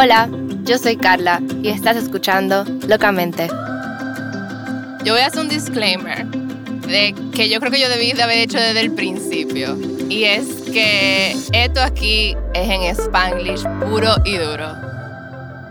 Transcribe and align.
Hola, 0.00 0.30
yo 0.62 0.78
soy 0.78 0.96
Carla 0.96 1.42
y 1.60 1.70
estás 1.70 1.96
escuchando 1.96 2.64
Locamente. 2.86 3.48
Yo 5.02 5.12
voy 5.12 5.22
a 5.22 5.26
hacer 5.26 5.40
un 5.40 5.48
disclaimer 5.48 6.24
de 6.24 7.16
que 7.34 7.48
yo 7.48 7.58
creo 7.58 7.72
que 7.72 7.80
yo 7.80 7.88
debí 7.88 8.12
de 8.12 8.22
haber 8.22 8.38
hecho 8.38 8.58
desde 8.58 8.78
el 8.78 8.94
principio. 8.94 9.76
Y 10.08 10.22
es 10.22 10.46
que 10.70 11.32
esto 11.52 11.82
aquí 11.82 12.36
es 12.54 12.70
en 12.70 12.82
Spanglish 12.82 13.64
puro 13.80 14.14
y 14.24 14.36
duro. 14.36 14.68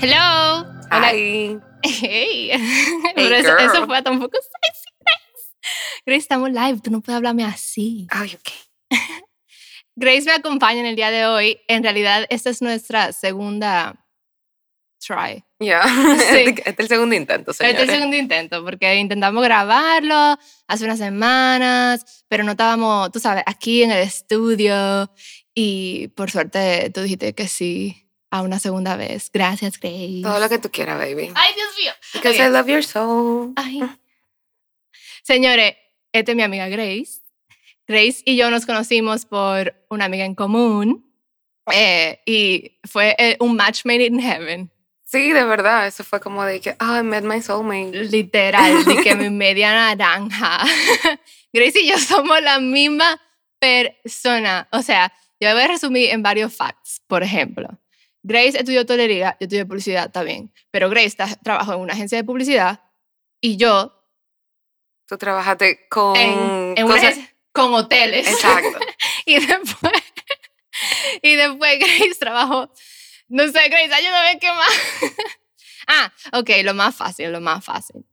Hello. 0.02 0.66
Hola. 0.92 1.14
Hi. 1.14 1.62
Hey. 1.84 2.52
Hey, 2.60 3.14
Pero 3.16 3.34
eso, 3.34 3.58
eso 3.58 3.86
fue 3.86 4.02
tampoco 4.02 4.38
sexy, 4.42 4.90
Grace. 5.06 6.02
Grace, 6.06 6.20
estamos 6.20 6.50
live, 6.50 6.82
tú 6.84 6.92
no 6.92 7.00
puedes 7.00 7.16
hablarme 7.16 7.46
así. 7.46 8.08
Ay, 8.10 8.36
ok. 8.36 8.52
Grace 9.96 10.24
me 10.24 10.34
acompaña 10.34 10.82
en 10.82 10.86
el 10.86 10.98
día 10.98 11.12
de 11.12 11.26
hoy. 11.28 11.62
En 11.70 11.82
realidad, 11.82 12.26
esta 12.30 12.50
es 12.50 12.62
nuestra 12.62 13.14
segunda 13.14 14.04
try. 15.08 15.44
Ya. 15.60 15.82
Sí. 16.18 16.54
Este 16.58 16.70
es 16.72 16.80
el 16.80 16.88
segundo 16.90 17.16
intento, 17.16 17.52
Este 17.52 17.64
es 17.66 17.70
señores. 17.72 17.90
el 17.90 17.96
segundo 17.96 18.18
intento, 18.18 18.64
porque 18.64 18.96
intentamos 18.96 19.44
grabarlo 19.44 20.38
hace 20.68 20.84
unas 20.86 21.00
semanas, 21.00 22.26
pero 22.28 22.44
no 22.44 22.52
estábamos, 22.52 23.12
tú 23.12 23.20
sabes, 23.20 23.44
aquí 23.46 23.84
en 23.84 23.92
el 23.92 24.00
estudio. 24.04 25.12
Y 25.56 26.10
por 26.10 26.30
suerte 26.30 26.90
tú 26.94 27.02
dijiste 27.02 27.34
que 27.34 27.48
sí 27.48 28.04
a 28.30 28.42
una 28.42 28.60
segunda 28.60 28.96
vez. 28.98 29.32
Gracias, 29.34 29.80
Grace. 29.80 30.20
Todo 30.22 30.40
lo 30.40 30.50
que 30.50 30.60
tú 30.60 30.70
quieras, 30.70 30.98
baby. 31.00 31.32
Ay, 31.34 31.54
Dios 31.56 31.70
mío. 31.80 31.92
Because 32.14 32.40
Ok. 32.42 32.48
I 32.48 32.52
love 32.52 32.68
your 32.68 32.84
soul. 32.84 33.54
Ay. 33.56 33.82
Señores, 35.24 35.76
esta 36.12 36.32
es 36.32 36.36
mi 36.38 36.44
amiga 36.44 36.68
Grace. 36.70 37.22
Grace 37.88 38.22
y 38.26 38.36
yo 38.36 38.52
nos 38.52 38.66
conocimos 38.66 39.26
por 39.26 39.74
una 39.90 40.06
amiga 40.06 40.26
en 40.26 40.36
común. 40.36 41.06
eh, 41.74 42.20
y 42.26 42.78
fue 42.86 43.16
eh, 43.18 43.36
un 43.42 43.56
match 43.56 43.82
made 43.86 44.06
in 44.06 44.20
heaven. 44.20 44.72
Sí, 45.10 45.32
de 45.32 45.46
verdad. 45.46 45.88
Eso 45.88 46.04
fue 46.04 46.20
como 46.20 46.44
de 46.44 46.60
que, 46.60 46.76
oh, 46.82 47.00
I 47.00 47.04
met 47.04 47.24
my 47.24 47.42
soulmate. 47.42 48.04
Literal, 48.06 48.84
de 48.84 48.98
que 48.98 49.16
mi 49.16 49.30
media 49.46 49.72
naranja. 49.72 50.66
Grace 51.54 51.80
y 51.80 51.88
yo 51.88 51.98
somos 51.98 52.42
la 52.42 52.60
misma 52.60 53.22
persona. 53.58 54.68
O 54.72 54.82
sea, 54.82 55.14
yo 55.40 55.54
voy 55.54 55.62
a 55.62 55.68
resumir 55.68 56.10
en 56.10 56.22
varios 56.22 56.54
facts. 56.54 57.02
Por 57.08 57.24
ejemplo, 57.24 57.70
Grace 58.22 58.60
estudió 58.60 58.86
tolería, 58.86 59.38
yo 59.40 59.46
estudié 59.46 59.66
publicidad, 59.66 60.12
bien. 60.26 60.52
Pero 60.72 60.90
Grace 60.90 61.16
trabajó 61.42 61.74
en 61.74 61.80
una 61.80 61.94
agencia 61.94 62.18
de 62.18 62.26
publicidad 62.26 62.82
y 63.40 63.56
yo 63.56 63.94
Tú 65.08 65.18
trabajaste 65.18 65.88
con 65.88 66.18
en, 66.18 66.74
en 66.78 66.86
cosas... 66.86 67.04
agencia 67.04 67.34
con 67.54 67.74
hoteles. 67.74 68.28
Exacto. 68.28 68.78
y 69.26 69.36
después, 69.36 70.04
y 71.22 71.36
después 71.36 71.80
Grace 71.80 72.16
trabajó, 72.20 72.70
no 73.30 73.44
sé, 73.48 73.70
Grace, 73.70 73.94
ayúdame, 73.94 74.40
¿qué 74.40 74.48
más? 74.52 74.70
ah, 75.88 76.12
ok, 76.34 76.50
lo 76.64 76.74
más 76.74 76.96
fácil, 76.96 77.32
lo 77.32 77.42
más 77.42 77.64
fácil. 77.64 78.06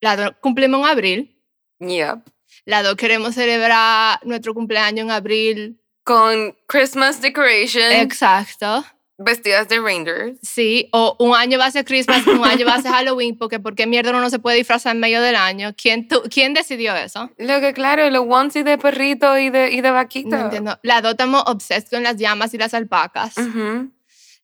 Dos 0.00 0.32
cumplimos 0.40 0.80
en 0.80 0.86
abril, 0.86 1.42
Yep. 1.80 2.18
las 2.64 2.84
dos 2.84 2.94
queremos 2.96 3.34
celebrar 3.34 4.18
nuestro 4.24 4.54
cumpleaños 4.54 5.04
en 5.04 5.10
abril. 5.10 5.80
Con 6.04 6.56
Christmas 6.68 7.20
decoration, 7.20 7.90
Exacto. 7.92 8.84
vestidas 9.18 9.66
de 9.68 9.80
reindeers. 9.80 10.38
Sí, 10.40 10.88
o 10.92 11.16
un 11.18 11.34
año 11.34 11.58
va 11.58 11.66
a 11.66 11.70
ser 11.72 11.84
Christmas, 11.84 12.24
un 12.28 12.44
año 12.44 12.64
va 12.64 12.74
a 12.74 12.82
ser 12.82 12.92
Halloween, 12.92 13.36
porque 13.36 13.58
¿por 13.58 13.74
qué 13.74 13.86
mierda 13.88 14.10
uno 14.10 14.20
no 14.20 14.30
se 14.30 14.38
puede 14.38 14.56
disfrazar 14.58 14.94
en 14.94 15.00
medio 15.00 15.20
del 15.20 15.34
año? 15.34 15.74
¿Quién, 15.76 16.06
tu- 16.06 16.22
¿quién 16.30 16.54
decidió 16.54 16.94
eso? 16.94 17.30
Lo 17.38 17.60
que, 17.60 17.72
claro, 17.72 18.08
los 18.10 18.24
onesies 18.28 18.64
de 18.64 18.78
perrito 18.78 19.36
y 19.36 19.50
de, 19.50 19.72
y 19.72 19.80
de 19.80 19.90
vaquita. 19.90 20.36
No 20.38 20.44
entiendo. 20.44 20.78
Las 20.84 21.02
dos 21.02 21.12
estamos 21.12 21.42
obsesos 21.46 21.90
con 21.90 22.04
las 22.04 22.16
llamas 22.16 22.54
y 22.54 22.58
las 22.58 22.72
alpacas. 22.74 23.36
Ujú. 23.36 23.90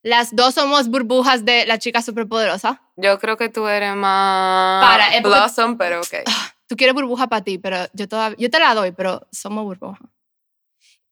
Las 0.03 0.34
dos 0.34 0.55
somos 0.55 0.89
burbujas 0.89 1.45
de 1.45 1.64
la 1.67 1.78
chica 1.78 2.02
superpoderosa. 2.02 2.83
Yo 2.96 3.18
creo 3.20 3.36
que 3.36 3.48
tú 3.48 3.67
eres 3.68 3.95
más 3.95 4.85
Para, 4.85 5.07
porque- 5.07 5.20
Blossom, 5.29 5.77
pero 5.79 6.01
ok. 6.01 6.14
Tú 6.67 6.77
quieres 6.77 6.95
burbuja 6.95 7.29
para 7.29 7.45
ti, 7.45 7.58
pero 7.58 7.77
yo, 7.92 8.08
todavía, 8.08 8.36
yo 8.39 8.51
te 8.51 8.58
la 8.58 8.74
doy, 8.74 8.92
pero 8.92 9.27
somos 9.30 9.64
burbuja. 9.64 10.01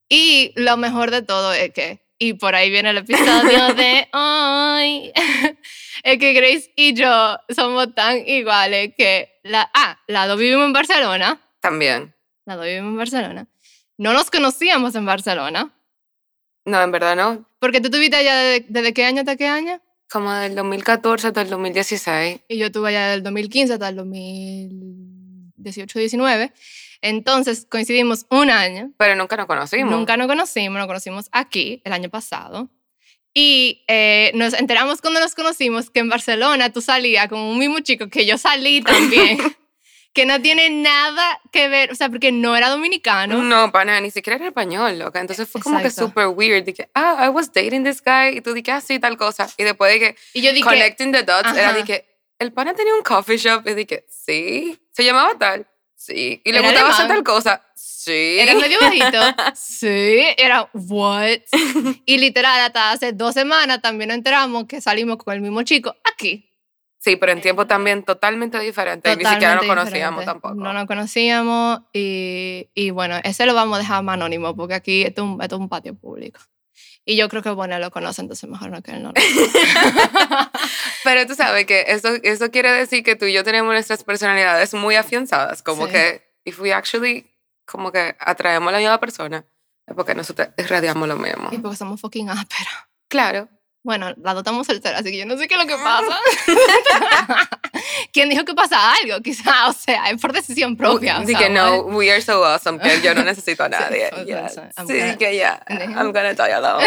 Y 0.08 0.52
lo 0.56 0.76
mejor 0.76 1.10
de 1.10 1.22
todo 1.22 1.52
es 1.52 1.72
que, 1.72 2.04
y 2.18 2.34
por 2.34 2.54
ahí 2.54 2.70
viene 2.70 2.90
el 2.90 2.98
episodio 2.98 3.74
de 3.74 4.08
hoy, 4.12 5.12
es 6.02 6.18
que 6.18 6.32
Grace 6.32 6.72
y 6.76 6.94
yo 6.94 7.36
somos 7.54 7.94
tan 7.94 8.26
iguales 8.26 8.92
que, 8.96 9.38
la, 9.44 9.70
ah, 9.74 10.00
las 10.06 10.26
dos 10.28 10.38
vivimos 10.38 10.66
en 10.66 10.72
Barcelona, 10.72 11.40
También. 11.60 12.14
las 12.44 12.56
dos 12.56 12.66
vivimos 12.66 12.90
en 12.90 12.96
Barcelona. 12.96 13.46
No 13.98 14.12
nos 14.14 14.30
conocíamos 14.30 14.94
en 14.94 15.04
Barcelona, 15.06 15.72
No, 16.64 16.82
en 16.82 16.90
verdad 16.90 17.14
no. 17.16 17.46
Porque 17.60 17.80
tú 17.80 17.86
estuviste 17.86 18.16
allá 18.16 18.36
desde, 18.36 18.66
desde 18.68 18.92
qué 18.92 19.04
año 19.04 19.20
hasta 19.20 19.36
qué 19.36 19.46
año? 19.46 19.80
Como 20.10 20.32
del 20.32 20.56
2014 20.56 21.28
hasta 21.28 21.42
el 21.42 21.50
2016. 21.50 22.40
y 22.48 22.58
yo 22.58 22.66
estuve 22.66 22.88
allá 22.88 23.10
del 23.10 23.22
2015 23.22 23.74
hasta 23.74 23.90
el 23.90 23.98
2018-19. 23.98 26.52
Entonces 27.02 27.66
coincidimos 27.70 28.26
un 28.30 28.50
año. 28.50 28.92
Pero 28.98 29.14
nunca 29.14 29.36
nos 29.36 29.46
conocimos. 29.46 29.88
Nunca 29.90 30.16
nos 30.16 30.26
conocimos, 30.26 30.78
nos 30.78 30.88
conocimos 30.88 31.28
aquí 31.32 31.80
el 31.84 31.92
año 31.92 32.10
pasado. 32.10 32.70
Y 33.32 33.84
eh, 33.86 34.32
nos 34.34 34.54
enteramos 34.54 35.00
cuando 35.00 35.20
nos 35.20 35.34
conocimos 35.34 35.90
que 35.90 36.00
en 36.00 36.08
Barcelona 36.08 36.72
tú 36.72 36.80
salías 36.80 37.28
con 37.28 37.38
un 37.38 37.58
mismo 37.58 37.78
chico 37.80 38.08
que 38.08 38.26
yo 38.26 38.36
salí 38.36 38.82
también, 38.82 39.38
que 40.12 40.26
no 40.26 40.40
tiene 40.42 40.70
nada 40.70 41.40
que 41.52 41.68
ver, 41.68 41.92
o 41.92 41.94
sea, 41.94 42.08
porque 42.08 42.32
no 42.32 42.56
era 42.56 42.68
dominicano. 42.68 43.42
No, 43.42 43.70
pana, 43.70 44.00
ni 44.00 44.10
siquiera 44.10 44.36
era 44.36 44.48
español, 44.48 44.98
loca. 44.98 45.20
Entonces 45.20 45.48
fue 45.48 45.60
como 45.60 45.78
que 45.78 45.86
Exacto. 45.86 46.08
super 46.08 46.26
weird. 46.28 46.64
Dije, 46.64 46.90
ah, 46.94 47.24
I 47.26 47.28
was 47.28 47.52
dating 47.52 47.84
this 47.84 48.02
guy. 48.02 48.38
Y 48.38 48.40
tú 48.40 48.52
dije, 48.52 48.72
ah, 48.72 48.80
sí, 48.80 48.98
tal 48.98 49.16
cosa. 49.16 49.48
Y 49.56 49.64
después 49.64 49.92
de 49.92 49.98
que 50.00 50.16
Y 50.34 50.42
yo 50.42 50.52
dije, 50.52 50.64
connecting 50.64 51.12
the 51.12 51.22
dots, 51.22 51.52
era 51.54 51.68
Ajá. 51.70 51.78
de 51.78 51.84
que 51.84 52.06
el 52.38 52.52
pana 52.52 52.74
tenía 52.74 52.94
un 52.94 53.02
coffee 53.02 53.36
shop. 53.36 53.66
Y 53.68 53.74
dije, 53.74 54.04
sí. 54.08 54.78
¿Se 54.92 55.04
llamaba 55.04 55.38
tal? 55.38 55.66
Sí. 55.94 56.40
¿Y 56.44 56.52
le 56.52 56.58
Era 56.58 56.68
gustaba 56.68 56.90
hacer 56.90 57.08
tal 57.08 57.22
cosa? 57.22 57.62
Sí. 57.76 58.38
¿Era 58.40 58.54
medio 58.54 58.78
bajito? 58.80 59.20
Sí, 59.54 60.24
era 60.38 60.68
what? 60.72 61.38
Y 62.06 62.18
literal, 62.18 62.58
hasta 62.60 62.90
hace 62.92 63.12
dos 63.12 63.34
semanas 63.34 63.80
también 63.82 64.08
nos 64.08 64.16
enteramos 64.16 64.64
que 64.66 64.80
salimos 64.80 65.18
con 65.18 65.34
el 65.34 65.40
mismo 65.40 65.62
chico 65.62 65.94
aquí. 66.10 66.49
Sí, 67.02 67.16
pero 67.16 67.32
en 67.32 67.40
tiempo 67.40 67.66
también 67.66 68.02
totalmente 68.02 68.58
diferente. 68.60 69.10
y 69.10 69.16
Ni 69.16 69.24
siquiera 69.24 69.54
nos 69.54 69.62
Totalmente 69.62 69.66
conocíamos 69.68 70.20
diferente. 70.20 70.26
tampoco. 70.42 70.54
No 70.62 70.72
nos 70.74 70.86
conocíamos 70.86 71.80
y, 71.94 72.68
y 72.74 72.90
bueno, 72.90 73.16
ese 73.24 73.46
lo 73.46 73.54
vamos 73.54 73.76
a 73.76 73.78
dejar 73.80 74.02
más 74.04 74.14
anónimo 74.14 74.54
porque 74.54 74.74
aquí 74.74 75.02
esto 75.04 75.22
es 75.22 75.28
un, 75.28 75.42
esto 75.42 75.56
es 75.56 75.60
un 75.60 75.68
patio 75.70 75.94
público. 75.94 76.40
Y 77.06 77.16
yo 77.16 77.30
creo 77.30 77.42
que 77.42 77.48
bueno, 77.50 77.78
lo 77.78 77.90
conoce, 77.90 78.20
entonces 78.20 78.48
mejor 78.50 78.70
no 78.70 78.82
que 78.82 78.90
él 78.92 79.02
no 79.02 79.12
Pero 81.04 81.26
tú 81.26 81.34
sabes 81.34 81.64
que 81.66 81.84
eso, 81.88 82.08
eso 82.22 82.50
quiere 82.50 82.70
decir 82.72 83.02
que 83.02 83.16
tú 83.16 83.24
y 83.24 83.32
yo 83.32 83.42
tenemos 83.44 83.72
nuestras 83.72 84.04
personalidades 84.04 84.74
muy 84.74 84.94
afianzadas. 84.96 85.62
Como 85.62 85.86
Sí. 85.86 85.92
que, 85.92 86.22
if 86.44 86.60
we 86.60 86.72
actually, 86.72 87.26
como 87.64 87.90
que 87.92 88.14
atraemos 88.20 88.68
a 88.68 88.72
la 88.72 88.78
misma 88.78 89.00
persona, 89.00 89.44
es 89.86 89.94
porque 89.94 90.14
nosotros 90.14 90.48
irradiamos 90.58 91.08
lo 91.08 91.16
mismo. 91.16 91.48
Y 91.50 91.58
porque 91.58 91.76
somos 91.76 92.00
fucking 92.00 92.28
ásperos. 92.28 92.68
Claro. 93.08 93.48
Bueno, 93.82 94.08
las 94.22 94.34
dos 94.34 94.42
estamos 94.42 94.66
solteras, 94.66 95.00
así 95.00 95.10
que 95.10 95.18
yo 95.18 95.24
no 95.26 95.38
sé 95.38 95.48
qué 95.48 95.54
es 95.54 95.60
lo 95.60 95.66
que 95.66 95.74
pasa. 95.82 96.18
¿Quién 98.12 98.28
dijo 98.28 98.44
que 98.44 98.52
pasa 98.54 98.92
algo? 98.94 99.20
Quizá, 99.24 99.68
o 99.68 99.72
sea, 99.72 100.10
es 100.10 100.20
por 100.20 100.32
decisión 100.34 100.76
propia. 100.76 101.16
Así 101.16 101.34
que 101.34 101.48
no, 101.48 101.80
we 101.82 102.10
are 102.10 102.20
so 102.20 102.44
awesome 102.44 102.78
que 102.78 103.00
yo 103.00 103.14
no 103.14 103.22
necesito 103.24 103.62
a 103.64 103.66
Sí, 103.70 103.72
nadie. 103.78 104.10
o 104.12 104.24
Yeah. 104.24 104.50
I'm 104.76 104.86
Sí, 104.86 104.98
gonna- 104.98 105.16
que 105.18 105.36
ya. 105.36 105.62
Déjame. 105.66 105.94
I'm 105.94 106.12
gonna 106.12 106.34
tell 106.34 106.48
you 106.48 106.56
alone. 106.56 106.84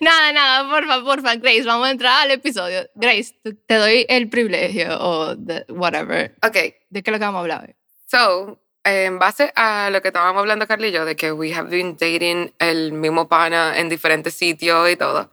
nada, 0.00 0.32
nada, 0.32 0.70
porfa, 0.70 1.02
porfa, 1.04 1.34
Grace, 1.36 1.64
vamos 1.64 1.88
a 1.88 1.90
entrar 1.90 2.22
al 2.22 2.30
episodio. 2.30 2.88
Grace, 2.94 3.34
te 3.66 3.74
doy 3.74 4.06
el 4.08 4.28
privilegio 4.30 4.98
o 5.00 5.36
de- 5.36 5.66
whatever. 5.68 6.34
Ok, 6.42 6.54
¿De 6.88 7.02
qué 7.02 7.10
es 7.10 7.12
lo 7.12 7.18
que 7.18 7.24
vamos 7.26 7.38
a 7.38 7.42
hablar 7.42 7.64
hoy? 7.68 7.74
So, 8.10 8.58
en 8.84 9.18
base 9.18 9.52
a 9.56 9.90
lo 9.90 10.00
que 10.02 10.08
estábamos 10.08 10.40
hablando 10.40 10.66
Carly 10.66 10.88
y 10.88 10.92
yo, 10.92 11.04
de 11.04 11.16
que 11.16 11.32
we 11.32 11.52
have 11.54 11.70
been 11.70 11.96
dating 11.96 12.54
el 12.58 12.92
mismo 12.92 13.28
pana 13.28 13.78
en 13.78 13.88
diferentes 13.88 14.34
sitios 14.34 14.90
y 14.90 14.96
todo, 14.96 15.30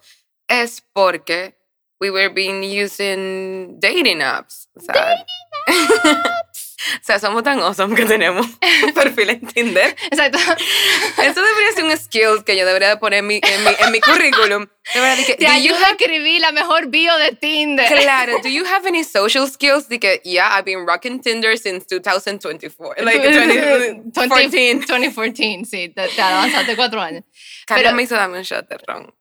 es 0.48 0.81
porque 0.94 1.57
we 2.00 2.12
were 2.12 2.30
been 2.30 2.63
using 2.63 3.80
dating 3.80 4.21
apps. 4.21 4.69
O 4.75 4.81
sea, 4.81 5.25
o 7.01 7.03
sea, 7.03 7.19
somos 7.19 7.44
tan 7.44 7.59
awesome 7.59 7.95
que 7.95 8.06
tenemos 8.06 8.45
un 8.83 8.94
perfil 8.94 9.31
en 9.31 9.47
Tinder. 9.47 9.95
Exacto. 10.12 10.38
Eso 10.38 11.41
debería 11.41 11.71
ser 11.74 11.83
un 11.85 11.97
skill 11.97 12.44
que 12.45 12.56
yo 12.56 12.65
debería 12.65 12.89
de 12.89 12.97
poner 12.97 13.19
en 13.19 13.27
mi, 13.27 13.39
en 13.41 13.63
mi, 13.63 13.71
en 13.79 13.91
mi 13.91 14.00
currículum. 14.00 14.68
De 14.94 15.00
verdad, 15.01 15.24
Te 15.38 15.47
ayuda 15.47 15.88
a 15.88 15.91
escribir 15.91 16.39
la 16.41 16.51
mejor 16.51 16.88
bio 16.88 17.18
de 17.18 17.31
Tinder. 17.33 17.88
Claro, 17.88 18.39
do 18.41 18.50
you 18.50 18.63
have 18.65 18.88
any 18.88 19.03
social 19.03 19.50
skills? 19.50 19.85
Que, 19.88 20.21
yeah, 20.24 20.56
I've 20.57 20.65
been 20.65 20.85
rocking 20.85 21.19
Tinder 21.19 21.57
since 21.57 21.85
2024. 21.88 22.95
Like 23.03 23.21
2014. 23.21 24.85
2014, 24.85 25.65
sí, 25.69 25.89
te, 25.89 26.07
te 26.07 26.21
avanzaste 26.21 26.75
cuatro 26.75 27.01
años. 27.01 27.25
Pero- 27.68 27.94
me 27.94 28.03
hizo 28.03 28.15
darme 28.15 28.38
un 28.38 28.44
shot 28.44 28.68
de 28.69 28.77
ron. 28.88 29.13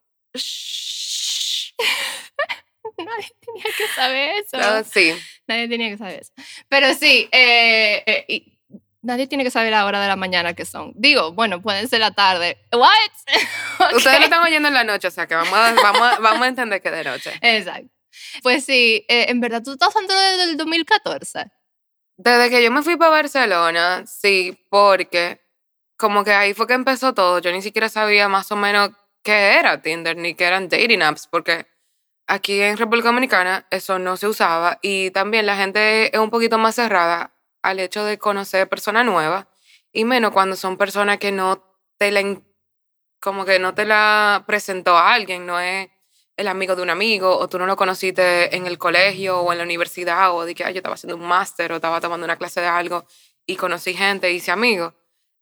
Nadie 2.97 3.29
tenía 3.45 3.63
que 3.77 3.87
saber 3.95 4.31
eso. 4.43 4.57
No, 4.57 4.83
sí. 4.83 5.13
Nadie 5.47 5.67
tenía 5.67 5.89
que 5.89 5.97
saber 5.97 6.19
eso. 6.21 6.33
Pero 6.69 6.93
sí, 6.93 7.27
eh, 7.31 8.03
eh, 8.05 8.25
y 8.27 8.59
nadie 9.01 9.27
tiene 9.27 9.43
que 9.43 9.51
saber 9.51 9.71
la 9.71 9.85
hora 9.85 10.01
de 10.01 10.07
la 10.07 10.15
mañana 10.15 10.53
que 10.53 10.65
son. 10.65 10.91
Digo, 10.95 11.31
bueno, 11.33 11.61
pueden 11.61 11.87
ser 11.87 11.99
la 12.01 12.11
tarde. 12.11 12.57
¿What? 12.73 12.89
Ustedes 13.95 14.19
lo 14.19 14.25
están 14.25 14.43
oyendo 14.43 14.67
en 14.67 14.73
la 14.73 14.83
noche, 14.83 15.07
o 15.07 15.11
sea 15.11 15.27
que 15.27 15.35
vamos 15.35 15.53
a, 15.53 15.73
vamos 15.73 16.01
a- 16.01 16.19
vamos 16.19 16.41
a 16.41 16.47
entender 16.47 16.81
que 16.81 16.91
de 16.91 17.03
noche. 17.03 17.31
Exacto. 17.41 17.89
Pues 18.43 18.65
sí, 18.65 19.05
eh, 19.07 19.25
en 19.29 19.39
verdad, 19.39 19.61
tú 19.63 19.71
estás 19.73 19.95
hablando 19.95 20.13
desde 20.19 20.43
el 20.51 20.57
2014. 20.57 21.45
Desde 22.17 22.49
que 22.49 22.63
yo 22.63 22.71
me 22.71 22.81
fui 22.81 22.97
para 22.97 23.11
Barcelona, 23.11 24.03
sí, 24.07 24.57
porque 24.69 25.39
como 25.97 26.23
que 26.23 26.31
ahí 26.33 26.53
fue 26.53 26.65
que 26.67 26.73
empezó 26.73 27.13
todo. 27.13 27.39
Yo 27.39 27.51
ni 27.51 27.61
siquiera 27.61 27.89
sabía 27.89 28.27
más 28.27 28.51
o 28.51 28.55
menos 28.55 28.89
qué 29.23 29.57
era 29.59 29.81
Tinder 29.81 30.17
ni 30.17 30.33
qué 30.33 30.45
eran 30.45 30.67
dating 30.67 31.01
apps, 31.03 31.27
porque 31.27 31.67
aquí 32.27 32.61
en 32.61 32.77
República 32.77 33.09
Dominicana 33.09 33.65
eso 33.71 33.99
no 33.99 34.17
se 34.17 34.27
usaba 34.27 34.79
y 34.81 35.11
también 35.11 35.45
la 35.45 35.55
gente 35.57 36.13
es 36.15 36.19
un 36.21 36.29
poquito 36.29 36.57
más 36.57 36.75
cerrada 36.75 37.33
al 37.63 37.79
hecho 37.79 38.03
de 38.05 38.17
conocer 38.17 38.67
personas 38.69 39.05
nuevas 39.05 39.47
y 39.93 40.05
menos 40.05 40.31
cuando 40.31 40.55
son 40.55 40.77
personas 40.77 41.17
que 41.19 41.31
no 41.31 41.63
te 41.97 42.11
la 42.11 42.21
como 43.21 43.45
que 43.45 43.59
no 43.59 43.73
te 43.75 43.85
la 43.85 44.43
presentó 44.47 44.97
a 44.97 45.13
alguien, 45.13 45.45
no 45.45 45.59
es 45.59 45.89
el 46.37 46.47
amigo 46.49 46.75
de 46.75 46.83
un 46.83 46.89
amigo 46.91 47.37
o 47.37 47.49
tú 47.49 47.59
no 47.59 47.65
lo 47.67 47.75
conociste 47.77 48.55
en 48.55 48.67
el 48.67 48.77
colegio 48.77 49.39
o 49.41 49.51
en 49.51 49.59
la 49.59 49.63
universidad 49.65 50.33
o 50.35 50.45
de 50.45 50.55
que 50.55 50.63
"Ay, 50.65 50.73
yo 50.73 50.79
estaba 50.79 50.95
haciendo 50.95 51.17
un 51.17 51.27
máster 51.27 51.71
o 51.73 51.77
estaba 51.77 52.01
tomando 52.01 52.25
una 52.25 52.37
clase 52.37 52.61
de 52.61 52.67
algo 52.67 53.05
y 53.47 53.55
conocí 53.57 53.93
gente 53.95 54.31
y 54.31 54.35
hice 54.37 54.51
amigos. 54.51 54.93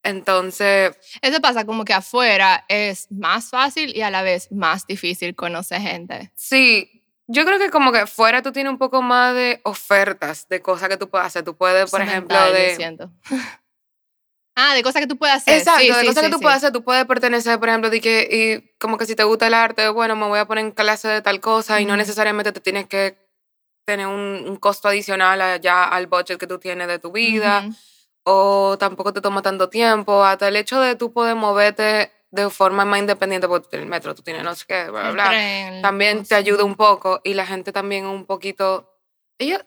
Entonces, 0.05 0.95
Eso 1.21 1.41
pasa 1.41 1.65
como 1.65 1.83
que 1.83 1.93
afuera 1.93 2.63
es 2.69 3.11
más 3.11 3.49
fácil 3.49 3.95
y 3.95 4.01
a 4.01 4.11
la 4.11 4.21
vez 4.21 4.51
más 4.51 4.85
difícil 4.87 5.35
conocer 5.35 5.81
gente. 5.81 6.31
sí, 6.35 7.01
yo 7.27 7.43
creo 7.43 7.57
que 7.57 7.71
como 7.71 7.91
que 7.91 8.05
fuera 8.05 8.43
tú 8.43 8.51
tienes 8.51 8.71
un 8.71 8.77
poco 8.77 9.01
más 9.01 9.33
de 9.33 9.59
ofertas 9.63 10.47
de 10.47 10.61
cosas 10.61 10.89
que 10.89 10.97
tú 10.97 11.09
puedes 11.09 11.25
hacer. 11.25 11.43
Tú 11.43 11.57
puedes, 11.57 11.89
por 11.89 12.01
ejemplo, 12.01 12.37
Mental, 12.37 12.53
de... 12.53 12.75
siento. 12.75 13.11
ah, 14.55 14.75
de 14.75 14.83
cosas 14.83 15.01
que 15.01 15.07
tú 15.07 15.17
puedes 15.17 15.37
hacer. 15.37 15.57
Exacto, 15.57 15.81
sí, 15.81 15.87
de 15.87 15.93
sí, 16.01 16.05
cosas 16.05 16.23
sí, 16.23 16.29
que 16.29 16.35
tú 16.35 16.41
puedes 16.41 16.57
hacer, 16.57 16.71
tú 16.71 16.83
puedes 16.83 17.05
pertenecer, 17.05 17.57
por 17.57 17.69
ejemplo, 17.69 17.89
de 17.89 17.99
que, 17.99 18.29
y 18.31 18.77
como 18.77 18.99
que 18.99 19.07
si 19.07 19.15
te 19.15 19.23
gusta 19.23 19.47
el 19.47 19.55
arte, 19.55 19.89
bueno, 19.89 20.15
me 20.15 20.27
voy 20.27 20.37
a 20.37 20.45
poner 20.45 20.65
en 20.65 20.71
clase 20.71 21.07
de 21.07 21.21
tal 21.23 21.39
cosa 21.39 21.81
y 21.81 21.85
no 21.85 21.97
necesariamente 21.97 22.51
te 22.51 22.59
tienes 22.59 22.85
que 22.85 23.17
tener 23.85 24.05
un, 24.05 24.45
un 24.47 24.55
costo 24.57 24.87
adicional 24.87 25.41
allá 25.41 25.83
al 25.83 26.05
budget 26.05 26.39
que 26.39 26.47
tú 26.47 26.59
tienes 26.59 26.87
de 26.87 26.99
tu 26.99 27.11
vida. 27.11 27.67
O 28.25 28.75
tampoco 28.77 29.13
te 29.13 29.21
toma 29.21 29.41
tanto 29.41 29.69
tiempo, 29.69 30.23
hasta 30.23 30.47
el 30.47 30.55
hecho 30.55 30.81
de 30.81 30.95
tú 30.95 31.13
poder 31.13 31.35
moverte 31.35 32.11
de 32.31 32.49
forma 32.49 32.83
más 32.83 32.99
independiente, 32.99 33.47
porque 33.47 33.63
tú 33.63 33.69
tienes 33.69 33.85
el 33.85 33.89
metro, 33.89 34.15
tú 34.15 34.23
tienes 34.23 34.43
no 34.43 34.53
sé 34.55 34.65
qué, 34.67 34.89
bla, 34.89 35.11
bla, 35.11 35.29
tren, 35.29 35.81
también 35.81 36.25
te 36.25 36.35
ayuda 36.35 36.63
un 36.63 36.75
poco 36.75 37.21
y 37.23 37.33
la 37.35 37.45
gente 37.45 37.71
también 37.71 38.05
un 38.05 38.25
poquito, 38.25 38.91
ella, 39.37 39.65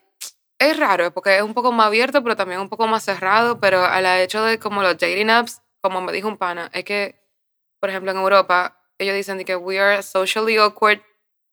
es 0.59 0.77
raro, 0.77 1.11
porque 1.13 1.37
es 1.37 1.41
un 1.41 1.53
poco 1.53 1.71
más 1.71 1.87
abierto, 1.87 2.21
pero 2.21 2.35
también 2.35 2.59
un 2.59 2.69
poco 2.69 2.85
más 2.85 3.03
cerrado, 3.03 3.59
pero 3.59 3.85
al 3.85 4.05
hecho 4.05 4.43
de 4.43 4.59
como 4.59 4.83
los 4.83 4.97
dating 4.97 5.29
apps, 5.29 5.61
como 5.81 6.01
me 6.01 6.11
dijo 6.11 6.27
un 6.27 6.37
pana, 6.37 6.69
es 6.73 6.83
que, 6.83 7.23
por 7.79 7.89
ejemplo, 7.89 8.11
en 8.11 8.17
Europa, 8.17 8.77
ellos 8.97 9.15
dicen 9.15 9.37
de 9.37 9.45
que 9.45 9.55
we 9.55 9.79
are 9.79 10.03
socially 10.03 10.57
awkward, 10.57 11.01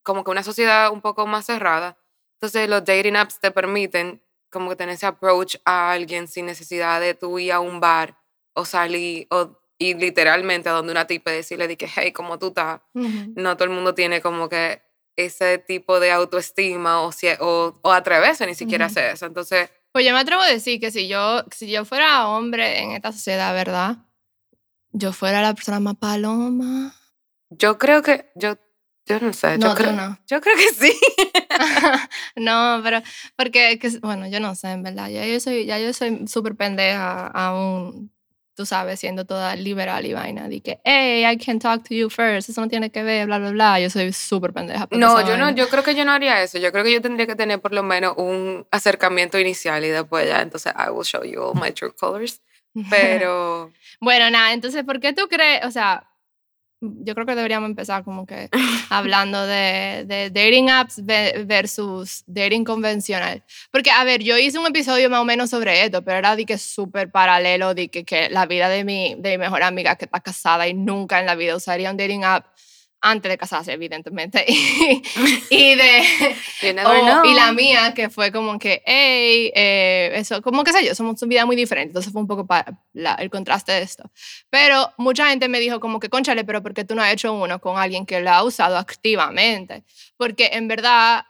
como 0.02 0.24
que 0.24 0.32
una 0.32 0.42
sociedad 0.42 0.90
un 0.90 1.00
poco 1.00 1.26
más 1.26 1.46
cerrada. 1.46 1.96
Entonces 2.34 2.68
los 2.68 2.84
dating 2.84 3.16
apps 3.16 3.40
te 3.40 3.50
permiten 3.50 4.22
como 4.50 4.70
que 4.70 4.76
tener 4.76 4.94
ese 4.94 5.06
approach 5.06 5.56
a 5.64 5.90
alguien 5.92 6.28
sin 6.28 6.46
necesidad 6.46 7.00
de 7.00 7.14
tú 7.14 7.38
ir 7.38 7.52
a 7.52 7.60
un 7.60 7.80
bar 7.80 8.18
o 8.54 8.64
salir 8.64 9.26
o 9.30 9.58
ir 9.78 9.96
literalmente 9.98 10.68
a 10.68 10.72
donde 10.72 10.92
una 10.92 11.06
tipa 11.06 11.30
y 11.32 11.36
decirle 11.36 11.68
de 11.68 11.76
que, 11.76 11.86
hey, 11.94 12.12
¿cómo 12.12 12.38
tú 12.38 12.48
estás? 12.48 12.80
Ujú. 12.94 13.32
No 13.36 13.56
todo 13.56 13.64
el 13.68 13.74
mundo 13.74 13.94
tiene 13.94 14.20
como 14.22 14.48
que 14.48 14.82
ese 15.16 15.58
tipo 15.58 15.98
de 16.00 16.10
autoestima 16.12 17.00
o, 17.02 17.12
si- 17.12 17.28
o, 17.40 17.78
o 17.82 17.92
atreverse 17.92 18.46
ni 18.46 18.54
siquiera 18.54 18.84
a 18.84 18.88
Ujú. 18.88 18.92
hacer 18.98 19.14
eso. 19.14 19.26
Entonces, 19.26 19.70
Pues 19.92 20.04
yo 20.06 20.12
me 20.12 20.18
atrevo 20.20 20.42
a 20.42 20.46
decir 20.48 20.78
que 20.80 20.90
si 20.90 21.08
yo, 21.08 21.42
si 21.50 21.70
yo 21.70 21.84
fuera 21.84 22.28
hombre 22.28 22.80
en 22.80 22.92
esta 22.92 23.12
sociedad, 23.12 23.52
¿verdad? 23.54 23.96
Yo 24.92 25.12
fuera 25.12 25.42
la 25.42 25.54
persona 25.54 25.80
más 25.80 25.96
paloma. 25.96 26.94
yo 27.50 27.78
creo 27.78 28.02
que, 28.02 28.30
yo, 28.34 28.56
yo 29.06 29.20
no 29.20 29.32
sé, 29.32 29.52
yo, 29.52 29.58
No, 29.68 29.74
tú 29.74 29.82
creo, 29.82 29.92
no. 29.92 30.18
yo 30.26 30.40
creo 30.40 30.56
que 30.56 30.68
sí. 30.74 30.92
no, 32.36 32.80
pero 32.82 33.02
porque, 33.36 33.78
que- 33.78 33.98
bueno, 34.00 34.26
yo 34.28 34.40
no 34.40 34.54
sé, 34.54 34.70
en 34.72 34.82
verdad. 34.82 35.08
Ya 35.08 35.24
yo 35.26 35.38
soy, 35.40 35.64
ya 35.66 35.78
yo 35.78 35.92
soy 35.92 36.26
súper 36.28 36.54
pendeja 36.56 37.26
aún, 37.28 38.12
tú 38.54 38.66
sabes, 38.66 39.00
siendo 39.00 39.24
toda 39.24 39.54
liberal 39.56 40.04
y 40.06 40.12
vaina. 40.12 40.48
De 40.48 40.60
que, 40.60 40.80
hey, 40.84 41.24
I 41.30 41.36
can 41.38 41.58
talk 41.58 41.86
to 41.88 41.94
you 41.94 42.08
first. 42.10 42.48
Eso 42.48 42.60
no 42.60 42.68
tiene 42.68 42.90
que 42.90 43.02
ver, 43.02 43.26
bla, 43.26 43.38
bla, 43.38 43.50
bla. 43.50 43.80
Yo 43.80 43.90
soy 43.90 44.12
súper 44.12 44.52
pendeja. 44.52 44.86
No, 44.90 45.20
yo 45.20 45.36
no, 45.36 45.44
vaina. 45.46 45.52
yo 45.52 45.68
creo 45.68 45.82
que 45.82 45.94
yo 45.94 46.04
no 46.04 46.12
haría 46.12 46.42
eso. 46.42 46.58
Yo 46.58 46.72
creo 46.72 46.84
que 46.84 46.92
yo 46.92 47.00
tendría 47.02 47.26
que 47.26 47.36
tener 47.36 47.60
por 47.60 47.72
lo 47.72 47.82
menos 47.82 48.14
un 48.16 48.66
acercamiento 48.70 49.38
inicial 49.38 49.84
y 49.84 49.88
después 49.88 50.26
ya, 50.28 50.42
entonces 50.42 50.72
I 50.76 50.90
will 50.90 51.04
show 51.04 51.22
you 51.24 51.40
all 51.42 51.54
my 51.54 51.70
true 51.72 51.94
colors. 51.94 52.40
Pero 52.90 53.72
Bueno, 54.00 54.28
nada, 54.30 54.52
entonces, 54.52 54.84
¿por 54.84 55.00
qué 55.00 55.12
tú 55.14 55.28
crees? 55.28 55.64
O 55.64 55.70
sea, 55.70 56.10
yo 56.80 57.14
creo 57.14 57.26
que 57.26 57.34
deberíamos 57.34 57.68
empezar 57.70 58.04
como 58.04 58.26
que 58.26 58.48
hablando 58.90 59.46
de, 59.46 60.04
de 60.06 60.30
dating 60.30 60.70
apps 60.70 61.04
ve- 61.04 61.44
versus 61.46 62.22
dating 62.26 62.64
convencional. 62.64 63.42
Porque, 63.70 63.90
a 63.90 64.04
ver, 64.04 64.22
yo 64.22 64.36
hice 64.38 64.58
un 64.58 64.66
episodio 64.66 65.08
más 65.10 65.20
o 65.20 65.24
menos 65.24 65.50
sobre 65.50 65.84
esto, 65.84 66.02
pero 66.02 66.18
era 66.18 66.36
de 66.36 66.44
que 66.44 66.58
súper 66.58 67.10
paralelo, 67.10 67.74
de 67.74 67.88
que, 67.88 68.04
que 68.04 68.28
la 68.30 68.46
vida 68.46 68.68
de 68.68 68.84
mi, 68.84 69.14
de 69.18 69.30
mi 69.32 69.38
mejor 69.38 69.62
amiga 69.62 69.96
que 69.96 70.04
está 70.04 70.20
casada 70.20 70.68
y 70.68 70.74
nunca 70.74 71.18
en 71.20 71.26
la 71.26 71.34
vida 71.34 71.56
usaría 71.56 71.90
un 71.90 71.96
dating 71.96 72.24
app 72.24 72.46
antes 73.10 73.30
de 73.30 73.38
casarse, 73.38 73.72
evidentemente. 73.72 74.44
Y, 74.48 75.02
y 75.50 75.74
de... 75.74 76.02
o- 76.84 77.00
know. 77.06 77.24
y 77.24 77.34
la 77.34 77.52
mía, 77.52 77.92
que 77.94 78.10
fue 78.10 78.30
como 78.32 78.58
que, 78.58 78.82
hey, 78.86 79.50
eh, 79.54 80.10
eso, 80.14 80.42
como 80.42 80.64
que 80.64 80.72
sé 80.72 80.84
yo, 80.84 80.94
somos 80.94 81.20
una 81.22 81.28
vida 81.28 81.46
muy 81.46 81.56
diferente. 81.56 81.88
Entonces 81.90 82.12
fue 82.12 82.20
un 82.22 82.28
poco 82.28 82.46
para 82.46 82.78
el 83.18 83.30
contraste 83.30 83.72
de 83.72 83.82
esto. 83.82 84.10
Pero 84.50 84.92
mucha 84.98 85.28
gente 85.28 85.48
me 85.48 85.60
dijo 85.60 85.80
como 85.80 86.00
que, 86.00 86.08
conchale, 86.08 86.44
pero 86.44 86.62
¿por 86.62 86.74
qué 86.74 86.84
tú 86.84 86.94
no 86.94 87.02
has 87.02 87.12
hecho 87.12 87.32
uno 87.32 87.60
con 87.60 87.78
alguien 87.78 88.06
que 88.06 88.20
lo 88.20 88.30
ha 88.30 88.42
usado 88.42 88.76
activamente? 88.76 89.84
Porque 90.16 90.50
en 90.52 90.68
verdad, 90.68 91.24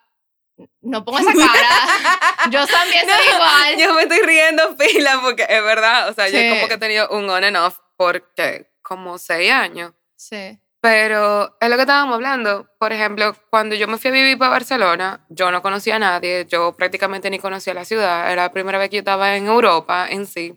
no 0.81 1.05
pongo 1.05 1.19
esa 1.19 1.33
cara. 1.35 2.51
yo 2.51 2.67
también 2.67 3.05
soy 3.07 3.27
No, 3.29 3.35
igual. 3.35 3.77
Yo 3.79 3.95
me 3.95 4.03
estoy 4.03 4.21
riendo 4.27 4.77
pila 4.77 5.21
porque 5.23 5.47
es 5.49 5.63
verdad. 5.63 6.09
O 6.09 6.15
sea, 6.15 6.29
yo 6.29 6.39
Sí. 6.39 6.49
como 6.49 6.69
que 6.69 6.75
he 6.75 6.79
tenido 6.79 7.09
un 7.11 7.29
on 7.29 7.45
and 7.45 7.57
off 7.57 7.79
por 7.97 8.33
¿qué? 8.35 8.71
como 8.83 9.19
seis 9.19 9.51
años. 9.53 9.93
Sí. 10.17 10.59
Pero 10.87 11.57
es 11.61 11.69
lo 11.69 11.75
que 11.75 11.83
estábamos 11.83 12.15
hablando. 12.15 12.69
Por 12.79 12.93
ejemplo, 12.93 13.35
cuando 13.51 13.75
yo 13.75 13.89
me 13.89 13.99
fui 13.99 14.11
a 14.11 14.13
vivir 14.13 14.39
para 14.39 14.53
Barcelona, 14.53 15.27
yo 15.29 15.51
no 15.51 15.61
conocía 15.61 15.97
a 15.97 15.99
nadie, 15.99 16.47
yo 16.49 16.77
prácticamente 16.77 17.29
ni 17.29 17.41
conocía 17.41 17.75
la 17.75 17.85
ciudad. 17.85 18.31
Era 18.31 18.45
la 18.45 18.53
primera 18.53 18.79
vez 18.79 18.91
que 18.91 18.99
yo 18.99 19.01
estaba 19.01 19.37
en 19.37 19.49
Europa 19.49 20.07
en 20.09 20.27
sí. 20.27 20.57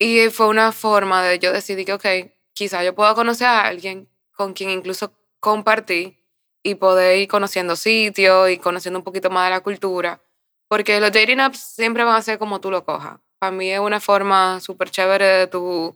Y 0.00 0.30
fue 0.30 0.48
una 0.48 0.72
forma 0.72 1.22
de 1.22 1.38
yo 1.38 1.52
decidir 1.52 1.86
que, 1.86 1.92
ok, 1.92 2.06
quizá 2.54 2.82
yo 2.82 2.96
pueda 2.96 3.14
conocer 3.14 3.46
a 3.46 3.60
alguien 3.66 4.08
con 4.32 4.52
quien 4.52 4.70
incluso 4.70 5.12
compartí 5.38 6.18
y 6.64 6.74
poder 6.74 7.16
ir 7.20 7.28
conociendo 7.28 7.76
sitios 7.76 8.50
y 8.50 8.58
conociendo 8.58 8.98
un 8.98 9.04
poquito 9.04 9.30
más 9.30 9.46
de 9.46 9.50
la 9.50 9.60
cultura. 9.60 10.20
Porque 10.66 10.98
los 10.98 11.12
dating 11.12 11.38
apps 11.38 11.60
siempre 11.60 12.02
van 12.02 12.16
a 12.16 12.22
ser 12.22 12.40
como 12.40 12.60
tú 12.60 12.72
lo 12.72 12.84
cojas. 12.84 13.20
Para 13.38 13.52
mí 13.52 13.70
es 13.70 13.78
una 13.78 14.00
forma 14.00 14.58
súper 14.60 14.90
chévere 14.90 15.24
de 15.24 15.46
tú 15.46 15.94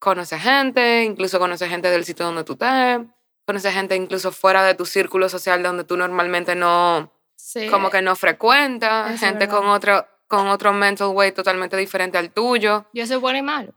conocer 0.00 0.40
gente, 0.40 1.04
incluso 1.04 1.38
conocer 1.38 1.68
gente 1.68 1.90
del 1.90 2.04
sitio 2.04 2.26
donde 2.26 2.42
tú 2.42 2.54
estés, 2.54 3.00
conocer 3.46 3.72
gente 3.72 3.94
incluso 3.94 4.32
fuera 4.32 4.64
de 4.64 4.74
tu 4.74 4.86
círculo 4.86 5.28
social 5.28 5.62
donde 5.62 5.84
tú 5.84 5.96
normalmente 5.96 6.56
no, 6.56 7.12
sí. 7.36 7.68
como 7.68 7.90
que 7.90 8.02
no 8.02 8.16
frecuentas, 8.16 9.06
Eso 9.06 9.14
es 9.14 9.20
gente 9.20 9.46
verdad. 9.46 9.58
con 9.58 9.68
otro, 9.68 10.06
con 10.26 10.48
otro 10.48 10.72
mental 10.72 11.08
weight 11.08 11.34
totalmente 11.34 11.76
diferente 11.76 12.18
al 12.18 12.32
tuyo. 12.32 12.86
Yo 12.92 13.06
soy 13.06 13.18
bueno 13.18 13.38
y 13.38 13.42
malo. 13.42 13.74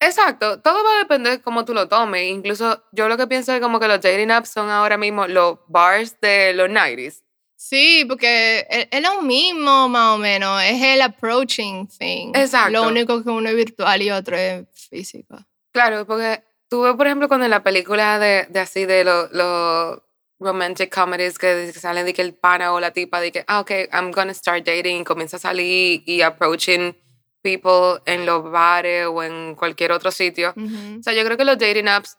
Exacto, 0.00 0.60
todo 0.60 0.82
va 0.82 0.96
a 0.96 0.98
depender 0.98 1.32
de 1.32 1.42
cómo 1.42 1.64
tú 1.64 1.74
lo 1.74 1.88
tomes. 1.88 2.24
Incluso 2.24 2.82
yo 2.92 3.08
lo 3.08 3.16
que 3.16 3.26
pienso 3.26 3.52
es 3.52 3.60
como 3.60 3.78
que 3.78 3.88
los 3.88 4.00
dating 4.00 4.30
apps 4.30 4.50
son 4.50 4.70
ahora 4.70 4.96
mismo 4.96 5.26
los 5.26 5.58
bars 5.68 6.18
de 6.20 6.52
los 6.54 6.68
90s. 6.68 7.22
Sí, 7.58 8.04
porque 8.06 8.66
es, 8.68 8.88
es 8.90 9.02
lo 9.02 9.22
mismo 9.22 9.88
más 9.88 10.14
o 10.14 10.18
menos, 10.18 10.62
es 10.62 10.82
el 10.82 11.02
approaching 11.02 11.86
thing. 11.88 12.32
Exacto. 12.34 12.70
Lo 12.70 12.86
único 12.86 13.22
que 13.22 13.30
uno 13.30 13.48
es 13.48 13.56
virtual 13.56 14.02
y 14.02 14.10
otro 14.10 14.36
es 14.36 14.66
físico. 14.72 15.36
Claro, 15.76 16.06
porque 16.06 16.42
tú 16.70 16.80
ves, 16.80 16.94
por 16.94 17.06
ejemplo, 17.06 17.28
cuando 17.28 17.44
en 17.44 17.50
la 17.50 17.62
película 17.62 18.18
de, 18.18 18.46
de 18.48 18.60
así 18.60 18.86
de 18.86 19.04
los 19.04 19.30
los 19.32 20.00
romantic 20.38 20.90
comedies 20.94 21.38
que 21.38 21.70
salen 21.74 22.06
de 22.06 22.14
que 22.14 22.22
el 22.22 22.32
pana 22.32 22.72
o 22.72 22.80
la 22.80 22.92
tipa 22.92 23.20
de 23.20 23.30
que, 23.30 23.44
ah, 23.46 23.60
ok, 23.60 23.70
I'm 23.92 24.10
gonna 24.10 24.32
start 24.32 24.64
dating 24.64 25.02
y 25.02 25.04
comienza 25.04 25.36
a 25.36 25.40
salir 25.40 26.02
y 26.06 26.22
approaching 26.22 26.96
people 27.42 28.00
en 28.06 28.24
los 28.24 28.50
bares 28.50 29.06
o 29.06 29.22
en 29.22 29.54
cualquier 29.54 29.92
otro 29.92 30.10
sitio. 30.10 30.54
Ujú. 30.56 31.00
O 31.00 31.02
sea, 31.02 31.12
yo 31.12 31.22
creo 31.26 31.36
que 31.36 31.44
los 31.44 31.58
dating 31.58 31.88
apps 31.88 32.16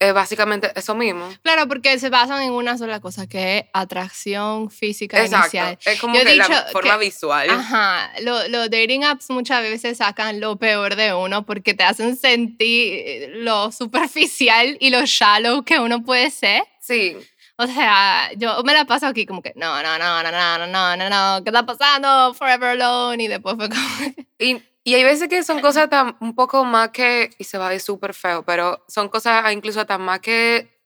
es 0.00 0.12
básicamente 0.14 0.72
eso 0.74 0.94
mismo. 0.94 1.28
Claro, 1.42 1.68
porque 1.68 1.98
se 1.98 2.08
basan 2.10 2.42
en 2.42 2.52
una 2.52 2.76
sola 2.78 3.00
cosa, 3.00 3.26
que 3.28 3.58
es 3.58 3.64
atracción 3.72 4.70
física 4.70 5.22
Exacto. 5.22 5.56
inicial. 5.56 5.78
Es 5.84 6.00
como 6.00 6.14
Yo 6.14 6.22
he 6.22 6.24
que 6.24 6.36
la 6.36 6.46
dicho 6.48 6.58
forma 6.72 6.98
que- 6.98 7.04
visual. 7.04 7.50
Ajá, 7.50 8.10
lo- 8.22 8.48
los 8.48 8.70
dating 8.70 9.04
apps 9.04 9.28
muchas 9.30 9.60
veces 9.62 9.98
sacan 9.98 10.40
lo 10.40 10.56
peor 10.56 10.96
de 10.96 11.12
uno 11.14 11.44
porque 11.44 11.74
te 11.74 11.84
hacen 11.84 12.16
sentir 12.16 13.30
lo 13.36 13.70
superficial 13.72 14.76
y 14.80 14.90
lo 14.90 15.04
shallow 15.04 15.64
que 15.64 15.78
uno 15.78 16.02
puede 16.02 16.30
ser. 16.30 16.62
Sí. 16.80 17.16
O 17.56 17.66
sea, 17.66 18.30
yo 18.38 18.62
me 18.64 18.72
la 18.72 18.86
paso 18.86 19.06
aquí 19.06 19.26
como 19.26 19.42
que, 19.42 19.52
no, 19.54 19.82
no, 19.82 19.98
no, 19.98 20.22
no, 20.22 20.30
no, 20.32 20.58
no, 20.58 20.66
no, 20.66 20.96
no, 20.96 21.10
no, 21.10 21.44
¿qué 21.44 21.50
está 21.50 21.66
pasando? 21.66 22.32
Forever 22.32 22.70
alone. 22.70 23.24
Y 23.24 23.28
después 23.28 23.54
fue 23.56 23.68
como, 23.68 24.14
Y 24.38 24.62
y 24.84 24.94
hay 24.94 25.04
veces 25.04 25.28
que 25.28 25.42
son 25.42 25.60
cosas 25.60 25.88
tan 25.90 26.16
un 26.20 26.34
poco 26.34 26.64
más 26.64 26.90
que, 26.90 27.30
y 27.38 27.44
se 27.44 27.58
va 27.58 27.66
a 27.66 27.70
ver 27.70 27.80
súper 27.80 28.14
feo, 28.14 28.42
pero 28.44 28.84
son 28.88 29.08
cosas 29.08 29.52
incluso 29.52 29.84
tan 29.86 30.02
más 30.02 30.20
que 30.20 30.78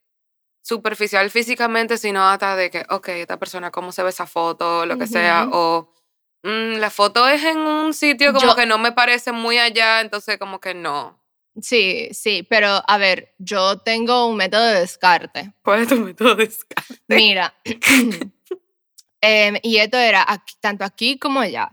superficial 0.63 1.31
físicamente, 1.31 1.99
sino 1.99 2.23
hasta 2.29 2.57
de 2.57 2.71
que, 2.71 2.85
ok, 2.89 3.09
esta 3.09 3.39
persona, 3.39 3.71
cómo 3.71 3.93
se 3.93 4.03
ve 4.03 4.09
esa 4.11 4.27
foto, 4.27 4.87
lo 4.87 4.97
que 4.99 5.07
sea, 5.07 5.45
Ujú. 5.47 5.57
o 5.57 5.95
mm, 6.43 6.79
la 6.79 6.91
foto 6.91 7.29
es 7.29 7.45
en 7.45 7.59
un 7.59 7.93
sitio 7.95 8.33
como 8.33 8.47
Yo- 8.49 8.57
que 8.57 8.67
no 8.67 8.79
me 8.79 8.93
parece 8.93 9.33
muy 9.33 9.59
allá, 9.59 10.01
entonces 10.01 10.39
como 10.39 10.61
que 10.61 10.75
no. 10.75 11.23
Sí, 11.61 12.09
sí, 12.13 12.43
pero 12.49 12.83
a 12.87 12.99
ver, 12.99 13.35
yo 13.39 13.79
tengo 13.79 14.27
un 14.27 14.37
método 14.37 14.65
de 14.65 14.81
descarte. 14.81 15.53
¿Cuál 15.63 15.83
es 15.83 15.89
tu 15.89 15.97
método 15.97 16.35
de 16.35 16.47
descarte? 16.47 17.15
Mira, 17.15 17.55
em, 19.21 19.57
y 19.63 19.77
esto 19.79 19.97
era 19.99 20.25
aquí- 20.27 20.55
tanto 20.61 20.85
aquí 20.85 21.19
como 21.19 21.41
allá. 21.41 21.71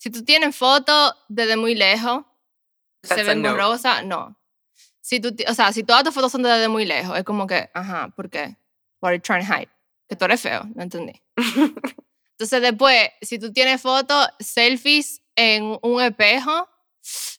Si 0.00 0.08
tú 0.10 0.24
tienes 0.24 0.56
fotos 0.56 1.14
desde 1.28 1.56
muy 1.56 1.74
lejos, 1.74 2.24
se 3.02 3.08
That's 3.16 3.20
a 3.20 3.24
ven 3.28 3.42
no. 3.42 3.50
borrosas, 3.50 4.04
no. 4.06 4.34
Si 5.02 5.20
tú, 5.20 5.34
o 5.46 5.54
sea, 5.54 5.72
si 5.72 5.82
todas 5.84 6.04
tus 6.04 6.14
fotos 6.14 6.32
son 6.32 6.42
desde 6.42 6.68
muy 6.68 6.86
lejos, 6.86 7.18
es 7.18 7.24
como 7.24 7.46
que, 7.46 7.68
ajá, 7.74 8.08
¿por 8.16 8.30
qué? 8.30 8.56
What 9.02 9.08
are 9.10 9.16
you 9.18 9.22
trying 9.22 9.46
to 9.46 9.52
hide? 9.52 9.68
Que 10.08 10.16
tú 10.16 10.24
eres 10.24 10.40
feo, 10.40 10.62
no 10.74 10.82
entendí. 10.82 11.20
Entonces 12.38 12.62
después, 12.62 13.10
si 13.20 13.38
tú 13.38 13.52
tienes 13.52 13.80
fotos, 13.82 14.26
selfies 14.38 15.20
en 15.36 15.78
un 15.82 16.02
espejo, 16.02 16.68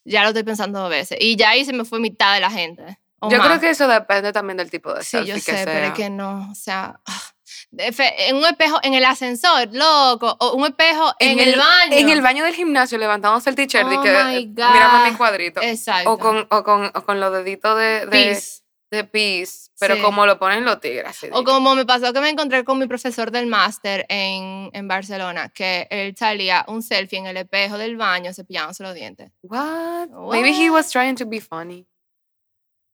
ya 0.06 0.22
lo 0.24 0.30
estoy 0.30 0.44
pensando 0.44 0.80
dos 0.80 0.90
veces. 0.90 1.18
Y 1.20 1.36
ya 1.36 1.50
ahí 1.50 1.66
se 1.66 1.74
me 1.74 1.86
fue 1.86 2.00
mitad 2.00 2.36
de 2.36 2.40
la 2.42 2.52
gente. 2.52 3.00
Yo 3.24 3.38
más. 3.38 3.48
creo 3.48 3.60
que 3.60 3.70
eso 3.72 3.88
depende 3.88 4.32
también 4.32 4.58
del 4.58 4.70
tipo 4.70 4.94
de 4.94 5.02
Sí, 5.04 5.10
selfie 5.12 5.30
yo 5.30 5.36
que 5.36 5.42
sé, 5.42 5.56
sea. 5.58 5.66
pero 5.66 5.86
es 5.88 5.94
que 5.94 6.10
no, 6.10 6.50
o 6.52 6.56
sea, 6.56 7.00
ah, 7.06 7.12
de 7.12 7.22
fe- 7.22 7.32
en 7.78 8.36
un 8.36 8.46
espejo, 8.46 8.80
en 8.84 8.94
el 8.94 9.06
ascensor, 9.06 9.70
loco, 9.72 10.36
o 10.40 10.54
un 10.54 10.66
espejo 10.66 11.14
en, 11.20 11.40
el, 11.40 11.58
baño. 11.58 11.92
En 11.98 12.10
el 12.10 12.22
baño 12.22 12.44
del 12.44 12.54
gimnasio 12.56 12.98
levantándose 12.98 13.50
el 13.50 13.56
t-shirt 13.56 13.92
y 13.92 13.96
Oh 13.96 14.02
que 14.02 14.10
eh, 14.10 14.46
God. 14.48 14.74
mírame 14.74 15.12
mi 15.12 15.16
cuadrito. 15.18 15.62
Exacto. 15.62 16.12
O 16.12 16.18
con, 16.18 16.48
o, 16.50 16.64
con, 16.64 16.92
o 16.94 17.02
con 17.04 17.20
los 17.20 17.32
deditos 17.32 17.78
de, 17.78 18.02
de, 18.02 18.08
Peace. 18.08 18.62
de 18.92 19.04
peace, 19.06 19.70
pero 19.80 19.96
Sí. 19.96 20.02
como 20.02 20.26
lo 20.26 20.38
ponen 20.38 20.66
los 20.66 20.80
tigres. 20.82 21.18
O 21.32 21.40
de- 21.40 21.44
como 21.46 21.74
me 21.76 21.86
pasó 21.86 22.12
que 22.12 22.20
me 22.20 22.30
encontré 22.30 22.64
con 22.66 22.78
mi 22.78 22.88
profesor 22.88 23.32
del 23.32 23.48
máster 23.48 24.06
en, 24.10 24.70
en 24.74 24.88
Barcelona, 24.90 25.48
que 25.50 25.88
él 25.90 26.14
salía 26.18 26.66
un 26.68 26.82
selfie 26.84 27.20
en 27.20 27.28
el 27.28 27.38
espejo 27.38 27.78
del 27.78 27.96
baño 27.96 28.34
cepillándose 28.34 28.84
los 28.84 28.94
dientes. 28.94 29.32
What? 29.44 30.10
Maybe 30.30 30.50
he 30.52 30.70
was 30.70 30.90
trying 30.92 31.16
to 31.16 31.26
be 31.26 31.40
funny. 31.40 31.88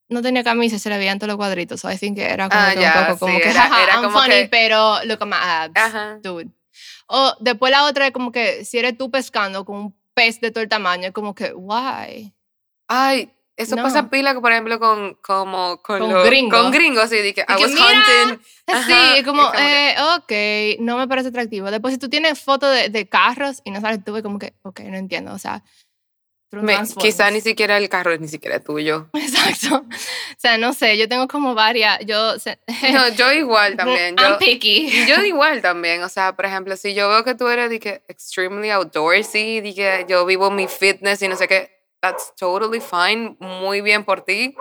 No 0.10 0.22
tenía 0.22 0.44
camisa 0.44 0.80
se 0.80 0.90
le 0.90 0.98
veían 0.98 1.20
todos 1.20 1.28
los 1.28 1.38
cuadritos, 1.38 1.82
so 1.82 1.92
I 1.92 1.98
think 1.98 2.18
que 2.18 2.26
era 2.26 2.48
como 2.50 2.62
Ah, 2.62 2.72
que 2.74 2.80
ya, 2.82 3.00
un 3.02 3.06
poco 3.08 3.20
como 3.20 3.34
sí, 3.36 3.42
que, 3.42 3.50
era- 3.50 3.62
jaja, 3.64 3.84
era 3.84 3.94
I'm 3.96 4.04
como 4.06 4.20
funny, 4.22 4.34
que- 4.36 4.48
pero 4.50 5.04
look 5.04 5.18
at 5.22 5.28
my 5.28 5.36
abs, 5.40 5.74
Ajá. 5.76 6.20
dude. 6.24 6.50
O 7.08 7.34
después 7.40 7.72
la 7.72 7.86
otra 7.86 8.08
es 8.08 8.14
como 8.14 8.32
que 8.32 8.64
si 8.66 8.78
eres 8.78 8.98
tú 8.98 9.12
pescando 9.12 9.66
con 9.66 9.76
un 9.78 9.96
pez 10.14 10.40
de 10.40 10.52
todo 10.52 10.62
el 10.64 10.70
tamaño, 10.70 11.08
es 11.08 11.14
como 11.14 11.36
que, 11.36 11.52
why? 11.54 12.34
Ay, 12.88 13.32
eso 13.58 13.76
No. 13.76 13.84
pasa 13.84 14.10
pila, 14.10 14.40
por 14.40 14.52
ejemplo, 14.52 14.80
con, 14.80 15.16
como, 15.16 15.82
con, 15.82 16.00
Con 16.00 16.24
gringos. 16.24 16.62
Con 16.62 16.72
gringos, 16.72 17.10
sí, 17.10 17.18
de 17.18 17.34
que 17.34 17.42
I 17.42 17.46
que, 17.46 17.64
was 17.64 17.72
"Mira". 17.72 17.86
hunting. 17.88 18.40
Sí, 18.68 18.74
Ajá, 18.94 19.18
es 19.18 19.24
como, 19.26 19.42
como 19.44 19.52
que- 19.54 19.90
eh, 19.92 20.76
ok, 20.78 20.82
no 20.82 20.98
me 20.98 21.08
parece 21.08 21.30
atractivo. 21.30 21.72
Después, 21.72 21.94
si 21.94 22.00
tú 22.00 22.10
tienes 22.10 22.40
fotos 22.42 22.74
de, 22.74 22.90
de 22.90 23.08
carros 23.10 23.62
y 23.64 23.72
no 23.72 23.80
sabes 23.82 24.04
tú, 24.04 24.16
es 24.18 24.24
como 24.24 24.40
que, 24.40 24.54
ok, 24.64 24.82
no 24.82 24.98
entiendo. 24.98 25.34
O 25.34 25.40
sea, 25.40 25.64
Me- 26.52 26.78
quizá 26.98 27.30
ni 27.30 27.42
siquiera 27.42 27.78
el 27.78 27.90
carro 27.90 28.14
es 28.14 28.20
ni 28.22 28.28
siquiera 28.28 28.60
tuyo. 28.60 29.10
Exacto. 29.14 29.84
O 29.86 30.40
sea, 30.40 30.58
no 30.58 30.74
sé, 30.74 30.98
yo 30.98 31.08
tengo 31.10 31.28
como 31.28 31.54
varias. 31.56 32.00
Yo. 32.06 32.34
No, 32.94 33.10
yo 33.10 33.32
igual 33.34 33.76
también. 33.76 34.16
I'm 34.18 34.34
Yo, 34.34 34.38
picky. 34.40 35.06
yo 35.08 35.22
igual 35.26 35.62
también. 35.62 36.04
O 36.04 36.10
sea, 36.10 36.36
por 36.36 36.46
ejemplo, 36.46 36.78
si 36.78 36.94
yo 36.94 37.10
veo 37.10 37.24
que 37.24 37.36
tú 37.36 37.48
eres 37.48 37.70
que 37.80 38.02
extremely 38.08 38.70
outdoorsy, 38.70 39.62
que 39.76 40.06
yo 40.08 40.26
vivo 40.26 40.50
mi 40.52 40.68
fitness 40.68 41.22
y 41.22 41.28
no 41.28 41.36
sé 41.36 41.48
qué, 41.48 41.70
that's 42.02 42.34
totally 42.40 42.80
fine, 42.80 43.36
muy 43.40 43.82
bien 43.82 44.04
por 44.06 44.22
ti. 44.22 44.56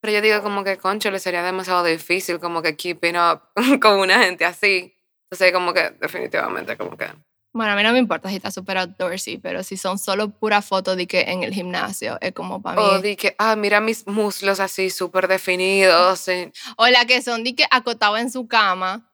Pero 0.00 0.12
yo 0.14 0.20
digo 0.20 0.42
como 0.42 0.64
que, 0.64 0.76
concho, 0.78 1.10
le 1.10 1.18
sería 1.20 1.42
demasiado 1.44 1.84
difícil 1.84 2.40
como 2.40 2.60
que 2.60 2.76
keeping 2.76 3.16
up 3.16 3.40
con 3.80 4.00
una 4.00 4.18
gente 4.24 4.44
así. 4.44 4.94
Entonces, 5.30 5.52
como 5.52 5.72
que 5.72 5.90
definitivamente, 6.00 6.76
como 6.76 6.96
que... 6.96 7.06
Bueno, 7.54 7.72
a 7.72 7.76
mí 7.76 7.82
no 7.82 7.92
me 7.92 7.98
importa 7.98 8.30
si 8.30 8.36
está 8.36 8.50
súper 8.50 8.78
outdoorsy, 8.78 9.36
pero 9.36 9.62
si 9.62 9.76
son 9.76 9.98
solo 9.98 10.30
puras 10.30 10.64
fotos 10.64 10.96
de 10.96 11.06
que 11.06 11.20
en 11.22 11.42
el 11.42 11.52
gimnasio, 11.52 12.16
es 12.22 12.32
como 12.32 12.62
para 12.62 12.80
mí. 12.80 12.86
O 12.86 12.98
de 13.00 13.14
que, 13.16 13.34
ah, 13.38 13.56
mira 13.56 13.80
mis 13.80 14.06
muslos 14.06 14.58
así 14.58 14.88
súper 14.88 15.28
definidos. 15.28 16.26
O 16.76 16.88
la 16.88 17.04
que 17.04 17.20
son 17.20 17.44
de 17.44 17.54
que 17.54 17.66
acotado 17.70 18.16
en 18.16 18.30
su 18.30 18.48
cama. 18.48 19.08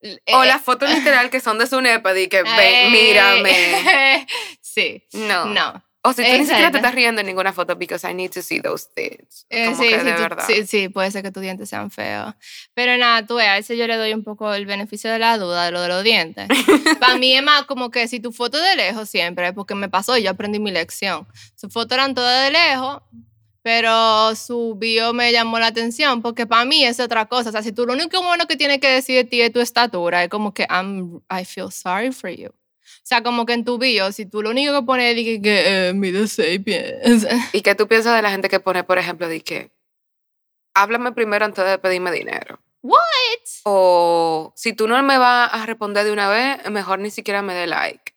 O 0.00 0.06
Eh, 0.06 0.46
las 0.46 0.62
fotos 0.62 0.90
literal 0.90 1.30
que 1.30 1.40
son 1.40 1.58
de 1.58 1.66
su 1.66 1.80
nepa, 1.80 2.12
de 2.12 2.28
que, 2.28 2.38
eh, 2.38 2.44
ven, 2.44 2.92
mírame. 2.92 4.26
sí. 4.60 5.04
No. 5.12 5.46
No. 5.46 5.84
O 6.04 6.12
si 6.12 6.22
tú 6.24 6.28
ni 6.32 6.44
siquiera 6.46 6.70
te 6.72 6.78
estás 6.78 6.94
riendo 6.96 7.20
en 7.20 7.28
ninguna 7.28 7.52
foto 7.52 7.76
because 7.76 8.04
I 8.10 8.12
need 8.12 8.32
to 8.32 8.42
see 8.42 8.60
those 8.60 8.88
things. 8.92 9.46
Eh, 9.50 9.66
Como 9.66 9.76
sí, 9.82 9.88
que 9.88 9.98
sí, 10.00 10.04
de 10.04 10.12
tú- 10.14 10.22
verdad. 10.22 10.44
sí, 10.48 10.66
sí, 10.66 10.88
puede 10.88 11.10
ser 11.12 11.22
que 11.22 11.30
tus 11.30 11.42
dientes 11.42 11.68
sean 11.68 11.92
feos. 11.92 12.34
Pero 12.74 12.96
nada, 12.98 13.24
tú 13.24 13.36
ves, 13.36 13.46
a 13.46 13.58
ese 13.58 13.76
yo 13.76 13.86
le 13.86 13.96
doy 13.96 14.12
un 14.12 14.24
poco 14.24 14.52
el 14.52 14.66
beneficio 14.66 15.12
de 15.12 15.20
la 15.20 15.38
duda 15.38 15.64
de 15.66 15.70
lo 15.70 15.80
de 15.80 15.86
los 15.88 16.02
dientes. 16.02 16.48
Para 16.98 17.14
mí 17.16 17.36
es 17.36 17.42
más 17.44 17.62
como 17.66 17.92
que 17.92 18.08
si 18.08 18.18
tu 18.18 18.32
foto 18.32 18.58
de 18.60 18.74
lejos 18.74 19.08
siempre, 19.08 19.52
porque 19.52 19.76
me 19.76 19.88
pasó 19.88 20.18
y 20.18 20.24
yo 20.24 20.30
aprendí 20.30 20.58
mi 20.58 20.72
lección. 20.72 21.26
Sus 21.54 21.72
fotos 21.72 21.92
eran 21.96 22.14
todas 22.16 22.46
de 22.46 22.50
lejos, 22.50 23.00
pero 23.62 24.34
su 24.34 24.74
bio 24.76 25.12
me 25.12 25.30
llamó 25.30 25.60
la 25.60 25.68
atención 25.68 26.20
porque 26.20 26.46
para 26.48 26.64
mí 26.64 26.84
es 26.84 26.98
otra 26.98 27.26
cosa. 27.26 27.50
O 27.50 27.52
sea, 27.52 27.62
si 27.62 27.70
tú 27.70 27.86
lo 27.86 27.92
único 27.92 28.20
bueno 28.22 28.46
que 28.48 28.56
tienes 28.56 28.80
que 28.80 28.88
decir 28.88 29.14
de 29.14 29.24
ti 29.24 29.40
es 29.40 29.52
tu 29.52 29.60
estatura, 29.60 30.24
es 30.24 30.28
como 30.30 30.52
que 30.52 30.66
I'm, 30.68 31.20
I 31.30 31.44
feel 31.44 31.70
sorry 31.70 32.10
for 32.10 32.28
you. 32.28 32.50
O 33.02 33.04
sea, 33.04 33.22
como 33.22 33.46
que 33.46 33.52
en 33.52 33.64
tu 33.64 33.78
bio, 33.78 34.12
si 34.12 34.26
tú 34.26 34.42
lo 34.42 34.50
único 34.50 34.72
que 34.72 34.86
pones 34.86 35.16
es 35.16 35.24
que, 35.24 35.42
que 35.42 35.88
eh, 35.88 35.92
mide 35.92 36.28
seis 36.28 36.60
pies. 36.60 37.26
¿Y 37.52 37.62
qué 37.62 37.74
tú 37.74 37.88
piensas 37.88 38.14
de 38.14 38.22
la 38.22 38.30
gente 38.30 38.48
que 38.48 38.60
pone, 38.60 38.84
por 38.84 38.96
ejemplo, 38.98 39.28
de 39.28 39.40
que 39.40 39.72
háblame 40.74 41.12
primero 41.12 41.44
antes 41.44 41.64
de 41.64 41.78
pedirme 41.78 42.12
dinero? 42.12 42.60
What? 42.82 43.00
O 43.64 44.52
si 44.56 44.72
tú 44.72 44.86
no 44.86 45.02
me 45.02 45.18
vas 45.18 45.50
a 45.52 45.66
responder 45.66 46.04
de 46.04 46.12
una 46.12 46.28
vez, 46.28 46.70
mejor 46.70 47.00
ni 47.00 47.10
siquiera 47.10 47.42
me 47.42 47.54
dé 47.54 47.66
like. 47.66 48.12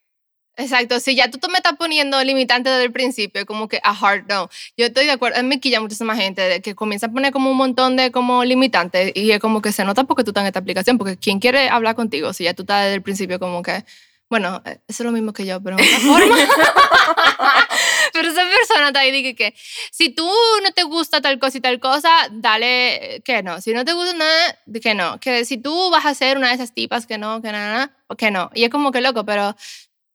Exacto, 0.57 0.99
si 1.01 1.15
ya 1.15 1.29
tú 1.29 1.37
te 1.37 1.49
me 1.49 1.55
estás 1.57 1.73
poniendo 1.73 2.23
limitante 2.23 2.69
desde 2.69 2.85
el 2.85 2.91
principio, 2.93 3.45
como 3.45 3.67
que 3.67 3.79
a 3.83 3.91
hard 3.91 4.25
no. 4.29 4.49
Yo 4.77 4.85
estoy 4.85 5.05
de 5.05 5.11
acuerdo, 5.11 5.43
me 5.43 5.59
quilla 5.59 5.81
muchísima 5.81 6.15
gente 6.15 6.61
que 6.61 6.75
comienza 6.75 7.07
a 7.07 7.11
poner 7.11 7.33
como 7.33 7.51
un 7.51 7.57
montón 7.57 7.97
de 7.97 8.11
como 8.11 8.43
limitantes 8.45 9.11
y 9.15 9.31
es 9.31 9.39
como 9.39 9.61
que 9.61 9.73
se 9.73 9.83
nota 9.83 10.05
porque 10.05 10.23
tú 10.23 10.31
estás 10.31 10.43
en 10.43 10.47
esta 10.47 10.59
aplicación, 10.59 10.97
porque 10.97 11.17
¿quién 11.17 11.39
quiere 11.39 11.67
hablar 11.69 11.95
contigo 11.95 12.31
si 12.31 12.45
ya 12.45 12.53
tú 12.53 12.63
estás 12.63 12.83
desde 12.83 12.95
el 12.95 13.01
principio 13.01 13.37
como 13.37 13.61
que, 13.63 13.83
bueno, 14.29 14.61
eh, 14.65 14.79
eso 14.87 15.03
es 15.03 15.05
lo 15.05 15.11
mismo 15.11 15.33
que 15.33 15.45
yo, 15.45 15.61
pero 15.61 15.77
en 15.77 15.85
otra 15.85 15.99
forma. 15.99 16.35
pero 18.13 18.27
esa 18.27 18.43
persona 18.43 18.87
está 18.87 18.99
ahí 19.01 19.09
y 19.09 19.23
dice 19.23 19.35
que 19.35 19.53
si 19.91 20.09
tú 20.09 20.29
no 20.63 20.71
te 20.71 20.83
gusta 20.83 21.21
tal 21.21 21.37
cosa 21.39 21.57
y 21.57 21.61
tal 21.61 21.79
cosa, 21.79 22.09
dale 22.31 23.21
que 23.23 23.43
no. 23.43 23.61
Si 23.61 23.73
no 23.73 23.85
te 23.85 23.93
gusta 23.93 24.13
nada, 24.13 24.59
que 24.81 24.95
no. 24.95 25.19
Que 25.19 25.45
si 25.45 25.57
tú 25.57 25.89
vas 25.91 26.05
a 26.05 26.15
ser 26.15 26.37
una 26.37 26.49
de 26.49 26.55
esas 26.55 26.73
tipas 26.73 27.05
que 27.05 27.17
no, 27.17 27.41
que 27.41 27.51
nada, 27.51 27.91
que 28.17 28.31
no. 28.31 28.49
Y 28.53 28.63
es 28.63 28.69
como 28.69 28.91
que 28.91 29.01
loco, 29.01 29.25
pero 29.25 29.55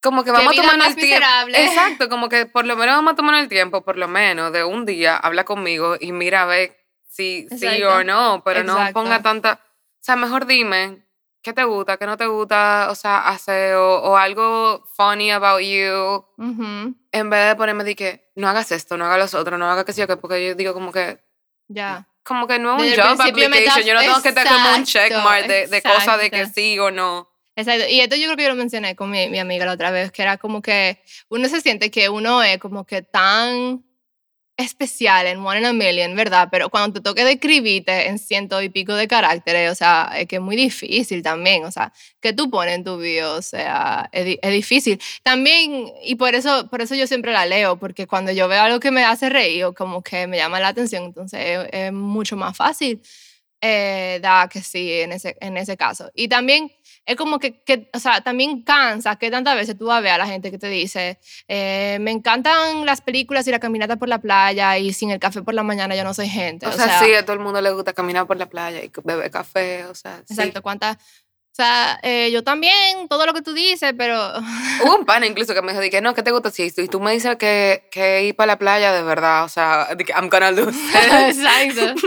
Como 0.02 0.24
que 0.24 0.32
vamos 0.32 0.58
a 0.58 0.62
tomar 0.62 0.88
el 0.88 0.96
tiempo. 0.96 1.26
Exacto, 1.54 2.08
como 2.08 2.28
que 2.28 2.46
por 2.46 2.66
lo 2.66 2.76
menos 2.76 2.96
vamos 2.96 3.12
a 3.12 3.16
tomar 3.16 3.40
el 3.40 3.48
tiempo, 3.48 3.82
por 3.82 3.96
lo 3.96 4.08
menos, 4.08 4.52
de 4.52 4.64
un 4.64 4.86
día, 4.86 5.16
habla 5.16 5.44
conmigo 5.44 5.96
y 6.00 6.12
mira 6.12 6.42
a 6.42 6.46
ver 6.46 6.76
si 7.06 7.46
sí 7.50 7.82
o 7.82 8.02
no, 8.02 8.42
pero 8.44 8.64
no 8.64 8.72
Exacto. 8.72 8.94
ponga 8.94 9.22
tanta. 9.22 9.60
O 9.62 10.02
sea, 10.02 10.16
mejor 10.16 10.46
dime 10.46 11.04
qué 11.42 11.52
te 11.52 11.64
gusta, 11.64 11.96
qué 11.96 12.06
no 12.06 12.16
te 12.16 12.26
gusta, 12.26 12.88
o 12.90 12.94
sea, 12.94 13.28
hacer 13.28 13.74
o, 13.74 14.02
o 14.02 14.16
algo 14.16 14.84
funny 14.96 15.30
about 15.30 15.60
you, 15.60 16.24
ujú, 16.36 16.94
en 17.12 17.30
vez 17.30 17.48
de 17.48 17.56
ponerme 17.56 17.84
de 17.84 17.96
que 17.96 18.30
no 18.36 18.48
hagas 18.48 18.72
esto, 18.72 18.96
no 18.96 19.04
hagas 19.06 19.18
los 19.18 19.34
otros, 19.34 19.58
no 19.58 19.70
hagas 19.70 19.84
que 19.84 19.92
sí 19.92 20.02
o 20.02 20.06
que, 20.06 20.16
porque 20.16 20.46
yo 20.46 20.54
digo 20.54 20.74
como 20.74 20.92
que. 20.92 21.18
ya. 21.68 22.06
Como 22.22 22.46
que 22.46 22.58
no 22.58 22.76
es 22.76 22.82
un 22.82 22.88
Desde 22.90 23.02
job 23.02 23.20
application, 23.22 23.82
yo 23.82 23.94
no 23.94 24.00
tengo 24.00 24.22
que 24.22 24.28
estar 24.28 24.46
como 24.46 24.58
un 24.58 24.80
Exacto, 24.82 24.84
checkmark 24.84 25.46
de, 25.46 25.66
de 25.68 25.82
cosas 25.82 26.18
de 26.20 26.30
que 26.30 26.36
exacto. 26.40 26.60
sí 26.60 26.78
o 26.78 26.90
no. 26.90 27.28
Exacto. 27.56 27.86
Y 27.88 28.00
esto 28.00 28.14
yo 28.14 28.24
creo 28.26 28.36
que 28.36 28.42
yo 28.44 28.48
lo 28.50 28.54
mencioné 28.56 28.94
con 28.94 29.10
mi, 29.10 29.30
mi 29.30 29.38
amiga 29.38 29.64
la 29.64 29.72
otra 29.72 29.90
vez, 29.90 30.12
que 30.12 30.20
era 30.22 30.36
como 30.36 30.60
que 30.60 31.02
uno 31.30 31.48
se 31.48 31.62
siente 31.62 31.90
que 31.90 32.10
uno 32.10 32.42
es 32.42 32.58
como 32.58 32.84
que 32.84 33.00
tan 33.02 33.82
especial 34.64 35.26
en 35.26 35.38
One 35.44 35.60
in 35.60 35.66
a 35.66 35.72
Million, 35.72 36.14
¿verdad? 36.16 36.48
Pero 36.50 36.68
cuando 36.70 36.94
te 37.00 37.02
toque 37.02 37.24
describirte 37.24 38.08
en 38.08 38.18
ciento 38.18 38.60
y 38.62 38.68
pico 38.68 38.94
de 38.94 39.08
caracteres, 39.08 39.70
o 39.70 39.74
sea, 39.74 40.12
es 40.16 40.26
que 40.26 40.36
es 40.36 40.42
muy 40.42 40.56
difícil 40.56 41.22
también, 41.22 41.64
o 41.64 41.70
sea, 41.70 41.92
que 42.20 42.32
tú 42.32 42.50
pones 42.50 42.74
en 42.76 42.84
tu 42.84 42.96
bio, 42.98 43.34
o 43.34 43.42
sea, 43.42 44.08
es, 44.12 44.24
di- 44.24 44.38
es 44.42 44.52
difícil. 44.52 45.00
También, 45.22 45.90
y 46.04 46.14
por 46.16 46.34
eso, 46.34 46.68
por 46.70 46.80
eso 46.82 46.94
yo 46.94 47.06
siempre 47.06 47.32
la 47.32 47.46
leo, 47.46 47.78
porque 47.78 48.06
cuando 48.06 48.32
yo 48.32 48.48
veo 48.48 48.62
algo 48.62 48.80
que 48.80 48.90
me 48.90 49.04
hace 49.04 49.28
reír 49.28 49.64
o 49.64 49.74
como 49.74 50.02
que 50.02 50.26
me 50.26 50.36
llama 50.36 50.60
la 50.60 50.68
atención, 50.68 51.04
entonces 51.04 51.40
es, 51.40 51.68
es 51.72 51.92
mucho 51.92 52.36
más 52.36 52.56
fácil 52.56 53.00
eh, 53.62 54.18
da 54.22 54.48
que 54.48 54.62
sí 54.62 54.92
en 55.00 55.12
ese, 55.12 55.36
en 55.40 55.56
ese 55.56 55.76
caso. 55.76 56.10
Y 56.14 56.28
también 56.28 56.72
es 57.06 57.16
como 57.16 57.38
que, 57.38 57.62
que, 57.62 57.90
o 57.92 57.98
sea, 57.98 58.20
también 58.20 58.62
cansa 58.62 59.16
que 59.16 59.30
tantas 59.30 59.56
veces 59.56 59.76
tú 59.76 59.86
vas 59.86 59.98
a 59.98 60.00
ver 60.00 60.12
a 60.12 60.18
la 60.18 60.26
gente 60.26 60.50
que 60.50 60.58
te 60.58 60.68
dice, 60.68 61.18
eh, 61.48 61.98
me 62.00 62.10
encantan 62.10 62.86
las 62.86 63.00
películas 63.00 63.46
y 63.48 63.50
la 63.50 63.58
caminata 63.58 63.96
por 63.96 64.08
la 64.08 64.18
playa 64.18 64.78
y 64.78 64.92
sin 64.92 65.10
el 65.10 65.18
café 65.18 65.42
por 65.42 65.54
la 65.54 65.62
mañana 65.62 65.96
yo 65.96 66.04
no 66.04 66.14
soy 66.14 66.28
gente. 66.28 66.66
O, 66.66 66.72
sea, 66.72 67.00
sí, 67.00 67.12
a 67.14 67.24
todo 67.24 67.34
el 67.34 67.40
mundo 67.40 67.60
le 67.60 67.72
gusta 67.72 67.92
caminar 67.92 68.26
por 68.26 68.36
la 68.36 68.46
playa 68.46 68.82
y 68.84 68.90
beber 69.02 69.30
café, 69.30 69.84
o 69.86 69.94
sea, 69.94 70.22
sí. 70.26 70.34
Exacto, 70.34 70.62
¿cuántas 70.62 70.98
O 71.52 71.62
sea, 71.62 71.98
eh, 72.02 72.30
yo 72.32 72.42
también, 72.44 73.08
todo 73.08 73.26
lo 73.26 73.34
que 73.34 73.42
tú 73.42 73.52
dices, 73.52 73.92
pero... 73.98 74.16
Hubo 74.84 74.96
un 74.96 75.04
pana 75.06 75.26
incluso 75.26 75.52
que 75.52 75.60
me 75.62 75.72
dijo, 75.72 75.82
que 75.90 76.00
no, 76.00 76.14
¿qué 76.14 76.22
te 76.22 76.30
gusta? 76.30 76.50
Si 76.50 76.72
y 76.74 76.88
tú 76.88 77.00
me 77.00 77.12
dices 77.12 77.36
que, 77.36 77.88
que 77.90 78.22
ir 78.24 78.36
para 78.36 78.46
la 78.52 78.58
playa 78.58 78.92
de 78.92 79.02
verdad, 79.02 79.44
o 79.44 79.48
sea, 79.48 79.88
I'm 80.16 80.28
gonna 80.30 80.50
lose. 80.52 80.78
Exacto. 81.28 82.06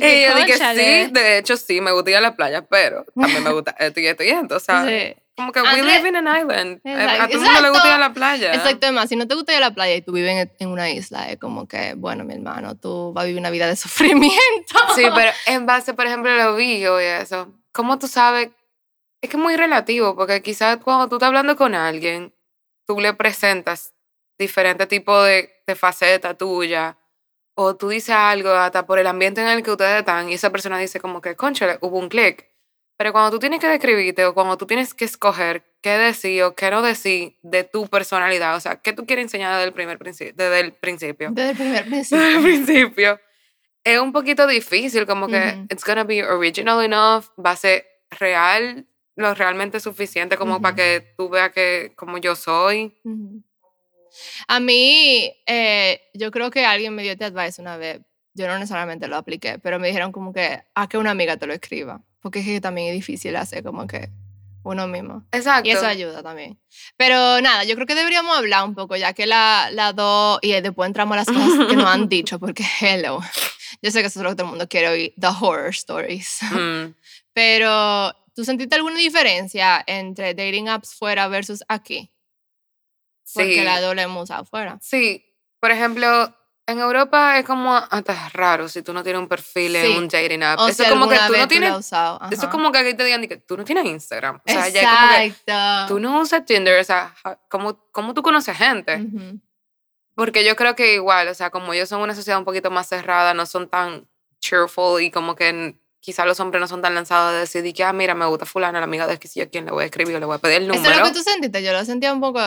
y 0.00 0.22
yo 0.22 0.34
dije, 0.36 0.54
sí, 0.56 1.12
de 1.12 1.38
hecho 1.38 1.56
sí, 1.56 1.80
me 1.80 1.90
gusta 1.92 2.10
ir 2.10 2.16
a 2.16 2.20
la 2.20 2.36
playa, 2.36 2.62
pero 2.62 3.04
también 3.14 3.42
me 3.42 3.52
gusta 3.52 3.74
esto 3.78 4.00
y 4.00 4.06
esto 4.06 4.22
y 4.22 4.28
esto, 4.30 4.56
o 4.56 4.60
sea, 4.60 4.86
Sí. 4.86 5.14
como 5.36 5.52
que 5.52 5.60
we 5.60 5.68
André- 5.68 5.82
live 5.96 6.08
in 6.08 6.16
an 6.16 6.28
island. 6.40 6.80
A- 6.86 7.24
A, 7.24 7.28
todo 7.28 7.38
el 7.40 7.44
mundo 7.44 7.60
le 7.62 7.70
gusta 7.70 7.88
ir 7.88 7.94
a 7.94 7.98
la 7.98 8.12
playa. 8.14 8.54
Exacto, 8.54 8.86
además, 8.86 9.08
si 9.08 9.16
no 9.16 9.26
te 9.26 9.34
gusta 9.34 9.52
ir 9.52 9.58
a 9.58 9.60
la 9.68 9.74
playa 9.74 9.96
y 9.96 10.00
tú 10.02 10.12
vives 10.12 10.32
en, 10.44 10.52
en 10.60 10.68
una 10.68 10.88
isla, 10.90 11.28
es 11.28 11.38
como 11.38 11.66
que, 11.68 11.94
bueno, 11.96 12.24
mi 12.24 12.34
hermano, 12.34 12.76
tú 12.76 13.12
vas 13.12 13.24
a 13.24 13.26
vivir 13.26 13.40
una 13.40 13.50
vida 13.50 13.66
de 13.66 13.76
sufrimiento. 13.76 14.78
Sí, 14.94 15.02
pero 15.14 15.32
en 15.46 15.66
base, 15.66 15.92
por 15.92 16.06
ejemplo, 16.06 16.30
a 16.30 16.36
lo 16.36 16.54
vivo 16.56 17.00
y 17.00 17.04
eso, 17.04 17.52
¿cómo 17.72 17.98
tú 17.98 18.06
sabes? 18.08 18.48
Es 19.20 19.30
que 19.30 19.36
es 19.36 19.42
muy 19.42 19.56
relativo, 19.56 20.14
porque 20.14 20.42
quizás 20.42 20.78
cuando 20.78 21.08
tú 21.08 21.16
estás 21.16 21.28
hablando 21.28 21.56
con 21.56 21.74
alguien, 21.74 22.34
tú 22.86 23.00
le 23.00 23.14
presentas 23.14 23.94
diferente 24.38 24.86
tipo 24.86 25.22
de, 25.22 25.50
de 25.66 25.74
faceta 25.74 26.34
tuya, 26.34 26.98
o 27.54 27.74
tú 27.74 27.88
dices 27.88 28.14
algo 28.14 28.50
hasta 28.50 28.86
por 28.86 28.98
el 28.98 29.06
ambiente 29.06 29.40
en 29.40 29.48
el 29.48 29.62
que 29.62 29.70
ustedes 29.70 30.00
están, 30.00 30.28
y 30.28 30.34
esa 30.34 30.50
persona 30.50 30.78
dice 30.78 31.00
como 31.00 31.20
que, 31.20 31.34
concha, 31.34 31.78
hubo 31.80 31.98
un 31.98 32.08
clic. 32.08 32.48
Pero 32.98 33.12
cuando 33.12 33.30
tú 33.30 33.38
tienes 33.38 33.60
que 33.60 33.68
describirte 33.68 34.24
o 34.24 34.32
cuando 34.32 34.56
tú 34.56 34.66
tienes 34.66 34.94
que 34.94 35.04
escoger 35.04 35.64
qué 35.82 35.98
decir 35.98 36.42
o 36.44 36.54
qué 36.54 36.70
no 36.70 36.80
decir 36.80 37.36
de 37.42 37.64
tu 37.64 37.88
personalidad, 37.88 38.56
o 38.56 38.60
sea, 38.60 38.76
qué 38.76 38.92
tú 38.92 39.04
quieres 39.06 39.24
enseñar 39.24 39.52
desde 39.54 39.68
el, 39.68 39.72
primer 39.74 39.98
principio, 39.98 40.32
desde 40.34 40.60
el 40.60 40.72
principio 40.72 41.30
Desde 41.32 41.50
el 41.50 41.56
primer 41.56 41.84
desde 41.90 42.36
el 42.36 42.42
principio. 42.42 42.64
principio, 42.64 43.20
es 43.84 44.00
un 44.00 44.12
poquito 44.12 44.46
difícil, 44.46 45.06
como 45.06 45.28
que 45.28 45.38
Ujú. 45.38 45.66
it's 45.70 45.84
gonna 45.84 46.04
be 46.04 46.24
original 46.24 46.82
enough, 46.82 47.26
va 47.38 47.50
a 47.50 47.56
ser 47.56 47.86
real, 48.10 48.86
lo 49.16 49.34
realmente 49.34 49.80
suficiente 49.80 50.36
como 50.36 50.60
para 50.60 50.74
Ujú. 50.74 50.76
que 50.76 51.14
tú 51.16 51.28
veas 51.28 51.52
que 51.52 51.92
como 51.96 52.18
yo 52.18 52.36
soy. 52.36 52.98
Ujú. 53.04 53.42
A 54.48 54.60
mí, 54.60 55.32
eh, 55.46 56.00
yo 56.14 56.30
creo 56.30 56.50
que 56.50 56.64
alguien 56.64 56.94
me 56.94 57.02
dio 57.02 57.12
este 57.12 57.24
advice 57.24 57.60
una 57.60 57.76
vez. 57.76 58.00
Yo 58.34 58.46
no 58.46 58.58
necesariamente 58.58 59.08
lo 59.08 59.16
apliqué, 59.16 59.58
pero 59.58 59.78
me 59.78 59.88
dijeron 59.88 60.12
como 60.12 60.32
que 60.32 60.62
a 60.74 60.88
que 60.88 60.98
una 60.98 61.10
amiga 61.10 61.36
te 61.36 61.46
lo 61.46 61.54
escriba. 61.54 62.02
Porque 62.20 62.40
es 62.40 62.44
que 62.46 62.60
también 62.60 62.88
es 62.88 62.94
difícil 62.94 63.34
hacer 63.36 63.62
como 63.62 63.86
que 63.86 64.10
uno 64.62 64.86
mismo. 64.86 65.24
Exacto. 65.32 65.68
Y 65.68 65.72
eso 65.72 65.86
ayuda 65.86 66.22
también. 66.22 66.58
Pero 66.96 67.40
nada, 67.40 67.64
yo 67.64 67.74
creo 67.76 67.86
que 67.86 67.94
deberíamos 67.94 68.36
hablar 68.36 68.64
un 68.64 68.74
poco, 68.74 68.96
ya 68.96 69.12
que 69.12 69.24
la, 69.26 69.68
la 69.72 69.92
dos, 69.92 70.38
y 70.42 70.52
después 70.60 70.86
entramos 70.88 71.14
a 71.14 71.16
las 71.20 71.26
cosas 71.26 71.66
que 71.68 71.76
nos 71.76 71.86
han 71.86 72.08
dicho, 72.08 72.38
porque 72.40 72.64
hello. 72.80 73.20
Yo 73.80 73.90
sé 73.90 74.00
que 74.00 74.08
eso 74.08 74.20
es 74.20 74.24
lo 74.24 74.30
que 74.30 74.36
todo 74.36 74.46
el 74.46 74.50
mundo 74.50 74.68
quiere 74.68 74.88
oír, 74.88 75.14
the 75.18 75.28
horror 75.28 75.68
stories. 75.68 76.40
Mm. 76.50 76.94
Pero, 77.32 78.12
¿tú 78.36 78.44
sentiste 78.44 78.76
alguna 78.76 78.96
diferencia 78.98 79.82
entre 79.86 80.34
dating 80.34 80.68
apps 80.68 80.94
fuera 80.94 81.26
versus 81.26 81.64
aquí? 81.68 82.12
Porque 83.34 83.56
Sí. 83.56 83.64
la 83.64 83.80
dos 83.80 83.96
la 83.96 84.02
hemos 84.02 84.24
usado 84.24 84.44
fuera. 84.44 84.78
Sí, 84.80 85.24
por 85.58 85.70
ejemplo, 85.72 86.32
en 86.68 86.78
Europa 86.78 87.38
es 87.38 87.44
como 87.46 87.74
hasta 87.74 88.28
raro 88.28 88.68
si 88.68 88.82
tú 88.82 88.92
no 88.92 89.02
tienes 89.02 89.20
un 89.22 89.28
perfil 89.28 89.72
Sí. 89.72 89.78
en 89.78 89.96
un 89.98 90.08
dating 90.08 90.42
app. 90.42 90.60
O 90.60 90.68
eso 90.68 90.82
es 90.82 90.88
como 90.90 91.08
que 91.08 91.16
tú 91.26 91.36
no 91.36 91.48
tienes... 91.48 91.74
usado. 91.74 92.20
Eso 92.30 92.42
es 92.44 92.48
como 92.48 92.70
que 92.70 92.78
aquí 92.78 92.94
te 92.94 93.04
digan 93.04 93.26
que 93.26 93.36
tú 93.38 93.56
no 93.56 93.64
tienes 93.64 93.84
Instagram. 93.86 94.36
O 94.46 94.52
sea, 94.52 94.68
ya 94.68 94.80
es 94.82 94.86
como 94.86 95.08
que 95.16 95.24
Exacto. 95.24 95.94
tú 95.94 96.00
no 96.00 96.20
usas 96.20 96.44
Tinder. 96.44 96.78
O 96.80 96.84
sea, 96.84 97.14
¿cómo, 97.48 97.78
cómo 97.90 98.14
tú 98.14 98.22
conoces 98.22 98.56
gente? 98.56 98.96
Ujú. 98.96 99.40
Porque 100.14 100.44
yo 100.44 100.56
creo 100.56 100.74
que 100.76 100.94
igual, 100.94 101.28
o 101.28 101.34
sea, 101.34 101.50
como 101.50 101.72
ellos 101.72 101.88
son 101.88 102.00
una 102.00 102.14
sociedad 102.14 102.38
un 102.38 102.44
poquito 102.44 102.70
más 102.70 102.88
cerrada, 102.88 103.34
no 103.34 103.44
son 103.46 103.68
tan 103.68 104.08
cheerful 104.40 105.02
y 105.02 105.10
como 105.10 105.34
que 105.36 105.78
quizá 106.06 106.24
los 106.24 106.38
hombres 106.38 106.60
no 106.60 106.68
son 106.68 106.80
tan 106.82 106.94
lanzados 106.94 107.32
de 107.32 107.40
decidir 107.40 107.74
que, 107.74 107.82
ah, 107.82 107.92
mira, 107.92 108.14
me 108.14 108.24
gusta 108.26 108.46
fulana, 108.46 108.78
la 108.78 108.84
amiga 108.84 109.08
de 109.08 109.18
que 109.18 109.26
si 109.26 109.40
yo 109.40 109.50
quién 109.50 109.64
le 109.64 109.72
voy 109.72 109.82
a 109.82 109.86
escribir 109.86 110.16
le 110.20 110.24
voy 110.24 110.36
a 110.36 110.38
pedir 110.38 110.58
el 110.58 110.70
Eso 110.70 110.74
número. 110.76 110.94
es 110.94 111.00
lo 111.00 111.04
que 111.06 111.12
tú 111.12 111.22
sentiste. 111.22 111.64
Yo 111.64 111.72
lo 111.72 111.84
sentía 111.84 112.12
un 112.12 112.20
poco 112.20 112.38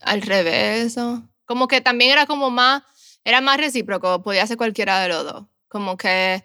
al 0.00 0.22
revés. 0.22 0.96
¿o? 0.96 1.20
Como 1.46 1.66
que 1.66 1.80
también 1.80 2.12
era 2.12 2.26
como 2.26 2.48
más, 2.48 2.84
era 3.24 3.40
más 3.40 3.56
recíproco. 3.58 4.22
Podía 4.22 4.46
ser 4.46 4.56
cualquiera 4.56 5.00
de 5.00 5.08
los 5.08 5.24
dos. 5.24 5.46
Como 5.66 5.96
que 5.96 6.44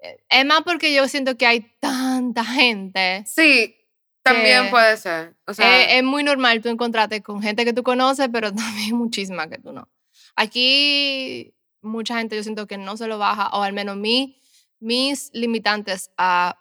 eh, 0.00 0.24
es 0.28 0.46
más 0.46 0.60
porque 0.62 0.94
yo 0.94 1.08
siento 1.08 1.36
que 1.36 1.44
hay 1.46 1.66
tanta 1.80 2.44
gente. 2.44 3.24
Sí, 3.26 3.74
también 4.22 4.70
puede 4.70 4.96
ser. 4.96 5.34
O 5.48 5.54
sea, 5.54 5.66
Eh, 5.82 5.98
es 5.98 6.04
muy 6.04 6.22
normal 6.22 6.62
tú 6.62 6.68
encontrarte 6.68 7.20
con 7.20 7.42
gente 7.42 7.64
que 7.64 7.72
tú 7.72 7.82
conoces, 7.82 8.28
pero 8.32 8.52
también 8.54 8.94
muchísima 8.96 9.48
que 9.48 9.58
tú 9.58 9.72
no. 9.72 9.88
Aquí 10.36 11.52
mucha 11.82 12.16
gente 12.18 12.36
yo 12.36 12.44
siento 12.44 12.68
que 12.68 12.78
no 12.78 12.96
se 12.96 13.08
lo 13.08 13.18
baja, 13.18 13.48
o 13.54 13.62
al 13.64 13.72
menos 13.72 13.96
mi, 13.96 14.40
mis 14.80 15.30
limitantes 15.32 16.10
a 16.16 16.56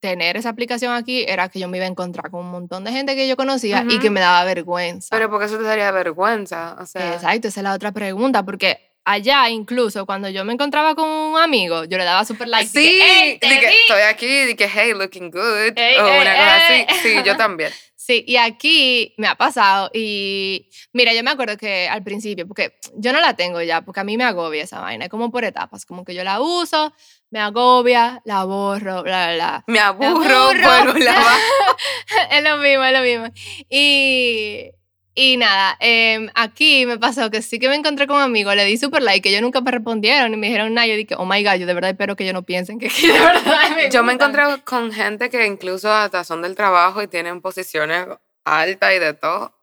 tener 0.00 0.36
esa 0.36 0.50
aplicación 0.50 0.94
aquí 0.94 1.24
era 1.26 1.48
que 1.48 1.58
yo 1.58 1.68
me 1.68 1.78
iba 1.78 1.86
a 1.86 1.88
encontrar 1.88 2.30
con 2.30 2.40
un 2.40 2.50
montón 2.50 2.84
de 2.84 2.92
gente 2.92 3.16
que 3.16 3.26
yo 3.26 3.36
conocía 3.36 3.84
y 3.88 3.94
Ujú. 3.94 4.00
que 4.02 4.10
me 4.10 4.20
daba 4.20 4.44
vergüenza. 4.44 5.08
pero 5.10 5.28
porque 5.28 5.46
eso 5.46 5.56
te 5.58 5.64
daría 5.64 5.90
vergüenza. 5.90 6.76
O 6.80 6.86
sea, 6.86 7.14
Exacto, 7.14 7.48
esa 7.48 7.60
es 7.60 7.64
la 7.64 7.74
otra 7.74 7.90
pregunta, 7.92 8.44
porque 8.44 8.78
allá 9.04 9.48
incluso 9.50 10.06
cuando 10.06 10.28
yo 10.28 10.44
me 10.44 10.52
encontraba 10.52 10.94
con 10.94 11.08
un 11.08 11.38
amigo, 11.38 11.84
yo 11.84 11.98
le 11.98 12.04
daba 12.04 12.24
super 12.24 12.46
like. 12.46 12.68
Sí, 12.68 12.98
que, 12.98 13.22
"Ey, 13.32 13.38
te 13.40 13.48
de 13.48 13.58
que 13.60 13.66
vi". 13.66 13.74
estoy 13.88 14.02
aquí, 14.02 14.54
que, 14.56 14.68
hey, 14.72 14.92
looking 14.94 15.30
good. 15.30 15.72
O 15.76 16.20
una 16.20 16.36
cosa 16.36 16.56
así. 16.68 16.86
Sí, 17.02 17.14
yo 17.24 17.36
también. 17.36 17.72
Sí, 17.96 18.24
y 18.26 18.36
aquí 18.36 19.12
me 19.18 19.26
ha 19.26 19.34
pasado 19.34 19.90
y 19.92 20.70
mira, 20.94 21.12
yo 21.12 21.22
me 21.22 21.30
acuerdo 21.30 21.58
que 21.58 21.88
al 21.88 22.02
principio, 22.02 22.46
porque 22.46 22.78
yo 22.94 23.12
no 23.12 23.20
la 23.20 23.34
tengo 23.34 23.60
ya, 23.60 23.82
porque 23.82 24.00
a 24.00 24.04
mí 24.04 24.16
me 24.16 24.24
agobia 24.24 24.62
esa 24.62 24.80
vaina, 24.80 25.04
es 25.06 25.10
como 25.10 25.30
por 25.30 25.44
etapas, 25.44 25.84
como 25.84 26.04
que 26.06 26.14
yo 26.14 26.24
la 26.24 26.40
uso, 26.40 26.94
me 27.30 27.40
agobia, 27.40 28.20
la 28.24 28.44
borro, 28.44 29.02
bla, 29.02 29.26
bla, 29.26 29.34
bla. 29.34 29.64
Me 29.66 29.78
aburro, 29.80 30.10
aburro. 30.14 30.62
vuelvo 30.62 30.92
a 30.92 30.98
lavar. 30.98 31.38
es 32.30 32.42
lo 32.42 32.56
mismo, 32.58 32.84
es 32.84 32.92
lo 32.92 33.00
mismo. 33.00 33.26
Y, 33.68 34.70
y 35.14 35.36
nada, 35.36 35.76
em, 35.80 36.30
aquí 36.34 36.86
me 36.86 36.96
pasó 36.98 37.30
que 37.30 37.42
sí 37.42 37.58
que 37.58 37.68
me 37.68 37.74
encontré 37.74 38.06
con 38.06 38.20
amigos, 38.20 38.54
le 38.54 38.64
di 38.64 38.78
super 38.78 39.02
like, 39.02 39.20
que 39.20 39.28
ellos 39.30 39.42
nunca 39.42 39.60
me 39.60 39.70
respondieron 39.70 40.32
y 40.32 40.36
me 40.36 40.46
dijeron 40.46 40.72
nada, 40.74 40.86
yo 40.86 40.96
dije, 40.96 41.14
oh 41.18 41.26
my 41.26 41.42
god, 41.44 41.54
yo 41.56 41.66
de 41.66 41.74
verdad 41.74 41.90
espero 41.90 42.16
que 42.16 42.24
ellos 42.24 42.34
no 42.34 42.42
piensen 42.44 42.78
que, 42.78 42.88
que 43.00 43.12
de 43.12 43.18
verdad 43.18 43.70
me 43.76 43.90
Yo 43.90 44.02
me 44.02 44.12
gustan". 44.14 44.30
encontré 44.30 44.62
con 44.64 44.92
gente 44.92 45.28
que 45.28 45.44
incluso 45.46 45.92
hasta 45.92 46.24
son 46.24 46.42
del 46.42 46.54
trabajo 46.54 47.02
y 47.02 47.08
tienen 47.08 47.40
posiciones 47.40 48.06
altas 48.44 48.92
y 48.94 48.98
de 48.98 49.14
todo. 49.14 49.54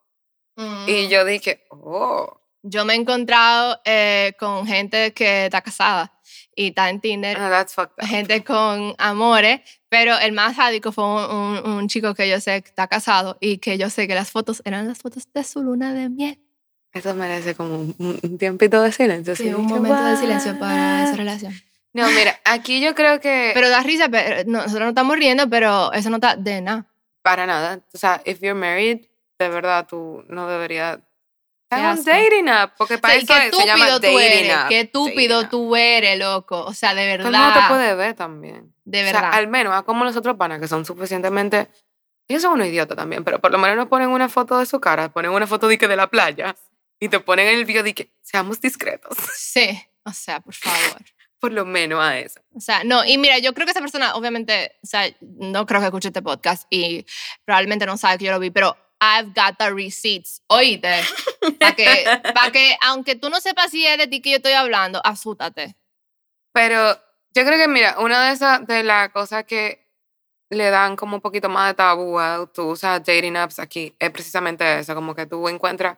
Y 0.88 1.08
Mm. 1.08 1.10
yo 1.10 1.26
dije, 1.26 1.66
oh, 1.70 2.40
Yo 2.64 2.86
me 2.86 2.94
he 2.94 2.96
encontrado 2.96 3.80
eh, 3.86 4.34
con 4.40 4.66
gente 4.66 5.14
que 5.14 5.46
está 5.46 5.62
casada 5.62 6.14
y 6.56 6.68
está 6.70 6.90
en 6.90 7.02
Tinder, 7.02 7.38
no, 7.38 7.50
that's 7.50 7.74
fucked 7.74 7.94
up. 8.02 8.08
gente 8.08 8.44
con 8.44 8.96
amores, 8.98 9.62
pero 9.90 10.18
el 10.18 10.32
más 10.32 10.56
sádico 10.56 10.92
fue 10.92 11.04
un, 11.06 11.36
un- 11.66 11.70
un 11.72 11.88
chico 11.88 12.14
que 12.16 12.30
yo 12.30 12.40
sé 12.40 12.62
que 12.62 12.70
está 12.70 12.88
casado 12.88 13.38
y 13.42 13.58
que 13.58 13.78
yo 13.78 13.90
sé 13.90 14.08
que 14.08 14.16
las 14.16 14.32
fotos 14.32 14.62
eran 14.66 14.88
las 14.88 14.98
fotos 15.00 15.28
de 15.34 15.44
su 15.44 15.62
luna 15.64 15.94
de 15.94 16.10
miel. 16.10 16.40
Eso 16.94 17.14
merece 17.14 17.56
como 17.56 17.76
un, 17.76 17.96
un 18.00 18.38
tiempito 18.38 18.82
de 18.82 18.92
silencio. 18.94 19.36
Sí, 19.36 19.54
un 19.54 19.66
momento 19.66 20.02
de 20.04 20.16
silencio 20.16 20.58
para 20.58 21.04
esa 21.04 21.16
relación. 21.18 21.54
No, 21.92 22.10
mira, 22.12 22.40
aquí 22.46 22.82
yo 22.82 22.96
creo 22.96 23.20
que 23.20 23.52
Pero 23.54 23.70
da 23.70 23.82
risa, 23.84 24.08
pero 24.10 24.44
no, 24.46 24.60
nosotros 24.60 24.82
no 24.84 24.90
estamos 24.90 25.18
riendo, 25.18 25.50
pero 25.50 25.92
eso 25.94 26.10
no 26.10 26.16
está 26.18 26.36
de 26.38 26.62
nada. 26.62 26.86
para 27.22 27.46
nada. 27.46 27.80
O 27.94 27.98
sea, 27.98 28.22
if 28.26 28.40
you're 28.42 28.54
married, 28.54 29.06
de 29.40 29.50
verdad 29.50 29.88
tú 29.88 30.24
no 30.30 30.48
deberías 30.48 31.00
En 31.80 31.98
un 32.00 32.04
dating 32.06 32.50
app, 32.50 32.74
porque 32.78 32.98
para 32.98 33.14
Sí, 33.16 33.20
eso 33.24 33.34
qué 33.34 33.48
es- 33.48 33.56
se 33.56 33.66
llama 33.66 33.86
tú 33.88 33.92
dating 34.00 34.20
eres, 34.20 34.54
app. 34.54 34.70
qué 34.70 34.80
estúpido 34.82 35.48
tú 35.50 35.76
eres, 35.76 36.18
loco. 36.20 36.64
O 36.66 36.74
sea, 36.74 36.94
de 36.94 37.14
el 37.14 37.22
mundo 37.24 37.38
te 37.38 37.44
verdad. 37.46 37.68
puede 37.70 37.96
ver 37.96 38.14
también. 38.16 38.74
De 38.86 39.02
O 39.02 39.04
sea, 39.04 39.14
verdad. 39.22 39.34
al 39.34 39.48
menos, 39.48 39.74
a 39.74 39.84
como 39.84 40.04
los 40.06 40.16
otros 40.16 40.36
panas 40.38 40.60
que 40.60 40.68
son 40.68 40.86
suficientemente. 40.86 41.68
Ellos 42.28 42.42
son 42.42 42.54
unos 42.54 42.68
idiotas 42.68 42.98
también, 42.98 43.24
pero 43.24 43.40
por 43.40 43.52
lo 43.52 43.58
menos 43.60 43.78
no 43.78 43.88
ponen 43.88 44.10
una 44.10 44.28
foto 44.30 44.58
de 44.58 44.66
su 44.66 44.80
cara, 44.80 45.10
ponen 45.10 45.30
una 45.32 45.46
foto 45.46 45.68
de, 45.68 45.78
que 45.78 45.88
de 45.88 45.96
la 45.96 46.08
playa 46.08 46.56
y 47.00 47.08
te 47.10 47.20
ponen 47.20 47.48
el 47.48 47.66
video 47.66 47.84
de 47.84 47.94
que 47.94 48.10
seamos 48.22 48.60
discretos. 48.60 49.16
Sí, 49.36 49.80
o 50.04 50.12
sea, 50.12 50.40
por 50.40 50.54
favor. 50.56 51.02
por 51.40 51.52
lo 51.52 51.66
menos 51.66 52.00
a 52.04 52.18
eso. 52.18 52.40
O 52.56 52.60
sea, 52.60 52.84
no, 52.84 53.06
y 53.06 53.20
mira, 53.20 53.38
yo 53.38 53.54
creo 53.54 53.66
que 53.68 53.72
esa 53.72 53.80
persona, 53.82 54.16
obviamente, 54.16 54.72
o 54.82 54.88
sea, 54.88 55.04
no 55.22 55.68
creo 55.68 55.80
que 55.82 55.86
escuche 55.88 56.08
este 56.08 56.24
podcast 56.24 56.66
y 56.72 57.06
probablemente 57.44 57.86
no 57.86 57.98
sabe 57.98 58.18
que 58.18 58.26
yo 58.26 58.32
lo 58.32 58.40
vi, 58.40 58.50
pero 58.50 58.76
I've 59.06 59.34
got 59.34 59.58
the 59.58 59.72
receipts, 59.72 60.42
oíste, 60.48 61.04
para 61.60 61.76
que, 61.76 62.06
pa' 62.34 62.52
que, 62.52 62.76
aunque 62.82 63.16
tú 63.16 63.30
no 63.30 63.40
sepas 63.40 63.72
si 63.72 63.86
es 63.86 63.98
de 63.98 64.08
ti 64.08 64.22
que 64.22 64.32
yo 64.32 64.38
estoy 64.38 64.54
hablando, 64.54 65.00
asútate. 65.04 65.76
Pero 66.54 66.96
yo 67.36 67.46
creo 67.46 67.58
que, 67.58 67.68
mira, 67.68 68.00
una 68.00 68.28
de 68.28 68.34
esas, 68.34 68.66
de 68.66 68.84
las 68.84 69.10
cosas 69.10 69.44
que 69.46 69.86
le 70.50 70.70
dan 70.70 70.96
como 70.96 71.18
un 71.18 71.22
poquito 71.22 71.50
más 71.50 71.70
de 71.70 71.74
tabú 71.76 72.20
a 72.20 72.50
tú 72.54 72.70
usas 72.70 73.04
dating 73.04 73.36
apps 73.36 73.60
aquí, 73.60 73.94
es 74.00 74.10
precisamente 74.10 74.80
eso, 74.80 74.96
como 74.96 75.14
que 75.14 75.26
tú 75.26 75.48
encuentras. 75.50 75.98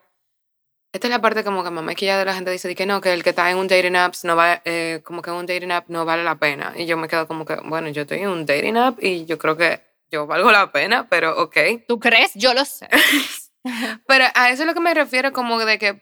Esta 0.94 1.08
es 1.08 1.12
la 1.12 1.22
parte 1.22 1.44
como 1.44 1.64
que 1.64 1.70
mamá 1.70 1.94
que 1.96 2.06
ya 2.06 2.18
de 2.18 2.26
la 2.26 2.34
gente 2.34 2.50
dice 2.50 2.74
que 2.74 2.86
no, 2.86 3.02
que 3.02 3.14
el 3.14 3.24
que 3.24 3.32
está 3.32 3.52
en 3.52 3.58
un 3.58 3.68
dating 3.68 3.96
apps 3.96 4.24
no 4.24 4.36
va, 4.36 4.62
eh, 4.66 5.02
como 5.04 5.22
que 5.22 5.30
un 5.32 5.46
dating 5.46 5.72
app 5.72 5.90
no 5.90 6.06
vale 6.06 6.24
la 6.24 6.36
pena. 6.36 6.74
Y 6.76 6.86
yo 6.86 6.98
me 6.98 7.08
quedo 7.08 7.28
como 7.28 7.46
que, 7.46 7.56
bueno, 7.66 7.90
yo 7.90 8.04
estoy 8.04 8.20
en 8.20 8.30
un 8.30 8.46
dating 8.46 8.78
app 8.78 9.04
y 9.04 9.26
yo 9.26 9.38
creo 9.38 9.58
que 9.58 9.87
yo 10.12 10.28
valgo 10.28 10.52
la 10.52 10.72
pena, 10.72 11.08
pero 11.10 11.42
ok. 11.42 11.58
¿Tú 11.88 12.00
crees? 12.00 12.32
Yo 12.36 12.54
lo 12.54 12.66
sé. 12.66 12.88
Pero 14.08 14.26
a 14.34 14.50
eso 14.50 14.64
es 14.64 14.68
lo 14.68 14.74
que 14.74 14.80
me 14.80 14.94
refiero, 14.94 15.34
como 15.34 15.60
de 15.60 15.78
que 15.78 16.02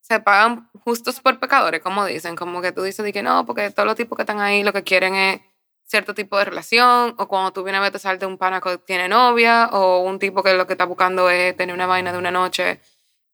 se 0.00 0.18
pagan 0.18 0.68
justos 0.84 1.20
por 1.20 1.38
pecadores, 1.38 1.80
como 1.80 2.04
dicen, 2.04 2.34
como 2.34 2.60
que 2.60 2.72
tú 2.72 2.82
dices 2.82 3.04
de 3.04 3.12
que 3.12 3.22
no, 3.22 3.46
porque 3.46 3.70
todos 3.70 3.86
los 3.86 3.94
tipos 3.94 4.16
que 4.16 4.22
están 4.22 4.40
ahí 4.40 4.64
lo 4.64 4.72
que 4.72 4.82
quieren 4.82 5.14
es 5.14 5.40
cierto 5.84 6.12
tipo 6.14 6.36
de 6.38 6.46
relación, 6.46 7.14
o 7.18 7.28
cuando 7.28 7.52
tú 7.52 7.62
vienes 7.62 7.78
a 7.78 7.82
ver 7.82 7.92
te 7.92 8.00
salte 8.00 8.26
un 8.26 8.36
pana 8.36 8.60
que 8.60 8.78
tiene 8.78 9.08
novia, 9.08 9.68
o 9.72 10.00
un 10.00 10.18
tipo 10.18 10.42
que 10.42 10.54
lo 10.54 10.66
que 10.66 10.72
está 10.72 10.86
buscando 10.86 11.30
es 11.30 11.56
tener 11.56 11.74
una 11.74 11.86
vaina 11.86 12.10
de 12.10 12.18
una 12.18 12.32
noche 12.32 12.80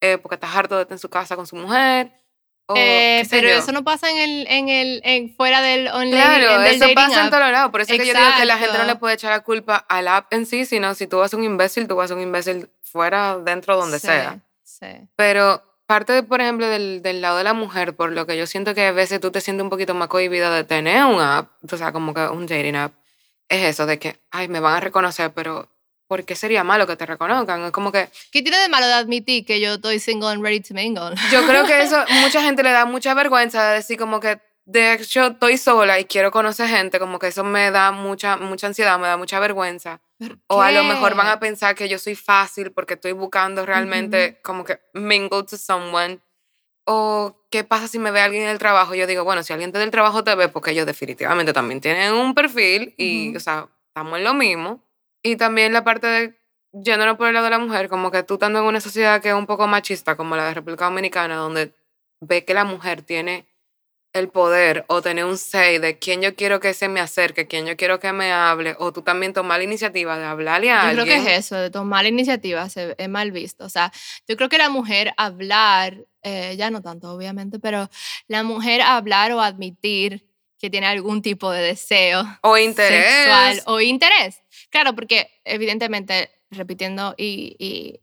eh, 0.01 0.19
porque 0.19 0.35
estás 0.35 0.55
harto 0.55 0.77
de 0.77 0.83
estar 0.83 0.95
en 0.95 0.99
su 0.99 1.09
casa 1.09 1.37
con 1.37 1.47
su 1.47 1.57
mujer. 1.57 2.13
Eh, 2.77 3.27
pero 3.31 3.49
eso 3.49 3.73
no 3.73 3.83
pasa 3.85 4.11
en 4.11 4.19
el, 4.19 4.47
en 4.49 4.69
el, 4.69 5.01
en, 5.05 5.35
fuera 5.35 5.63
del 5.63 5.89
online. 5.89 6.11
Claro, 6.23 6.61
del 6.61 6.75
eso 6.75 6.87
pasa 6.95 7.21
en 7.21 7.27
app. 7.27 7.31
todos 7.33 7.51
lados. 7.51 7.71
Por 7.71 7.81
eso 7.81 7.93
es 7.95 7.99
que 8.01 8.07
yo 8.07 8.13
digo 8.15 8.27
que 8.39 8.45
la 8.45 8.59
gente 8.59 8.77
no 8.77 8.85
le 8.85 8.97
puede 8.97 9.15
echar 9.15 9.31
la 9.31 9.41
culpa 9.41 9.77
al 9.89 10.07
app 10.09 10.33
en 10.33 10.45
sí, 10.45 10.65
sino 10.67 10.95
si 10.95 11.07
tú 11.07 11.19
vas 11.19 11.33
a 11.33 11.37
un 11.37 11.45
imbécil, 11.45 11.89
tú 11.89 11.97
vas 11.97 12.11
a 12.11 12.15
un 12.15 12.21
imbécil 12.21 12.69
fuera, 12.83 13.39
dentro, 13.39 13.77
donde 13.77 13.99
Sí, 13.99 14.07
sea. 14.09 14.41
Sí. 14.65 14.87
Pero 15.17 15.63
parte, 15.87 16.13
de, 16.13 16.23
por 16.23 16.43
ejemplo, 16.43 16.67
del, 16.69 17.01
del 17.03 17.23
lado 17.23 17.39
de 17.39 17.45
la 17.45 17.55
mujer, 17.55 17.97
por 17.97 18.13
lo 18.13 18.27
que 18.27 18.37
yo 18.37 18.47
siento 18.47 18.75
que 18.75 18.87
a 18.89 18.93
veces 18.93 19.21
tú 19.21 19.31
te 19.31 19.41
sientes 19.41 19.63
un 19.65 19.71
poquito 19.71 19.95
más 19.95 20.09
cohibida 20.09 20.55
de 20.55 20.65
tener 20.65 21.05
un 21.05 21.21
app, 21.21 21.51
o 21.73 21.77
sea, 21.79 21.93
como 21.93 22.13
que 22.13 22.21
un 22.29 22.47
dating 22.47 22.77
app, 22.77 22.93
es 23.49 23.65
eso 23.65 23.87
de 23.87 23.99
que, 23.99 24.21
ay, 24.31 24.49
me 24.49 24.61
van 24.61 24.75
a 24.75 24.81
reconocer, 24.81 25.33
pero 25.33 25.69
¿por 26.09 26.25
qué 26.25 26.35
sería 26.35 26.65
malo 26.65 26.87
que 26.87 26.97
te 26.97 27.07
reconozcan? 27.07 27.63
Es 27.65 27.71
como 27.71 27.93
que 27.93 28.09
¿Qué 28.33 28.43
tiene 28.43 28.59
de 28.59 28.69
malo 28.69 28.87
de 28.87 28.95
admitir 28.95 29.45
que 29.47 29.61
yo 29.61 29.75
estoy 29.75 30.01
single 30.01 30.31
and 30.31 30.43
ready 30.43 30.61
to 30.61 30.75
mingle? 30.75 31.15
yo 31.31 31.47
creo 31.47 31.65
que 31.67 31.81
eso, 31.83 32.03
mucha 32.23 32.43
gente 32.43 32.63
le 32.63 32.73
da 32.73 32.87
mucha 32.87 33.15
vergüenza 33.15 33.69
de 33.69 33.75
decir 33.77 33.99
como 33.99 34.19
que, 34.19 34.41
de 34.65 34.95
hecho, 34.95 35.29
estoy 35.29 35.57
sola 35.59 35.99
y 36.01 36.05
quiero 36.07 36.31
conocer 36.31 36.69
gente, 36.69 36.99
como 36.99 37.19
que 37.19 37.29
eso 37.29 37.45
me 37.45 37.71
da 37.71 37.93
mucha, 37.93 38.37
mucha 38.37 38.67
ansiedad, 38.67 38.99
me 38.99 39.07
da 39.07 39.17
mucha 39.17 39.39
vergüenza. 39.39 40.01
O 40.49 40.61
a 40.61 40.73
lo 40.73 40.83
mejor 40.85 41.15
van 41.15 41.29
a 41.29 41.39
pensar 41.39 41.75
que 41.75 41.89
yo 41.89 41.99
soy 41.99 42.17
fácil 42.17 42.73
porque 42.73 42.95
estoy 42.95 43.13
buscando 43.13 43.65
realmente 43.65 44.41
como 44.43 44.65
que 44.65 44.81
mingle 44.95 45.45
to 45.45 45.57
someone. 45.57 46.19
O 46.85 47.45
qué 47.51 47.65
pasa 47.65 47.87
si 47.87 47.99
me 47.99 48.11
ve 48.11 48.21
alguien 48.21 48.45
en 48.45 48.49
el 48.49 48.59
trabajo. 48.59 48.95
Yo 48.95 49.07
digo, 49.07 49.23
bueno, 49.23 49.43
si 49.43 49.53
alguien 49.53 49.73
del 49.73 49.91
trabajo 49.91 50.25
te 50.25 50.35
ve, 50.35 50.49
porque 50.49 50.71
ellos 50.71 50.87
definitivamente 50.87 51.53
también 51.53 51.81
tienen 51.81 52.13
un 52.15 52.35
perfil 52.35 52.95
y, 52.97 53.29
Ujú. 53.29 53.37
o 53.37 53.41
sea, 53.41 53.69
estamos 53.89 54.19
en 54.19 54.25
lo 54.25 54.35
mismo. 54.35 54.83
Y 55.29 55.37
también 55.37 55.73
la 55.73 55.85
parte 55.85 56.07
de, 56.07 56.35
yéndonos 56.73 57.17
por 57.17 57.29
el 57.29 57.35
lado 57.35 57.45
de 57.45 57.51
la 57.51 57.59
mujer, 57.59 57.89
como 57.89 58.11
que 58.11 58.23
tú 58.23 58.35
estando 58.35 58.61
en 58.61 58.65
una 58.65 58.81
sociedad 58.81 59.21
que 59.21 59.29
es 59.29 59.35
un 59.35 59.47
poco 59.47 59.67
machista, 59.67 60.17
como 60.17 60.37
la 60.37 60.47
de 60.47 60.55
República 60.55 60.87
Dominicana, 60.87 61.37
donde 61.37 61.75
ve 62.21 62.45
que 62.45 62.55
la 62.55 62.65
mujer 62.65 63.03
tiene 63.03 63.47
el 64.15 64.31
poder 64.31 64.87
o 64.89 65.03
tener 65.03 65.27
un 65.27 65.37
say 65.37 65.79
de 65.79 65.99
quién 65.99 66.23
yo 66.23 66.35
quiero 66.35 66.61
que 66.61 66.73
se 66.73 66.89
me 66.89 66.99
acerque, 66.99 67.47
quién 67.47 67.67
yo 67.67 67.77
quiero 67.77 68.01
que 68.01 68.11
me 68.13 68.33
hable, 68.33 68.75
o 68.79 68.91
tú 68.91 69.03
también 69.03 69.35
tomar 69.35 69.59
la 69.59 69.65
iniciativa 69.65 70.19
de 70.19 70.25
hablarle 70.25 70.71
a 70.71 70.83
Yo 70.85 70.89
alguien. 70.89 71.05
creo 71.07 71.25
que 71.25 71.31
es 71.37 71.39
eso, 71.45 71.57
de 71.57 71.71
tomar 71.71 72.05
la 72.05 72.09
iniciativa 72.09 72.67
es 72.75 73.09
mal 73.09 73.31
visto. 73.33 73.65
O 73.67 73.69
sea, 73.69 73.93
yo 74.27 74.37
creo 74.37 74.49
que 74.49 74.57
la 74.57 74.71
mujer 74.71 75.13
hablar, 75.19 75.99
eh, 76.23 76.55
ya 76.57 76.71
no 76.71 76.81
tanto 76.81 77.13
obviamente, 77.13 77.59
pero 77.59 77.91
la 78.29 78.43
mujer 78.43 78.81
hablar 78.81 79.31
o 79.33 79.43
admitir 79.43 80.27
que 80.59 80.71
tiene 80.71 80.87
algún 80.89 81.23
tipo 81.23 81.53
de 81.53 81.63
deseo 81.63 82.25
O 82.43 82.57
interés. 82.59 83.05
sexual 83.05 83.63
o 83.67 83.81
interés. 83.81 84.43
Claro, 84.71 84.95
porque 84.95 85.31
evidentemente, 85.45 86.31
repitiendo 86.51 87.15
y, 87.17 87.57
y 87.59 88.01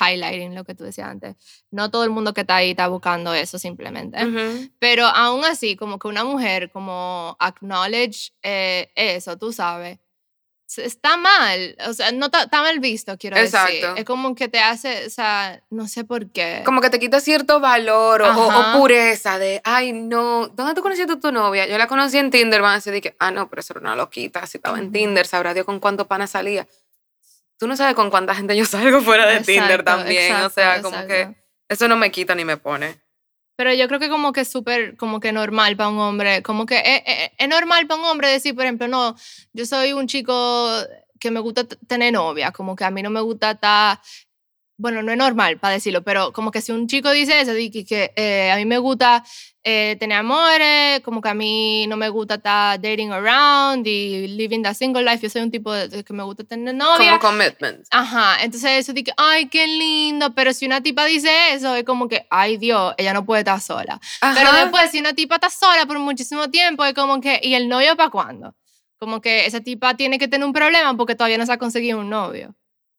highlighting 0.00 0.54
lo 0.54 0.64
que 0.64 0.74
tú 0.74 0.84
decías 0.84 1.08
antes, 1.08 1.36
no 1.70 1.90
todo 1.90 2.04
el 2.04 2.10
mundo 2.10 2.34
que 2.34 2.42
está 2.42 2.56
ahí 2.56 2.70
está 2.70 2.88
buscando 2.88 3.34
eso 3.34 3.58
simplemente. 3.58 4.24
Ujú. 4.24 4.70
Pero 4.78 5.06
aún 5.06 5.44
así, 5.44 5.76
como 5.76 5.98
que 5.98 6.08
una 6.08 6.24
mujer 6.24 6.70
como 6.70 7.36
acknowledge 7.38 8.32
eh, 8.42 8.90
eso, 8.94 9.38
tú 9.38 9.52
sabes, 9.52 9.98
está 10.76 11.16
mal, 11.16 11.76
o 11.86 11.94
sea, 11.94 12.12
no 12.12 12.26
está 12.26 12.60
mal 12.62 12.78
visto, 12.78 13.16
quiero 13.16 13.36
decir. 13.38 13.54
Exacto. 13.58 13.96
Es 13.96 14.04
como 14.04 14.34
que 14.34 14.48
te 14.48 14.60
hace, 14.60 15.06
o 15.06 15.10
sea, 15.10 15.62
no 15.70 15.88
sé 15.88 16.04
por 16.04 16.30
qué. 16.30 16.62
Como 16.64 16.80
que 16.82 16.90
te 16.90 16.98
quita 17.00 17.20
cierto 17.20 17.58
valor 17.60 18.20
o, 18.22 18.26
o- 18.36 18.74
o 18.74 18.78
pureza 18.78 19.38
de, 19.38 19.62
ay, 19.64 19.92
no, 19.94 20.48
¿dónde 20.48 20.74
tú 20.74 20.82
conociste 20.82 21.12
a 21.14 21.18
tu 21.18 21.32
novia? 21.32 21.66
Yo 21.66 21.78
la 21.78 21.86
conocí 21.86 22.18
en 22.18 22.30
Tinder, 22.30 22.60
van 22.60 22.72
a 22.72 22.74
decir 22.76 22.92
de 22.92 23.00
que, 23.00 23.16
ah, 23.18 23.30
no, 23.30 23.48
pero 23.48 23.60
eso 23.60 23.72
era 23.72 23.80
una 23.80 23.96
loquita, 23.96 24.46
si 24.46 24.58
estaba 24.58 24.78
en. 24.78 24.92
Tinder, 24.92 25.26
sabrá 25.26 25.54
Dios 25.54 25.64
con 25.64 25.80
cuánto 25.80 26.06
pana 26.06 26.26
salía. 26.26 26.66
Tú 27.58 27.66
no 27.66 27.76
sabes 27.76 27.94
con 27.94 28.10
cuánta 28.10 28.34
gente 28.34 28.56
yo 28.56 28.64
salgo 28.66 29.00
fuera 29.00 29.26
de 29.26 29.40
Tinder 29.40 29.80
Exacto, 29.80 29.84
también, 29.84 30.32
o 30.32 30.36
exacto, 30.46 30.50
sea, 30.54 30.82
como 30.82 31.06
que 31.06 31.20
exacto. 31.22 31.40
eso 31.68 31.88
no 31.88 31.96
me 31.96 32.10
quita 32.12 32.34
ni 32.34 32.44
me 32.44 32.56
pone. 32.56 33.00
Pero 33.58 33.74
yo 33.74 33.88
creo 33.88 33.98
que 33.98 34.08
como 34.08 34.32
que 34.32 34.42
es 34.42 34.48
súper, 34.48 34.96
como 34.96 35.18
que 35.18 35.32
normal 35.32 35.76
para 35.76 35.88
un 35.90 35.98
hombre, 35.98 36.42
como 36.44 36.64
que 36.64 36.78
es, 36.78 37.02
es- 37.06 37.30
es 37.36 37.48
normal 37.48 37.88
para 37.88 38.00
un 38.00 38.06
hombre 38.06 38.28
decir, 38.28 38.54
por 38.54 38.64
ejemplo, 38.64 38.86
no, 38.86 39.16
yo 39.52 39.66
soy 39.66 39.92
un 39.92 40.06
chico 40.06 40.70
que 41.18 41.32
me 41.32 41.40
gusta 41.40 41.64
tener 41.88 42.12
novia, 42.12 42.52
como 42.52 42.76
que 42.76 42.84
a 42.84 42.90
mí 42.92 43.02
no 43.02 43.10
me 43.10 43.20
gusta 43.20 43.50
estar, 43.52 43.98
bueno, 44.78 45.02
no 45.02 45.12
es 45.12 45.18
normal 45.18 45.58
para 45.58 45.74
decirlo, 45.74 46.04
pero 46.04 46.32
como 46.32 46.52
que 46.52 46.60
si 46.62 46.72
un 46.72 46.86
chico 46.88 47.10
dice 47.10 47.40
eso, 47.40 47.52
que, 47.54 47.84
que, 47.84 48.12
eh, 48.16 48.52
a 48.52 48.56
mí 48.56 48.64
me 48.64 48.78
gusta 48.78 49.24
eh, 49.70 49.96
tener 49.96 50.16
amores, 50.16 51.00
como 51.00 51.20
que 51.20 51.28
a 51.28 51.34
mí 51.34 51.86
no 51.88 51.98
me 51.98 52.08
gusta 52.08 52.36
estar 52.36 52.80
dating 52.80 53.10
around 53.12 53.86
y 53.86 54.26
living 54.28 54.62
the 54.62 54.72
single 54.72 55.02
life, 55.02 55.20
yo 55.22 55.28
soy 55.28 55.42
un 55.42 55.50
tipo 55.50 55.70
de, 55.70 56.02
que 56.02 56.12
me 56.14 56.22
gusta 56.22 56.42
tener 56.42 56.74
novia. 56.74 57.18
Como 57.18 57.36
commitment. 57.36 57.86
Ajá, 57.90 58.42
entonces 58.42 58.70
eso 58.78 58.94
que, 58.94 59.12
ay, 59.18 59.48
qué 59.48 59.66
lindo, 59.66 60.34
pero 60.34 60.54
si 60.54 60.64
una 60.64 60.82
tipa 60.82 61.04
dice 61.04 61.52
eso, 61.52 61.74
es 61.74 61.84
como 61.84 62.08
que, 62.08 62.26
ay 62.30 62.56
Dios, 62.56 62.94
ella 62.96 63.12
no 63.12 63.26
puede 63.26 63.40
estar 63.40 63.60
sola. 63.60 64.00
Pero 64.22 64.48
Ajá. 64.48 64.62
después, 64.62 64.90
si 64.90 65.00
una 65.00 65.12
tipa 65.12 65.34
está 65.34 65.50
sola 65.50 65.84
por 65.84 65.98
muchísimo 65.98 66.48
tiempo, 66.48 66.82
es 66.86 66.94
como 66.94 67.20
que, 67.20 67.38
¿y 67.42 67.52
el 67.52 67.68
novio 67.68 67.94
para 67.94 68.08
cuándo? 68.08 68.54
Como 68.98 69.20
que 69.20 69.44
esa 69.44 69.60
tipa 69.60 69.94
tiene 69.98 70.18
que 70.18 70.28
tener 70.28 70.46
un 70.46 70.54
problema 70.54 70.96
porque 70.96 71.14
todavía 71.14 71.36
no 71.36 71.44
se 71.44 71.52
ha 71.52 71.58
conseguido 71.58 71.98
un 71.98 72.08
novio. 72.08 72.54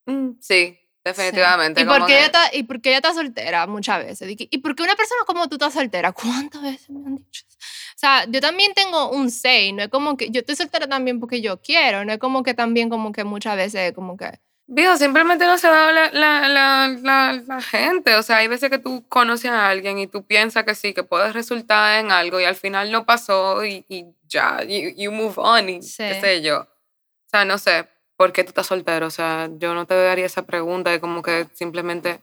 Mm, 0.05 0.33
Sí, 0.39 0.78
definitivamente. 1.03 1.81
¿Y 1.81 1.85
como 1.85 1.99
por, 1.99 2.07
qué 2.07 2.13
que- 2.13 2.17
ella 2.19 2.25
está, 2.27 2.55
¿Y 2.55 2.63
por 2.63 2.81
qué 2.81 2.89
ella 2.89 2.97
está 2.97 3.13
soltera 3.13 3.67
muchas 3.67 4.03
veces? 4.05 4.35
¿Y 4.37 4.57
por 4.59 4.75
qué 4.75 4.83
una 4.83 4.95
persona 4.95 5.21
como 5.25 5.47
tú 5.47 5.55
estás 5.55 5.73
soltera? 5.73 6.11
¿Cuántas 6.11 6.61
veces 6.61 6.89
me 6.89 7.07
han 7.07 7.15
dicho 7.17 7.45
eso? 7.47 7.57
O 7.95 7.99
sea, 7.99 8.25
yo 8.29 8.39
también 8.39 8.73
tengo 8.73 9.09
un 9.09 9.29
say, 9.29 9.73
no 9.73 9.83
es 9.83 9.89
como 9.89 10.15
que 10.15 10.29
yo 10.29 10.39
estoy 10.39 10.55
soltera 10.55 10.87
también 10.87 11.19
porque 11.19 11.41
yo 11.41 11.59
quiero, 11.61 12.05
no 12.05 12.13
es 12.13 12.19
como 12.19 12.43
que 12.43 12.53
también 12.53 12.89
como 12.89 13.11
que 13.11 13.23
muchas 13.23 13.55
veces 13.57 13.91
como 13.93 14.15
que... 14.17 14.39
Viejo, 14.71 14.95
simplemente 14.97 15.45
no 15.45 15.57
se 15.57 15.67
dado 15.67 15.91
la, 15.91 16.11
la, 16.11 16.47
la, 16.47 17.41
la, 17.47 17.61
gente. 17.61 18.13
O 18.15 18.21
sea, 18.21 18.37
hay 18.37 18.47
veces 18.47 18.69
que 18.69 18.77
tú 18.77 19.03
conoces 19.09 19.49
a 19.49 19.67
alguien 19.67 19.97
y 19.97 20.05
tú 20.05 20.23
piensas 20.23 20.63
que 20.63 20.75
sí, 20.75 20.93
que 20.93 21.01
puede 21.03 21.33
resultar 21.33 21.99
en 21.99 22.11
algo 22.11 22.39
y 22.39 22.43
al 22.45 22.55
final 22.55 22.91
no 22.91 23.03
pasó 23.03 23.65
y, 23.65 23.83
y 23.89 24.05
ya, 24.27 24.61
you, 24.63 24.91
you 24.95 25.11
move 25.11 25.33
on 25.37 25.69
y 25.69 25.81
Sí. 25.81 25.97
qué 26.03 26.21
sé 26.21 26.41
yo. 26.43 26.59
O 26.61 27.29
sea, 27.31 27.45
no 27.45 27.57
sé, 27.57 27.87
¿por 28.19 28.33
qué 28.33 28.43
tú 28.43 28.49
estás 28.49 28.67
soltero? 28.67 29.07
O 29.07 29.11
sea, 29.11 29.49
yo 29.59 29.73
no 29.73 29.85
te 29.85 29.95
daría 29.95 30.25
esa 30.25 30.41
pregunta 30.41 30.91
de 30.91 30.99
como 30.99 31.21
que 31.21 31.47
simplemente... 31.53 32.21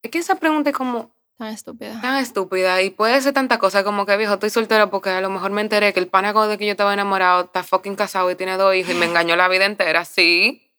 Es 0.00 0.12
que 0.12 0.18
esa 0.18 0.36
pregunta 0.36 0.70
es 0.70 0.76
como 0.76 1.12
Tan 1.36 1.48
estúpida. 1.48 2.00
tan 2.00 2.18
estúpida 2.18 2.80
y 2.82 2.90
puede 2.90 3.20
ser 3.20 3.32
tanta 3.32 3.58
cosa 3.58 3.82
como 3.82 4.06
que, 4.06 4.16
viejo, 4.16 4.34
estoy 4.34 4.50
soltero 4.50 4.90
porque 4.90 5.10
a 5.10 5.20
lo 5.20 5.28
mejor 5.28 5.50
me 5.50 5.60
enteré 5.60 5.92
que 5.92 5.98
el 5.98 6.06
pana 6.06 6.30
el 6.30 6.56
que 6.56 6.66
yo 6.66 6.70
estaba 6.70 6.94
enamorado 6.94 7.46
está 7.46 7.64
fucking 7.64 7.96
casado 7.96 8.30
y 8.30 8.36
tiene 8.36 8.56
dos 8.56 8.76
hijos 8.76 8.94
y 8.94 8.96
me 8.96 9.06
engañó 9.10 9.34
la 9.34 9.48
vida 9.48 9.64
entera, 9.64 10.04
sí. 10.04 10.71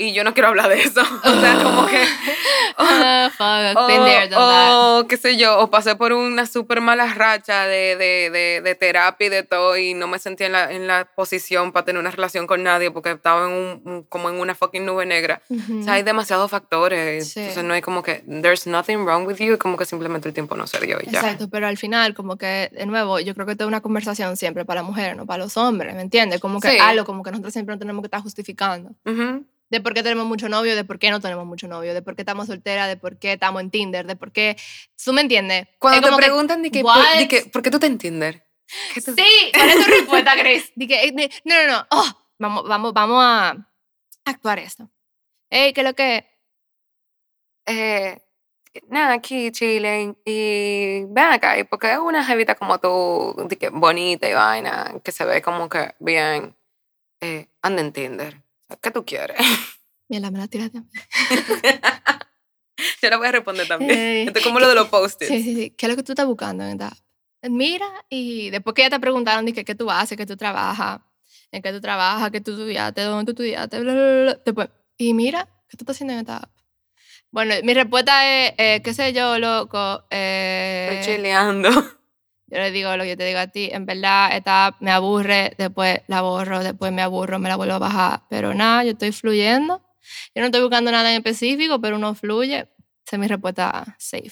Y 0.00 0.12
yo 0.12 0.22
no 0.22 0.32
quiero 0.32 0.48
hablar 0.48 0.68
de 0.68 0.80
eso. 0.80 1.00
O 1.24 1.40
sea, 1.40 1.58
como 1.62 1.86
que... 1.86 2.02
Ah, 2.80 3.28
fuck, 3.36 3.76
O, 3.82 3.86
been 3.88 4.04
there, 4.04 4.28
done 4.28 4.30
that. 4.30 4.70
o, 5.00 5.08
qué 5.08 5.16
sé 5.16 5.36
yo, 5.36 5.58
o 5.58 5.68
pasé 5.68 5.96
por 5.96 6.12
una 6.12 6.46
súper 6.46 6.80
mala 6.80 7.12
racha 7.12 7.66
de, 7.66 7.96
de, 7.96 8.30
de, 8.30 8.60
de 8.62 8.74
terapia 8.76 9.26
y 9.26 9.30
de 9.30 9.42
todo 9.42 9.76
y 9.76 9.94
no 9.94 10.06
me 10.06 10.20
sentía 10.20 10.46
en 10.46 10.52
la, 10.52 10.72
en 10.72 10.86
la 10.86 11.04
posición 11.16 11.72
para 11.72 11.84
tener 11.86 11.98
una 11.98 12.12
relación 12.12 12.46
con 12.46 12.62
nadie 12.62 12.92
porque 12.92 13.10
estaba 13.10 13.46
en 13.46 13.80
un, 13.84 14.02
como 14.08 14.28
en 14.30 14.36
una 14.38 14.54
fucking 14.54 14.86
nube 14.86 15.06
negra. 15.06 15.42
Ujú. 15.48 15.80
O 15.80 15.82
sea, 15.82 15.94
hay 15.94 16.04
demasiados 16.04 16.48
factores. 16.52 17.32
Sí. 17.32 17.40
Entonces 17.40 17.64
no 17.64 17.74
hay 17.74 17.80
como 17.80 18.04
que, 18.04 18.22
there's 18.42 18.68
nothing 18.68 18.98
wrong 19.04 19.26
with 19.26 19.38
you, 19.38 19.58
como 19.58 19.76
que 19.76 19.84
simplemente 19.84 20.28
el 20.28 20.34
tiempo 20.34 20.56
no 20.56 20.68
se 20.68 20.78
dio 20.78 20.98
y 21.02 21.10
ya. 21.10 21.18
Exacto, 21.18 21.48
pero 21.50 21.66
al 21.66 21.78
final, 21.78 22.14
como 22.14 22.36
que, 22.38 22.70
de 22.72 22.86
nuevo, 22.86 23.18
yo 23.18 23.34
creo 23.34 23.44
que 23.46 23.52
es 23.58 23.60
una 23.60 23.80
conversación 23.80 24.36
siempre 24.36 24.64
para 24.64 24.84
mujeres, 24.84 25.16
no 25.16 25.26
para 25.26 25.42
los 25.42 25.56
hombres, 25.56 25.96
¿me 25.96 26.02
entiendes? 26.02 26.40
Como 26.40 26.60
que 26.60 26.70
Sí. 26.70 26.78
algo, 26.78 27.04
como 27.04 27.24
que 27.24 27.32
nosotros 27.32 27.52
siempre 27.52 27.74
nos 27.74 27.80
tenemos 27.80 28.02
que 28.02 28.06
estar 28.06 28.20
justificando. 28.22 28.90
Ujú. 29.04 29.44
De 29.70 29.80
por 29.80 29.92
qué 29.94 30.02
tenemos 30.02 30.26
mucho 30.26 30.48
novio, 30.48 30.74
de 30.76 30.84
por 30.84 30.98
qué 30.98 31.10
no 31.10 31.20
tenemos 31.20 31.44
mucho 31.46 31.68
novio, 31.68 31.92
de 31.94 32.00
por 32.02 32.16
qué 32.16 32.22
estamos 32.22 32.46
solteras, 32.46 32.88
de 32.88 32.96
por 32.96 33.18
qué 33.18 33.32
estamos 33.34 33.60
en 33.62 33.70
Tinder, 33.70 34.06
de 34.06 34.16
por 34.16 34.32
qué... 34.32 34.56
¿Tú 35.04 35.12
me 35.12 35.20
entiendes? 35.20 35.66
Cuando 35.78 35.96
Es 35.98 36.02
te 36.02 36.08
como 36.08 36.18
que, 36.18 36.24
preguntan 36.24 36.62
de 36.62 36.70
que, 36.70 36.80
por, 36.80 36.94
de 37.18 37.28
que, 37.28 37.42
¿por 37.42 37.60
qué 37.62 37.70
tú 37.70 37.78
entiendes? 37.84 38.40
¿Qué 38.94 39.02
tú- 39.02 39.14
Sí, 39.14 39.50
¿cuál 39.54 39.68
es 39.70 39.76
tu 39.84 39.90
respuesta, 39.90 40.34
Grace? 40.36 40.72
De 40.74 40.86
que, 40.88 41.12
de- 41.12 41.30
no, 41.44 41.54
no, 41.66 41.72
no, 41.72 41.86
oh, 41.90 42.06
vamos, 42.38 42.64
vamos, 42.68 42.92
vamos 42.94 43.22
a 43.22 43.56
actuar 44.24 44.58
esto. 44.58 44.88
Ey, 45.50 45.72
¿qué 45.72 45.80
es 45.82 45.86
lo 45.86 45.94
que...? 45.94 46.24
Eh, 47.66 48.18
nada, 48.88 49.12
aquí 49.14 49.50
chilling 49.52 50.16
y 50.24 51.04
ven 51.04 51.24
acá, 51.26 51.58
y 51.58 51.64
porque 51.64 51.92
es 51.92 51.98
una 51.98 52.24
jevita 52.24 52.54
como 52.54 52.78
tú, 52.78 53.34
de 53.48 53.56
que 53.58 53.68
bonita 53.68 54.28
y 54.28 54.32
vaina, 54.32 54.94
que 55.04 55.12
se 55.12 55.24
ve 55.26 55.42
como 55.42 55.68
que 55.68 55.94
bien, 55.98 56.56
eh, 57.20 57.48
anda 57.60 57.82
en 57.82 57.92
Tinder. 57.92 58.42
¿Qué 58.82 58.90
tú 58.90 59.04
quieres? 59.04 59.36
Mira, 60.08 60.30
me 60.30 60.38
la 60.38 60.48
tiraste 60.48 60.78
a 60.78 60.80
mí. 60.82 60.88
Yo 63.02 63.10
la 63.10 63.16
voy 63.16 63.26
a 63.28 63.32
responder 63.32 63.66
también. 63.66 63.98
Eh, 63.98 64.24
Esto 64.26 64.38
es 64.38 64.44
como 64.44 64.60
lo 64.60 64.68
de 64.68 64.74
los 64.74 64.88
post-its. 64.88 65.28
Sí, 65.28 65.42
sí, 65.42 65.54
sí. 65.54 65.70
¿Qué 65.70 65.86
es 65.86 65.90
lo 65.90 65.96
que 65.96 66.02
tú 66.02 66.12
estás 66.12 66.26
buscando 66.26 66.64
en 66.64 66.70
esta 66.72 66.88
app? 66.88 66.98
Mira, 67.50 67.86
y 68.08 68.50
después 68.50 68.74
que 68.74 68.82
ya 68.82 68.90
te 68.90 69.00
preguntaron, 69.00 69.44
dije, 69.44 69.64
¿qué 69.64 69.74
tú 69.74 69.90
haces? 69.90 70.16
¿Qué 70.16 70.26
tú 70.26 70.36
trabajas? 70.36 71.00
¿En 71.52 71.62
qué 71.62 71.72
tú 71.72 71.80
trabajas? 71.80 72.30
¿Qué 72.30 72.40
tú 72.40 72.52
estudiaste? 72.52 73.02
¿Dónde 73.02 73.24
tú 73.32 73.42
estudiaste? 73.42 73.80
Bla, 73.80 73.92
bla, 73.94 74.02
bla, 74.04 74.22
bla. 74.22 74.40
Después, 74.44 74.68
y 74.96 75.14
mira, 75.14 75.44
¿qué 75.68 75.76
tú 75.76 75.82
estás 75.84 75.96
haciendo 75.96 76.14
en 76.14 76.20
esta 76.20 76.38
app? 76.38 76.50
Bueno, 77.30 77.54
mi 77.62 77.74
respuesta 77.74 78.26
es, 78.46 78.54
eh, 78.58 78.80
qué 78.82 78.94
sé 78.94 79.12
yo, 79.12 79.38
loco. 79.38 80.04
eh, 80.10 80.88
Estoy 81.00 81.14
chileando. 81.16 81.70
Yo 82.50 82.58
le 82.58 82.70
digo 82.70 82.96
lo 82.96 83.02
que 83.04 83.10
yo 83.10 83.16
te 83.16 83.24
digo 83.26 83.38
a 83.40 83.46
ti, 83.48 83.68
en 83.72 83.84
verdad, 83.86 84.30
esta 84.34 84.66
app 84.66 84.80
me 84.80 84.90
aburre, 84.90 85.54
después 85.58 86.00
la 86.06 86.22
borro, 86.22 86.60
después 86.64 86.92
me 86.92 87.02
aburro, 87.02 87.38
me 87.38 87.48
la 87.48 87.56
vuelvo 87.56 87.74
a 87.74 87.78
bajar. 87.78 88.22
Pero 88.30 88.54
nada, 88.54 88.84
yo 88.84 88.92
estoy 88.92 89.12
fluyendo. 89.12 89.82
Yo 90.34 90.40
no 90.40 90.46
estoy 90.46 90.62
buscando 90.62 90.90
nada 90.90 91.10
en 91.10 91.18
específico, 91.18 91.80
pero 91.80 91.96
uno 91.96 92.14
fluye. 92.14 92.60
Esa 93.06 93.16
es 93.16 93.18
mi 93.18 93.26
respuesta 93.28 93.96
safe. 93.98 94.30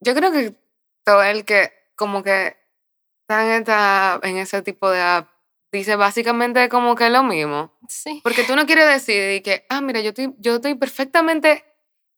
Yo 0.00 0.14
creo 0.14 0.32
que 0.32 0.54
todo 1.04 1.22
el 1.22 1.44
que 1.44 1.70
como 1.96 2.22
que 2.22 2.56
está 3.22 3.44
en, 3.56 3.60
esta- 3.62 4.20
en 4.22 4.36
ese 4.38 4.62
tipo 4.62 4.90
de 4.90 5.00
app 5.00 5.28
dice 5.72 5.96
básicamente 5.96 6.68
como 6.68 6.94
que 6.94 7.06
es 7.06 7.12
lo 7.12 7.22
mismo. 7.22 7.72
Sí. 7.88 8.20
Porque 8.22 8.44
tú 8.44 8.54
no 8.56 8.66
quieres 8.66 8.86
decir 8.88 9.42
que, 9.42 9.64
ah, 9.68 9.80
mira, 9.80 10.00
yo 10.00 10.10
estoy, 10.10 10.34
yo 10.38 10.56
estoy 10.56 10.74
perfectamente 10.74 11.64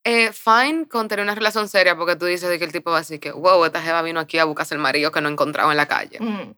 eh, 0.05 0.33
fine 0.33 0.87
con 0.89 1.09
tener 1.09 1.23
una 1.25 1.35
relación 1.35 1.69
seria 1.69 1.97
porque 1.97 2.17
tú 2.17 2.27
dices 2.27 2.49
de 2.49 2.59
que 2.59 2.65
el 2.65 2.73
tipo 2.73 2.91
va 2.91 2.99
a 2.99 3.01
decir 3.01 3.21
que, 3.21 3.31
wow, 3.33 3.65
esta 3.65 3.83
jeva 3.83 4.03
vino 4.03 4.21
aquí 4.21 4.39
a 4.39 4.45
buscarse 4.45 4.75
el 4.75 4.81
marido 4.81 5.11
que 5.13 5.21
no 5.21 5.29
encontraba 5.29 5.71
en 5.71 5.77
la 5.77 5.87
calle. 5.87 6.19
Mm. 6.21 6.55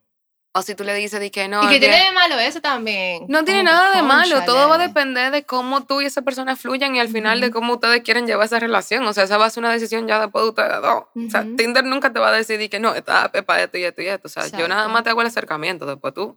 O 0.53 0.63
si 0.63 0.75
tú 0.75 0.83
le 0.83 0.93
dices 0.95 1.21
de 1.21 1.31
que 1.31 1.47
no, 1.47 1.63
y 1.63 1.69
que 1.69 1.79
tiene 1.79 2.07
de 2.07 2.11
malo 2.11 2.37
eso 2.41 2.61
también. 2.61 3.25
no 3.29 3.45
tiene 3.45 3.63
nada 3.63 3.95
de 3.95 4.03
malo, 4.03 4.43
todo 4.45 4.69
va 4.69 4.75
a 4.75 4.79
depender 4.79 5.31
de 5.31 5.45
cómo 5.45 5.87
tú 5.87 6.01
y 6.01 6.07
esa 6.07 6.23
persona 6.23 6.57
fluyan 6.57 6.97
y 6.97 6.99
al 6.99 7.07
final 7.07 7.41
de 7.41 7.49
Ujú. 7.49 7.55
cómo 7.55 7.75
ustedes 7.75 8.03
quieren 8.03 8.27
llevar 8.27 8.47
esa 8.47 8.59
relación. 8.59 9.07
O 9.07 9.13
sea, 9.13 9.25
esa 9.25 9.39
va 9.39 9.47
a 9.47 9.51
ser 9.51 9.63
una 9.63 9.73
decisión 9.73 10.09
ya 10.09 10.21
después 10.21 10.43
de 10.43 10.49
ustedes 10.49 10.83
dos. 10.83 11.05
O 11.15 11.31
sea. 11.31 11.47
Tinder 11.57 11.85
nunca 11.85 12.13
te 12.13 12.19
va 12.19 12.31
a 12.31 12.33
decir 12.33 12.69
que 12.69 12.81
no, 12.81 12.93
esta 12.97 13.31
es 13.33 13.45
para 13.45 13.63
esto 13.63 13.79
y 13.79 13.85
esto 13.85 14.03
y 14.03 14.09
esto. 14.09 14.27
O 14.27 14.29
sea, 14.29 14.45
yo 14.49 14.67
nada 14.67 14.81
Exacto. 14.83 14.89
más 14.91 15.05
te 15.05 15.11
hago 15.11 15.21
el 15.21 15.29
acercamiento, 15.29 15.87
después 15.87 16.15
tú 16.15 16.37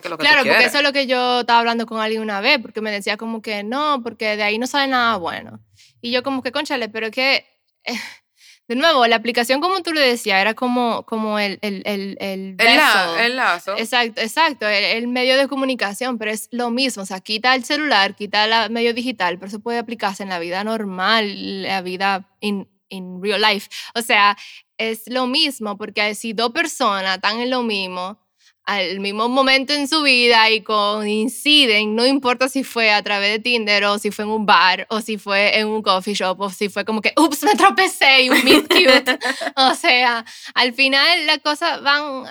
que 0.00 0.08
lo 0.08 0.16
que 0.18 0.24
Claro, 0.24 0.42
tú 0.42 0.48
porque 0.48 0.64
eso 0.64 0.78
es 0.78 0.82
lo 0.82 0.92
que 0.92 1.06
yo 1.06 1.40
estaba 1.40 1.60
hablando 1.60 1.86
con 1.86 2.00
alguien 2.00 2.22
una 2.22 2.40
vez, 2.40 2.58
porque 2.60 2.80
me 2.80 2.90
decía 2.90 3.16
como 3.16 3.42
que 3.42 3.62
no, 3.62 4.02
porque 4.02 4.36
de 4.36 4.42
ahí 4.42 4.58
no 4.58 4.66
sale 4.66 4.88
nada 4.90 5.16
bueno. 5.16 5.60
Y 6.00 6.10
yo 6.10 6.22
como 6.22 6.42
que, 6.42 6.52
conchale, 6.52 6.88
pero 6.88 7.10
que, 7.10 7.46
eh, 7.84 7.92
de 8.68 8.76
nuevo, 8.76 9.06
la 9.06 9.16
aplicación 9.16 9.60
como 9.60 9.82
tú 9.82 9.92
le 9.92 10.00
decías, 10.00 10.40
era 10.40 10.54
como, 10.54 11.04
como 11.04 11.38
el, 11.38 11.58
el, 11.60 11.82
el, 11.84 12.16
el 12.18 12.56
el, 12.58 12.76
la- 12.76 13.06
vessel. 13.12 13.26
el 13.26 13.36
lazo. 13.36 13.76
Exacto, 13.76 14.20
exacto, 14.22 14.66
el, 14.66 14.84
el 14.84 15.06
medio 15.08 15.36
de 15.36 15.48
comunicación, 15.48 16.16
pero 16.18 16.30
es 16.30 16.48
lo 16.50 16.70
mismo, 16.70 17.02
o 17.02 17.06
sea, 17.06 17.20
quita 17.20 17.54
el 17.54 17.64
celular, 17.64 18.14
quita 18.16 18.64
el 18.64 18.70
medio 18.70 18.94
digital, 18.94 19.38
pero 19.38 19.48
eso 19.48 19.60
puede 19.60 19.78
aplicarse 19.78 20.22
en 20.22 20.30
la 20.30 20.38
vida 20.38 20.64
normal, 20.64 21.62
la 21.62 21.82
vida 21.82 22.26
in, 22.40 22.66
in 22.88 23.22
real 23.22 23.40
life. 23.42 23.68
O 23.94 24.00
sea, 24.00 24.36
es 24.78 25.02
lo 25.08 25.26
mismo, 25.26 25.76
porque 25.76 26.14
si 26.14 26.32
dos 26.32 26.50
personas 26.52 27.16
están 27.16 27.40
en 27.40 27.50
lo 27.50 27.62
mismo, 27.62 28.18
al 28.66 29.00
mismo 29.00 29.28
momento 29.28 29.74
en 29.74 29.86
su 29.86 30.02
vida 30.02 30.50
y 30.50 30.62
coinciden, 30.62 31.94
no 31.94 32.06
importa 32.06 32.48
si 32.48 32.64
fue 32.64 32.90
a 32.90 33.02
través 33.02 33.30
de 33.30 33.38
Tinder 33.38 33.84
o 33.84 33.98
si 33.98 34.10
fue 34.10 34.24
en 34.24 34.30
un 34.30 34.46
bar 34.46 34.86
o 34.88 35.00
si 35.00 35.18
fue 35.18 35.58
en 35.58 35.68
un 35.68 35.82
coffee 35.82 36.14
shop 36.14 36.40
o 36.40 36.50
si 36.50 36.68
fue 36.68 36.84
como 36.84 37.02
que, 37.02 37.12
ups, 37.16 37.42
me 37.42 37.54
tropecé 37.54 38.22
y 38.22 38.30
un 38.30 38.42
meet 38.42 38.66
cute. 38.68 39.18
o 39.56 39.74
sea, 39.74 40.24
al 40.54 40.72
final 40.72 41.26
las 41.26 41.38
cosas 41.38 41.82
van, 41.82 42.24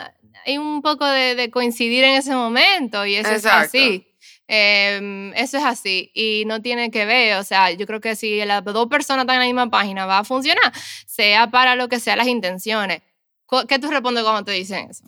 hay 0.46 0.58
un 0.58 0.82
poco 0.82 1.06
de, 1.06 1.36
de 1.36 1.52
coincidir 1.52 2.04
en 2.04 2.16
ese 2.16 2.34
momento 2.34 3.06
y 3.06 3.16
eso 3.16 3.30
Exacto. 3.30 3.78
es 3.78 3.84
así. 3.84 4.08
Eh, 4.48 5.32
eso 5.36 5.58
es 5.58 5.64
así 5.64 6.12
y 6.14 6.44
no 6.46 6.62
tiene 6.62 6.92
que 6.92 7.06
ver, 7.06 7.38
o 7.38 7.44
sea, 7.44 7.72
yo 7.72 7.88
creo 7.88 8.02
que 8.02 8.16
si 8.16 8.44
las 8.44 8.64
dos 8.64 8.88
personas 8.88 9.24
están 9.24 9.36
en 9.36 9.42
la 9.42 9.46
misma 9.46 9.70
página 9.70 10.06
va 10.06 10.20
a 10.20 10.24
funcionar, 10.26 10.74
sea 11.08 11.50
para 11.50 11.76
lo 11.76 11.88
que 11.88 12.00
sea 12.00 12.16
las 12.16 12.28
intenciones. 12.28 13.02
¿Qué 13.68 13.80
tú 13.80 13.90
respondes 13.90 14.24
cuando 14.24 14.44
te 14.44 14.52
dicen 14.52 14.90
eso? 14.90 15.06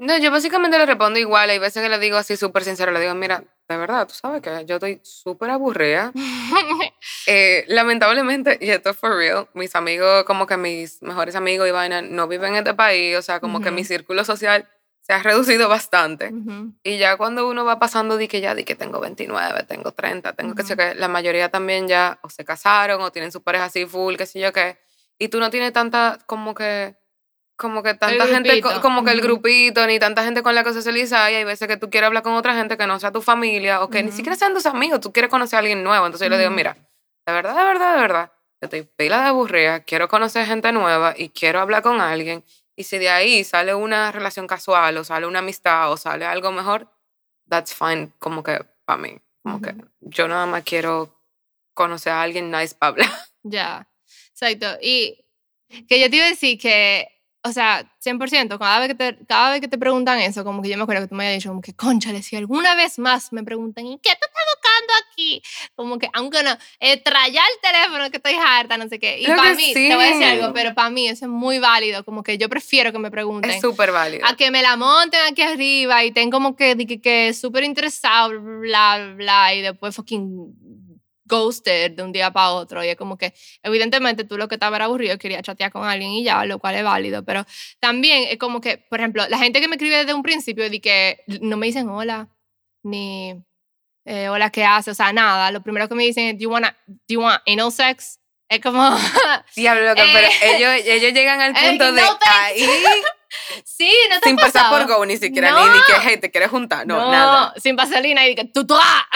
No, 0.00 0.16
yo 0.16 0.30
básicamente 0.30 0.78
le 0.78 0.86
respondo 0.86 1.18
igual. 1.18 1.50
Hay 1.50 1.58
veces 1.58 1.82
que 1.82 1.90
le 1.90 1.98
digo 1.98 2.16
así 2.16 2.34
súper 2.36 2.64
sincero. 2.64 2.90
Le 2.90 3.00
digo, 3.00 3.14
mira, 3.14 3.44
de 3.68 3.76
verdad, 3.76 4.08
tú 4.08 4.14
sabes 4.14 4.40
que 4.40 4.64
yo 4.64 4.76
estoy 4.76 5.00
súper 5.04 5.50
aburrida. 5.50 6.12
Eh, 7.26 7.64
lamentablemente, 7.68 8.58
y 8.60 8.70
esto 8.70 8.90
es 8.90 8.96
for 8.96 9.16
real, 9.16 9.48
mis 9.54 9.74
amigos, 9.74 10.24
como 10.24 10.46
que 10.46 10.56
mis 10.56 11.00
mejores 11.00 11.34
amigos 11.36 11.68
y 11.68 11.70
vaina, 11.70 12.02
no 12.02 12.28
viven 12.28 12.52
en 12.52 12.58
este 12.58 12.74
país. 12.74 13.16
O 13.16 13.22
sea, 13.22 13.40
como 13.40 13.60
que 13.60 13.70
mi 13.70 13.84
círculo 13.84 14.24
social 14.24 14.68
se 15.00 15.12
ha 15.12 15.22
reducido 15.22 15.68
bastante. 15.68 16.32
Y 16.82 16.98
ya 16.98 17.16
cuando 17.16 17.48
uno 17.48 17.64
va 17.64 17.78
pasando, 17.78 18.16
di 18.16 18.26
que 18.28 18.40
ya, 18.40 18.54
di 18.54 18.64
que 18.64 18.74
tengo 18.74 19.00
29, 19.00 19.62
tengo 19.64 19.92
30, 19.92 20.32
tengo 20.34 20.54
que 20.54 20.62
sé 20.62 20.76
que 20.76 20.94
la 20.94 21.08
mayoría 21.08 21.50
también 21.50 21.88
ya 21.88 22.18
o 22.22 22.30
se 22.30 22.44
casaron 22.44 23.00
o 23.00 23.12
tienen 23.12 23.32
su 23.32 23.42
pareja 23.42 23.66
así 23.66 23.86
full, 23.86 24.16
qué 24.16 24.26
sé 24.26 24.40
yo 24.40 24.52
qué. 24.52 24.78
Y 25.18 25.28
tú 25.28 25.38
no 25.40 25.50
tienes 25.50 25.72
tanta, 25.72 26.18
como 26.26 26.54
que, 26.54 26.96
como 27.60 27.82
que 27.82 27.92
tanta 27.92 28.26
gente, 28.26 28.58
como 28.62 29.04
que 29.04 29.10
el 29.10 29.20
grupito, 29.20 29.86
ni 29.86 29.98
tanta 29.98 30.24
gente 30.24 30.42
con 30.42 30.54
la 30.54 30.64
que 30.64 30.72
socializar. 30.72 31.30
Y 31.30 31.34
hay 31.34 31.44
veces 31.44 31.68
que 31.68 31.76
tú 31.76 31.90
quieres 31.90 32.06
hablar 32.08 32.22
con 32.22 32.32
otra 32.32 32.54
gente 32.54 32.78
que 32.78 32.86
no 32.86 32.98
sea 32.98 33.12
tu 33.12 33.20
familia 33.20 33.82
o 33.82 33.90
que 33.90 34.02
ni 34.02 34.08
Ujú. 34.08 34.16
siquiera 34.16 34.34
sean 34.34 34.54
tus 34.54 34.64
amigos, 34.64 35.00
tú 35.00 35.12
quieres 35.12 35.30
conocer 35.30 35.58
a 35.58 35.60
alguien 35.60 35.84
nuevo. 35.84 36.06
Entonces 36.06 36.24
yo 36.24 36.30
le 36.30 36.38
digo, 36.38 36.50
mira, 36.50 36.74
de 37.26 37.32
verdad, 37.34 37.54
de 37.54 37.62
verdad, 37.64 37.94
de 37.94 38.00
verdad, 38.00 38.32
yo 38.62 38.64
estoy 38.66 38.82
pila 38.96 39.20
de 39.20 39.26
aburrida, 39.28 39.80
quiero 39.80 40.08
conocer 40.08 40.46
gente 40.46 40.72
nueva 40.72 41.14
y 41.16 41.28
quiero 41.28 41.60
hablar 41.60 41.82
con 41.82 42.00
alguien. 42.00 42.42
Y 42.76 42.84
si 42.84 42.96
de 42.96 43.10
ahí 43.10 43.44
sale 43.44 43.74
una 43.74 44.10
relación 44.10 44.46
casual 44.46 44.96
o 44.96 45.04
sale 45.04 45.26
una 45.26 45.40
amistad 45.40 45.92
o 45.92 45.98
sale 45.98 46.24
algo 46.24 46.50
mejor, 46.52 46.88
that's 47.46 47.74
fine 47.74 48.10
como 48.18 48.42
que 48.42 48.58
para 48.86 48.96
mí. 49.02 49.18
Como 49.42 49.60
que 49.60 49.70
Ujú. 49.72 49.86
yo 50.00 50.28
nada 50.28 50.46
más 50.46 50.62
quiero 50.64 51.14
conocer 51.74 52.12
a 52.14 52.22
alguien 52.22 52.50
nice 52.50 52.74
para 52.74 52.88
hablar. 52.88 53.10
Ya, 53.42 53.86
exacto. 54.30 54.66
Y 54.80 55.24
que 55.88 56.00
yo 56.00 56.08
te 56.08 56.16
iba 56.16 56.24
a 56.24 56.30
decir 56.30 56.58
que, 56.58 57.19
o 57.42 57.52
sea, 57.52 57.90
100%, 58.04 58.58
cada 58.58 58.80
vez 58.80 58.88
que 58.88 58.94
te, 58.94 59.18
cada 59.26 59.52
vez 59.52 59.60
que 59.60 59.68
te 59.68 59.78
preguntan 59.78 60.18
eso, 60.18 60.44
como 60.44 60.60
que 60.60 60.68
yo 60.68 60.76
me 60.76 60.82
acuerdo 60.82 61.02
que 61.02 61.08
tú 61.08 61.14
me 61.14 61.24
habías 61.24 61.38
dicho, 61.38 61.48
como 61.48 61.62
que, 61.62 61.74
conchale, 61.74 62.22
si 62.22 62.36
alguna 62.36 62.74
vez 62.74 62.98
más 62.98 63.32
me 63.32 63.42
preguntan, 63.42 63.86
¿y 63.86 63.98
qué 63.98 64.10
tú 64.10 64.26
estás 64.26 64.44
buscando 64.54 64.92
aquí? 65.10 65.42
Como 65.74 65.98
que, 65.98 66.08
aunque 66.12 66.42
no, 66.42 66.56
eh, 66.80 67.00
traya 67.02 67.40
el 67.40 67.60
teléfono 67.62 68.10
que 68.10 68.18
estoy 68.18 68.34
harta, 68.34 68.76
no 68.76 68.88
sé 68.88 68.98
qué. 68.98 69.20
Y 69.20 69.24
Creo 69.24 69.36
para 69.36 69.54
mí, 69.54 69.72
te 69.72 69.94
voy 69.94 70.04
a 70.04 70.08
decir 70.08 70.22
sí. 70.22 70.24
algo, 70.24 70.52
pero 70.52 70.74
para 70.74 70.90
mí 70.90 71.08
eso 71.08 71.24
es 71.24 71.30
muy 71.30 71.58
válido, 71.58 72.04
como 72.04 72.22
que 72.22 72.36
yo 72.36 72.48
prefiero 72.50 72.92
que 72.92 72.98
me 72.98 73.10
pregunten. 73.10 73.50
Es 73.50 73.60
súper 73.60 73.90
válido. 73.90 74.26
a 74.26 74.36
que 74.36 74.50
me 74.50 74.60
la 74.60 74.76
monten 74.76 75.20
aquí 75.30 75.40
arriba 75.40 76.04
y 76.04 76.08
estén 76.08 76.30
como 76.30 76.56
que, 76.56 76.76
que, 76.86 77.00
que 77.00 77.32
súper 77.32 77.64
interesado, 77.64 78.38
bla, 78.38 79.14
bla, 79.16 79.54
y 79.54 79.62
después 79.62 79.96
fucking 79.96 80.54
ghosted 81.30 81.92
de 81.92 82.02
un 82.02 82.12
día 82.12 82.30
para 82.32 82.50
otro. 82.50 82.84
Y 82.84 82.88
es 82.88 82.96
como 82.96 83.16
que, 83.16 83.32
evidentemente, 83.62 84.24
tú 84.24 84.36
lo 84.36 84.48
que 84.48 84.56
estaba 84.56 84.76
era 84.76 84.86
aburrido, 84.86 85.16
quería 85.18 85.40
chatear 85.42 85.72
con 85.72 85.84
alguien 85.84 86.10
y 86.12 86.24
ya, 86.24 86.44
lo 86.44 86.58
cual 86.58 86.74
es 86.74 86.84
válido. 86.84 87.24
Pero 87.24 87.46
también 87.80 88.24
es 88.28 88.38
como 88.38 88.60
que, 88.60 88.78
por 88.78 89.00
ejemplo, 89.00 89.26
la 89.28 89.38
gente 89.38 89.60
que 89.60 89.68
me 89.68 89.76
escribe 89.76 89.96
desde 89.96 90.14
un 90.14 90.22
principio 90.22 90.68
de 90.68 90.80
que 90.80 91.24
no 91.40 91.56
me 91.56 91.66
dicen 91.66 91.88
hola, 91.88 92.28
ni 92.82 93.34
eh, 94.04 94.28
hola, 94.28 94.50
¿qué 94.50 94.64
hace? 94.64 94.90
O 94.90 94.94
sea, 94.94 95.12
nada. 95.12 95.50
Lo 95.50 95.62
primero 95.62 95.88
que 95.88 95.94
me 95.94 96.04
dicen 96.04 96.26
es, 96.28 96.34
¿do 96.34 96.42
you, 96.42 96.50
wanna, 96.50 96.76
do 96.86 96.96
you 97.08 97.20
want 97.20 97.40
anal 97.46 97.72
sex? 97.72 98.19
Es 98.50 98.60
como, 98.60 98.82
Diablo, 99.56 99.84
loco, 99.84 100.02
Eh. 100.02 100.10
pero 100.12 100.28
ellos, 100.54 100.84
ellos 100.84 101.12
llegan 101.12 101.40
al 101.40 101.52
Eh, 101.56 101.68
punto 101.68 101.92
de 101.92 102.02
no, 102.02 102.18
ahí, 102.26 102.66
sí, 103.64 103.88
no 104.10 104.18
te 104.18 104.28
sin 104.28 104.36
pasar 104.36 104.70
por 104.70 104.86
go, 104.88 105.06
ni 105.06 105.16
siquiera, 105.16 105.52
No. 105.52 105.68
ni, 105.68 105.74
ni 105.78 105.84
que, 105.84 105.92
hey, 106.02 106.16
te 106.20 106.32
quieres 106.32 106.50
juntar, 106.50 106.84
no, 106.84 107.12
nada. 107.12 107.54
sin 107.62 107.76
vaselina 107.76 108.26
y 108.26 108.34
que 108.34 108.44
tú, 108.46 108.66
tú, 108.66 108.74
ah, 108.76 109.06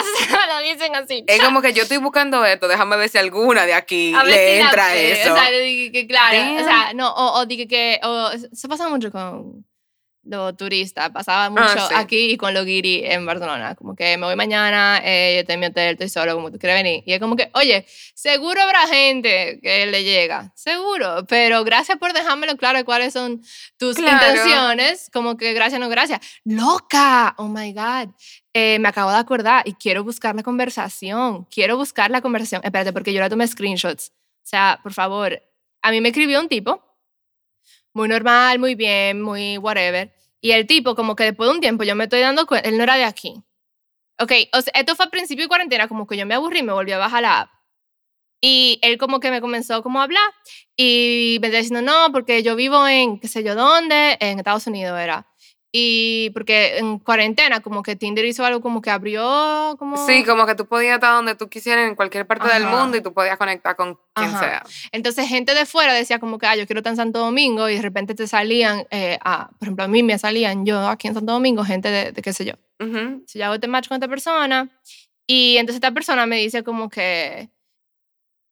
lo 0.49 0.59
dicen 0.63 0.95
así. 0.95 1.25
Es 1.27 1.43
como 1.43 1.61
que 1.63 1.73
yo 1.73 1.83
estoy 1.83 1.97
buscando 1.97 2.45
esto, 2.45 2.69
déjame 2.69 2.97
ver 2.97 3.09
si 3.09 3.19
alguna 3.19 3.67
de 3.67 3.75
aquí 3.75 4.15
A 4.15 4.23
le 4.23 4.33
si 4.33 4.39
la- 4.61 4.67
entra 4.67 4.97
eh, 4.97 5.21
eso. 5.21 5.33
O 5.33 5.37
sea, 5.37 5.49
que, 5.51 6.07
claro, 6.09 6.39
Damn. 6.39 6.57
o 6.57 6.65
sea, 6.65 6.93
no, 6.95 7.13
o, 7.13 7.43
o 7.43 7.49
que, 7.49 7.99
o, 8.05 8.31
se 8.53 8.69
pasa 8.69 8.89
mucho 8.89 9.11
con 9.11 9.67
los 10.27 10.57
turistas, 10.57 11.11
pasaba 11.11 11.51
mucho 11.51 11.63
Ah, 11.65 11.87
sí. 11.89 11.95
aquí 11.97 12.31
y 12.33 12.37
con 12.37 12.55
los 12.55 12.65
guiri 12.65 13.03
en 13.05 13.25
Barcelona, 13.27 13.75
como 13.75 13.95
que 13.95 14.17
me 14.17 14.27
voy 14.27 14.37
mañana, 14.37 15.01
eh, 15.05 15.35
yo 15.35 15.41
estoy 15.41 15.55
en 15.55 15.61
mi 15.61 15.67
hotel, 15.67 15.93
estoy 15.93 16.09
solo, 16.09 16.35
como 16.35 16.51
tú 16.51 16.59
quieres 16.59 16.83
venir, 16.83 17.03
y 17.07 17.13
es 17.13 17.21
como 17.21 17.37
que, 17.37 17.51
oye, 17.55 17.87
seguro 18.15 18.61
habrá 18.63 18.87
gente 18.87 19.59
que 19.63 19.87
le 19.87 20.05
llega, 20.05 20.53
seguro, 20.55 21.25
pero 21.29 21.63
gracias 21.65 21.99
por 21.99 22.13
dejármelo 22.13 22.57
claro 22.57 22.85
cuáles 22.85 23.13
son 23.13 23.43
tus 23.77 23.97
Claro. 23.97 24.13
intenciones, 24.15 25.11
como 25.13 25.37
que 25.37 25.53
gracias, 25.53 25.81
no 25.81 25.89
gracias, 25.89 26.21
loca, 26.45 27.35
oh 27.39 27.49
my 27.49 27.73
God, 27.73 28.09
eh, 28.53 28.79
me 28.79 28.89
acabo 28.89 29.11
de 29.11 29.17
acordar 29.19 29.67
y 29.67 29.75
quiero 29.75 30.05
buscar 30.05 30.35
la 30.35 30.43
conversación, 30.43 31.45
quiero 31.51 31.77
buscar 31.77 32.11
la 32.11 32.21
conversación. 32.21 32.61
Espérate, 32.65 32.93
porque 32.93 33.13
yo 33.13 33.21
la 33.21 33.29
tomé 33.29 33.47
screenshots. 33.49 34.11
O 34.11 34.47
sea, 34.47 34.79
por 34.83 34.93
favor, 34.93 35.43
a 35.83 35.91
mí 35.91 36.01
me 36.01 36.11
escribió 36.11 36.39
un 36.41 36.49
tipo, 36.49 36.84
muy 37.95 38.09
normal, 38.09 38.59
muy 38.59 38.75
bien, 38.75 39.23
muy 39.23 39.57
whatever. 39.59 40.13
Y 40.41 40.51
el 40.53 40.67
tipo, 40.67 40.95
como 40.95 41.17
que 41.17 41.25
después 41.25 41.49
de 41.49 41.55
un 41.55 41.61
tiempo 41.61 41.85
yo 41.85 41.95
me 41.97 42.05
estoy 42.05 42.21
dando 42.21 42.47
cuenta, 42.47 42.69
él 42.69 42.77
no 42.77 42.83
era 42.83 42.97
de 42.97 43.05
aquí. 43.05 43.43
Ok, 44.21 44.33
o 44.53 44.61
sea, 44.61 44.73
esto 44.77 44.95
fue 44.97 45.07
a 45.07 45.11
principio 45.11 45.45
de 45.45 45.49
cuarentena, 45.49 45.89
como 45.89 46.07
que 46.07 46.17
yo 46.17 46.27
me 46.27 46.35
aburrí 46.35 46.63
me 46.63 46.73
volví 46.73 46.93
a 46.93 46.99
bajar 46.99 47.23
la 47.23 47.41
app. 47.43 47.51
Y 48.41 48.79
él 48.83 48.99
como 48.99 49.21
que 49.21 49.31
me 49.31 49.41
comenzó 49.41 49.83
como 49.83 50.01
a 50.01 50.05
hablar 50.05 50.31
y 50.77 51.39
me 51.41 51.49
decía 51.49 51.61
diciendo, 51.61 51.83
no, 51.83 52.13
porque 52.13 52.43
yo 52.43 52.57
vivo 52.57 52.87
en 52.87 53.19
qué 53.19 53.29
sé 53.29 53.43
yo 53.43 53.55
dónde, 53.55 54.19
en 54.21 54.39
Estados 54.39 54.67
Unidos 54.67 55.01
era. 55.01 55.27
Y 55.77 56.31
porque 56.31 56.79
en 56.79 57.01
cuarentena 57.01 57.59
como 57.59 57.83
que 57.83 57.97
Tinder 57.97 58.25
hizo 58.25 58.45
algo 58.45 58.61
como 58.61 58.81
que 58.81 58.91
abrió 58.91 59.75
como... 59.77 59.97
Sí, 60.07 60.23
como 60.23 60.47
que 60.47 60.55
tú 60.55 60.67
podías 60.67 60.95
estar 60.95 61.15
donde 61.15 61.35
tú 61.35 61.49
quisieras 61.49 61.89
en 61.89 61.97
cualquier 61.97 62.29
parte 62.29 62.47
del 62.47 62.67
Ajá. 62.67 62.77
mundo 62.77 62.97
y 62.97 63.01
tú 63.01 63.13
podías 63.13 63.37
conectar 63.37 63.75
con 63.75 63.99
quien 64.15 64.29
Ajá. 64.29 64.39
sea. 64.39 64.63
Entonces, 64.93 65.27
gente 65.29 65.53
de 65.53 65.67
fuera 65.67 65.93
decía 65.93 66.21
como 66.21 66.39
que, 66.39 66.47
ah, 66.47 66.55
yo 66.55 66.65
quiero 66.67 66.79
estar 66.79 66.93
en 66.93 66.97
Santo 66.97 67.19
Domingo 67.19 67.69
y 67.69 67.75
de 67.75 67.83
repente 67.83 68.15
te 68.15 68.29
salían, 68.29 68.87
eh, 68.93 69.19
ah, 69.25 69.51
por 69.59 69.67
ejemplo, 69.67 69.85
a 69.85 69.89
mí 69.89 70.05
me 70.05 70.17
salían 70.17 70.65
yo 70.65 70.87
aquí 70.87 71.09
en 71.09 71.15
Santo 71.15 71.33
Domingo, 71.33 71.65
gente 71.65 71.91
de, 71.91 72.13
de 72.13 72.23
qué 72.23 72.33
sé 72.33 72.45
yo. 72.45 72.53
Ujú. 72.79 73.25
Si 73.27 73.41
yo 73.41 73.47
hago 73.47 73.55
este 73.55 73.67
match 73.67 73.89
con 73.89 73.97
esta 73.97 74.07
persona 74.07 74.71
y 75.27 75.57
entonces 75.57 75.79
esta 75.79 75.91
persona 75.91 76.25
me 76.25 76.37
dice 76.37 76.63
como 76.63 76.89
que, 76.89 77.49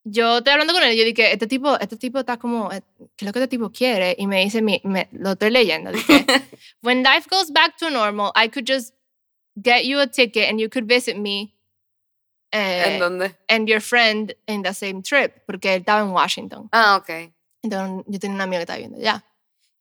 yo 0.05 0.38
estoy 0.38 0.53
hablando 0.53 0.73
con 0.73 0.83
él 0.83 0.93
y 0.93 0.97
yo 0.97 1.05
dije, 1.05 1.33
este 1.33 1.47
tipo, 1.47 1.79
este 1.79 1.97
tipo 1.97 2.19
está 2.19 2.37
como, 2.37 2.73
eh, 2.73 2.83
¿qué 3.17 3.25
es 3.25 3.27
lo 3.27 3.33
que 3.33 3.38
este 3.38 3.49
tipo 3.49 3.71
quiere? 3.71 4.15
Y 4.19 4.27
me 4.27 4.41
dice, 4.43 4.62
mi, 4.62 4.81
me, 4.85 5.09
lo 5.12 5.33
estoy 5.33 5.51
leyendo, 5.51 5.93
dice, 5.93 6.25
when 6.83 7.03
life 7.03 7.29
goes 7.31 7.53
back 7.53 7.77
to 7.79 7.91
normal, 7.91 8.33
I 8.35 8.49
could 8.49 8.67
just 8.67 8.95
get 9.57 9.85
you 9.85 10.01
a 10.01 10.07
ticket 10.07 10.49
and 10.49 10.61
you 10.61 10.69
could 10.69 10.88
visit 10.88 11.17
me 11.17 11.55
¿En 12.53 12.95
eh, 12.95 12.99
dónde? 12.99 13.35
and 13.49 13.69
your 13.69 13.81
friend 13.81 14.35
in 14.47 14.62
the 14.62 14.75
same 14.75 15.03
trip, 15.03 15.45
porque 15.47 15.75
él 15.75 15.81
estaba 15.81 16.03
en 16.03 16.12
Washington. 16.12 16.69
Ah, 16.73 16.97
ok. 16.97 17.33
Entonces 17.62 18.05
yo 18.07 18.19
tenía 18.19 18.35
un 18.35 18.41
amigo 18.41 18.59
que 18.59 18.62
estaba 18.62 18.79
viendo 18.79 18.99
ya. 18.99 19.25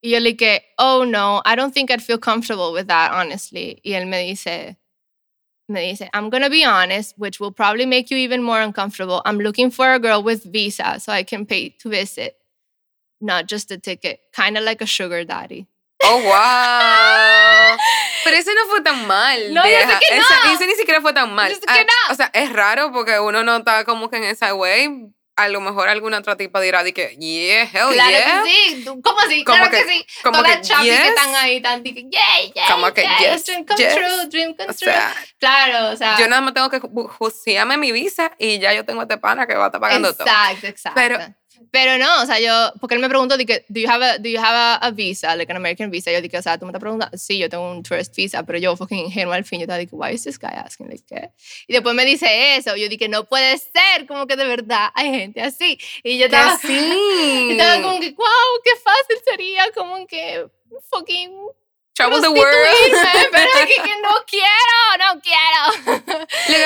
Y 0.01 0.11
yo 0.11 0.19
le 0.19 0.33
dije, 0.33 0.65
oh 0.77 1.03
no, 1.05 1.41
I 1.45 1.55
don't 1.55 1.73
think 1.73 1.91
I'd 1.91 2.01
feel 2.01 2.19
comfortable 2.19 2.71
with 2.73 2.87
that, 2.87 3.11
honestly. 3.13 3.79
Y 3.83 3.93
él 3.93 4.07
me 4.07 4.19
dice, 4.19 4.77
me 5.71 5.91
dice, 5.91 6.07
I'm 6.13 6.29
gonna 6.29 6.49
be 6.49 6.63
honest, 6.63 7.15
which 7.17 7.39
will 7.39 7.51
probably 7.51 7.85
make 7.85 8.11
you 8.11 8.17
even 8.17 8.43
more 8.43 8.61
uncomfortable. 8.61 9.21
I'm 9.25 9.39
looking 9.39 9.71
for 9.71 9.93
a 9.93 9.99
girl 9.99 10.21
with 10.23 10.43
visa 10.43 10.99
so 10.99 11.11
I 11.11 11.23
can 11.23 11.45
pay 11.45 11.69
to 11.79 11.89
visit, 11.89 12.35
not 13.19 13.47
just 13.47 13.71
a 13.71 13.77
ticket. 13.77 14.19
Kind 14.33 14.57
of 14.57 14.63
like 14.63 14.81
a 14.81 14.85
sugar 14.85 15.23
daddy. 15.23 15.67
Oh, 16.03 16.17
wow. 16.27 17.77
Pero 18.23 18.35
ese 18.37 18.47
no 18.55 18.65
fue 18.69 18.81
tan 18.83 19.07
mal. 19.07 19.53
No, 19.53 19.63
yo 19.63 19.77
sé 19.77 19.99
que 19.99 20.15
no. 20.17 20.21
Ese, 20.23 20.53
ese 20.53 20.67
ni 20.67 20.75
siquiera 20.75 21.01
fue 21.01 21.13
tan 21.13 21.33
mal. 21.33 21.49
Yo 21.49 21.55
sé 21.55 21.61
que 21.61 21.67
Ah. 21.67 22.11
O 22.11 22.15
sea, 22.15 22.29
es 22.33 22.51
raro 22.51 22.91
porque 22.91 23.19
uno 23.19 23.43
no 23.43 23.57
está 23.57 23.83
como 23.85 24.09
que 24.09 24.17
en 24.17 24.23
esa 24.23 24.53
way. 24.55 25.11
A 25.37 25.47
lo 25.47 25.61
mejor 25.61 25.87
alguna 25.89 26.17
otra 26.19 26.35
tipa 26.35 26.59
dirá 26.59 26.83
de 26.83 26.93
que, 26.93 27.15
yeah, 27.17 27.63
hell 27.63 27.93
claro 27.93 28.09
yeah. 28.09 28.43
que 28.43 28.49
sí. 28.49 28.83
¿Tú- 28.83 29.01
¿Cómo 29.01 29.19
así? 29.21 29.43
Como 29.45 29.57
claro 29.57 29.71
que, 29.71 29.83
que- 29.83 29.89
sí. 29.89 30.05
como 30.23 30.37
Todas 30.39 30.57
las 30.57 30.67
chavis 30.67 30.91
yes. 30.91 30.99
que 31.01 31.07
están 31.07 31.35
ahí 31.35 31.55
están 31.57 31.83
de 31.83 31.93
que, 31.93 32.01
yeah, 32.11 32.51
yeah, 32.53 32.67
Como 32.69 32.93
que 32.93 33.01
yeah, 33.01 33.17
yes, 33.33 33.45
dream 33.45 33.65
come 33.65 33.77
yes. 33.79 33.93
true, 33.95 34.27
dream 34.27 34.53
come 34.55 34.69
O 34.69 34.73
true. 34.73 34.91
sea, 34.91 35.15
claro, 35.39 35.89
o 35.93 35.95
sea. 35.95 36.17
yo 36.19 36.27
nada 36.27 36.41
más 36.41 36.53
tengo 36.53 36.69
que 36.69 36.81
ju- 36.81 37.07
justiarme 37.17 37.77
mi 37.77 37.91
visa 37.93 38.31
y 38.37 38.59
ya 38.59 38.73
yo 38.73 38.83
tengo 38.85 39.01
este 39.03 39.17
pana 39.17 39.47
que 39.47 39.55
va 39.55 39.63
a 39.63 39.67
estar 39.67 39.79
pagando 39.81 40.13
todo. 40.13 40.27
Exacto, 40.27 40.67
exacto. 40.67 40.95
Pero- 40.99 41.17
Pero 41.71 41.97
no, 41.97 42.21
o 42.21 42.25
sea, 42.25 42.39
yo, 42.39 42.73
porque 42.81 42.95
él 42.95 43.01
me 43.01 43.07
preguntó, 43.07 43.37
dije, 43.37 43.65
do 43.69 43.79
you 43.79 43.89
have 43.89 44.03
a, 44.03 44.17
do 44.17 44.27
you 44.27 44.37
have 44.37 44.55
a, 44.55 44.75
a 44.75 44.91
visa, 44.91 45.35
like 45.37 45.49
an 45.49 45.55
American 45.55 45.89
visa? 45.89 46.11
Yo 46.11 46.21
dije, 46.21 46.37
o 46.37 46.41
sea, 46.41 46.57
tú 46.57 46.65
me 46.65 46.71
estás 46.71 46.81
preguntando, 46.81 47.17
sí, 47.17 47.37
yo 47.37 47.49
tengo 47.49 47.71
un 47.71 47.81
tourist 47.81 48.13
visa, 48.13 48.43
pero 48.43 48.59
yo 48.59 48.75
fucking 48.75 49.05
ingenuo 49.05 49.33
al 49.33 49.45
fin, 49.45 49.59
yo 49.59 49.63
estaba 49.63 49.79
dije, 49.79 49.95
why 49.95 50.13
is 50.13 50.23
this 50.23 50.37
guy 50.37 50.51
asking, 50.53 50.89
like, 50.89 51.05
¿qué? 51.07 51.29
Y 51.67 51.73
después 51.73 51.95
me 51.95 52.03
dice 52.03 52.57
eso, 52.57 52.75
yo 52.75 52.89
dije, 52.89 53.07
no 53.07 53.23
puede 53.23 53.57
ser, 53.57 54.05
como 54.05 54.27
que 54.27 54.35
de 54.35 54.45
verdad 54.45 54.89
hay 54.93 55.11
gente 55.11 55.41
así. 55.41 55.79
Y 56.03 56.17
yo 56.17 56.25
estaba, 56.25 56.57
sí. 56.57 57.47
estaba 57.51 57.81
como 57.81 57.99
que, 58.01 58.11
wow, 58.11 58.61
qué 58.63 58.71
fácil 58.83 59.23
sería, 59.25 59.63
como 59.73 60.05
que 60.07 60.47
fucking 60.89 61.31
Travel 61.93 62.21
the 62.21 62.29
world. 62.29 62.45
pero 63.31 63.49
es 63.59 63.65
que, 63.65 64.01
no 64.01 64.09
quiero, 64.25 64.97
no 64.97 65.21
quiero. 65.21 66.03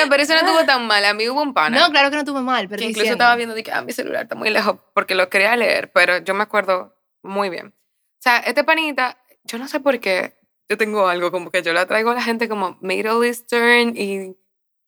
Lo 0.04 0.16
que 0.16 0.22
eso 0.22 0.34
no 0.34 0.40
estuvo 0.40 0.64
tan 0.64 0.86
mal. 0.86 1.04
A 1.04 1.14
mí 1.14 1.28
hubo 1.28 1.42
un 1.42 1.52
pana. 1.52 1.78
No, 1.78 1.90
claro 1.90 2.10
que 2.10 2.16
no 2.16 2.24
tuve 2.24 2.40
mal, 2.40 2.68
pero 2.68 2.78
que 2.78 2.84
incluso 2.84 3.02
diciendo. 3.02 3.24
estaba 3.24 3.36
viendo 3.36 3.54
de 3.54 3.62
que 3.62 3.72
ah, 3.72 3.82
mi 3.82 3.92
celular 3.92 4.22
está 4.22 4.34
muy 4.34 4.50
lejos 4.50 4.76
porque 4.94 5.14
lo 5.14 5.28
quería 5.28 5.56
leer, 5.56 5.90
pero 5.92 6.18
yo 6.18 6.34
me 6.34 6.44
acuerdo 6.44 6.96
muy 7.22 7.50
bien. 7.50 7.68
O 7.68 8.22
sea, 8.22 8.38
este 8.38 8.64
panita, 8.64 9.18
yo 9.44 9.58
no 9.58 9.68
sé 9.68 9.80
por 9.80 9.98
qué, 10.00 10.36
yo 10.68 10.76
tengo 10.76 11.08
algo 11.08 11.30
como 11.30 11.50
que 11.50 11.62
yo 11.62 11.72
la 11.72 11.86
traigo 11.86 12.10
a 12.10 12.14
la 12.14 12.22
gente 12.22 12.48
como 12.48 12.78
Middle 12.80 13.26
Eastern 13.26 13.96
y 13.96 14.36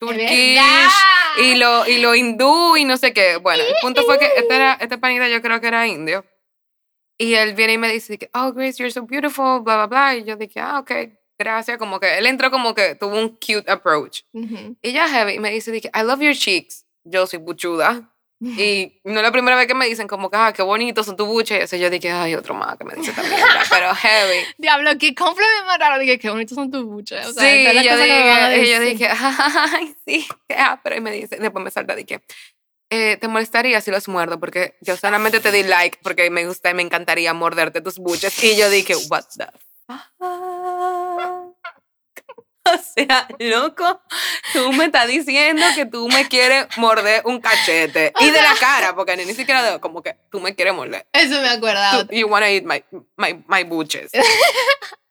¡Es 0.01 0.07
Turkish 0.07 0.61
y 1.41 1.55
lo, 1.57 1.87
y 1.87 1.99
lo 1.99 2.15
hindú 2.15 2.77
y 2.77 2.85
no 2.85 2.97
sé 2.97 3.13
qué. 3.13 3.37
Bueno, 3.37 3.65
el 3.65 3.75
punto 3.81 4.05
fue 4.05 4.19
que 4.19 4.27
este, 4.37 4.55
era, 4.55 4.75
este 4.81 4.99
panita 4.99 5.29
yo 5.29 5.43
creo 5.43 5.61
que 5.61 5.69
era 5.69 5.87
indio. 5.87 6.25
Y 7.19 7.35
él 7.35 7.55
viene 7.55 7.73
y 7.75 7.79
me 7.79 7.93
dice 7.93 8.17
que, 8.17 8.31
oh, 8.33 8.53
Grace, 8.53 8.79
you're 8.79 8.93
so 8.93 9.03
beautiful, 9.03 9.61
bla, 9.61 9.77
bla, 9.77 9.87
bla. 9.87 10.17
Y 10.17 10.25
yo 10.25 10.37
dije, 10.37 10.61
ah, 10.61 10.79
ok, 10.79 10.93
gracias. 11.37 11.77
Como 11.77 11.99
que 11.99 12.17
él 12.17 12.27
entró 12.27 12.51
como 12.51 12.75
que 12.75 12.95
tuvo 12.95 13.19
un 13.19 13.31
cute 13.31 13.69
approach. 13.71 14.23
Ujú. 14.33 14.77
Y 14.81 14.93
ya 14.93 15.09
heavy 15.09 15.35
y 15.35 15.39
me 15.41 15.51
dice, 15.51 15.73
dije, 15.73 15.91
I 15.93 16.05
love 16.05 16.21
your 16.21 16.35
cheeks. 16.35 16.87
Yo 17.03 17.27
soy 17.27 17.41
buchuda. 17.41 18.09
Y 18.41 19.01
no 19.05 19.17
es 19.17 19.23
la 19.23 19.33
primera 19.33 19.57
vez 19.57 19.67
que 19.67 19.75
me 19.75 19.87
dicen 19.87 20.07
como 20.07 20.31
que, 20.31 20.37
ah, 20.37 20.53
qué 20.53 20.63
bonitos 20.63 21.07
son 21.07 21.17
tus 21.17 21.27
buches. 21.27 21.59
Y 21.59 21.63
eso 21.63 21.77
yo 21.77 21.91
dije, 21.91 22.11
ay, 22.11 22.37
otro 22.37 22.55
más 22.55 22.77
que 22.77 22.85
me 22.85 22.95
dice 22.95 23.13
también. 23.13 23.41
Pero 23.71 23.95
heavy. 23.95 24.45
Diablo, 24.57 24.91
qué 24.99 25.15
compliment 25.15 25.67
más 25.67 25.79
raro. 25.79 25.99
Dije, 25.99 26.21
qué 26.21 26.31
bonitos 26.31 26.55
son 26.55 26.71
tus 26.71 26.85
buches. 26.85 27.27
O 27.27 27.33
sea, 27.33 27.43
sí, 27.43 27.65
yo 27.85 27.97
dije, 27.97 28.63
y 28.63 28.71
yo 28.71 28.81
dije, 28.81 29.09
ay, 29.13 29.97
sí. 30.07 30.27
Ah, 30.57 30.81
pero 30.83 30.97
y 30.97 31.01
me 31.01 31.11
dice, 31.11 31.37
después 31.37 31.65
me 31.65 31.71
salta, 31.71 31.97
dije, 31.97 32.23
eh, 32.91 33.17
¿te 33.21 33.29
molestaría 33.29 33.81
si 33.81 33.91
los 33.91 34.09
muerdo? 34.09 34.39
Porque 34.41 34.77
yo 34.81 34.97
solamente 34.97 35.41
te 35.41 35.53
di 35.53 35.63
like 35.63 35.99
porque 36.03 36.31
me 36.31 36.47
gusta 36.47 36.71
y 36.71 36.75
me 36.75 36.83
encantaría 36.83 37.33
morderte 37.35 37.81
tus 37.81 37.99
buches. 37.99 38.43
Y 38.43 38.57
yo 38.57 38.71
dije, 38.71 38.95
what 39.11 39.25
the 39.37 39.47
fuck? 39.87 39.99
O 42.71 42.77
sea, 42.95 43.27
loco, 43.39 44.03
tú 44.53 44.75
me 44.75 44.85
estás 44.87 45.07
diciendo 45.09 45.65
que 45.75 45.87
tú 45.87 46.07
me 46.09 46.29
quieres 46.29 46.67
morder 46.77 47.23
un 47.25 47.41
cachete. 47.41 48.13
Y 48.21 48.31
de 48.31 48.43
la 48.43 48.55
cara, 48.61 48.95
porque 48.95 49.17
ni 49.17 49.33
siquiera 49.33 49.63
de, 49.63 49.81
como 49.81 50.03
que 50.03 50.17
tú 50.31 50.39
me 50.39 50.55
quieres 50.55 50.75
morder. 50.75 51.07
Eso 51.15 51.41
me 51.41 51.49
acuerdo. 51.49 52.07
Tú- 52.07 52.15
you 52.15 52.27
wanna 52.29 52.51
eat 52.51 52.65
my, 52.65 52.85
my, 53.17 53.43
my 53.49 53.65
buches. 53.65 54.11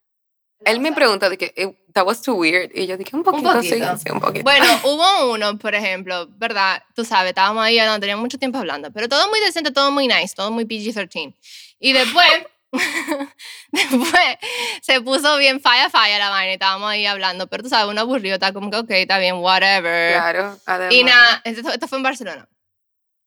Él 0.66 0.80
me 0.80 0.92
preguntó 0.92 1.30
de 1.30 1.38
que, 1.38 1.54
eh, 1.56 1.74
that 1.94 2.06
was 2.06 2.22
too 2.22 2.36
weird. 2.36 2.72
Y 2.74 2.88
yo 2.88 2.98
dije, 2.98 3.16
un 3.16 3.24
poquito, 3.24 3.62
sí, 3.62 3.70
poquito. 3.70 3.98
sí, 3.98 4.12
un 4.12 4.20
poquito. 4.20 4.44
Bueno, 4.44 4.66
hubo 4.84 5.34
uno, 5.34 5.58
por 5.58 5.76
ejemplo, 5.76 6.28
¿verdad? 6.38 6.84
Tú 6.96 7.06
sabes, 7.06 7.30
estábamos 7.30 7.64
ahí, 7.64 7.78
no 7.80 8.00
teníamos 8.00 8.24
mucho 8.24 8.38
tiempo 8.38 8.58
hablando, 8.58 8.92
pero 8.92 9.08
todo 9.08 9.28
muy 9.30 9.40
decente, 9.40 9.72
todo 9.72 9.92
muy 9.92 10.08
nice, 10.08 10.36
todo 10.36 10.52
muy 10.52 10.66
PG-13. 10.66 11.36
Y 11.80 11.94
después, 11.94 12.28
después 13.72 14.38
se 14.82 15.02
puso 15.02 15.38
bien 15.38 15.62
falla, 15.62 15.90
falla 15.90 16.18
la 16.18 16.30
vaina 16.30 16.52
y 16.52 16.54
estábamos 16.54 16.90
ahí 16.90 17.06
hablando, 17.06 17.48
pero 17.48 17.64
tú 17.64 17.70
sabes, 17.70 17.90
uno 17.90 18.02
aburrido, 18.02 18.36
está 18.36 18.52
como 18.52 18.72
que, 18.72 18.78
ok, 18.78 18.92
está 18.92 19.20
bien, 19.20 19.36
whatever. 19.36 20.14
claro, 20.14 20.58
además. 20.66 20.94
Y 20.94 21.04
nada, 21.04 21.42
esto, 21.44 21.70
esto 21.72 21.88
fue 21.88 22.00
en 22.00 22.04
Barcelona. 22.04 22.48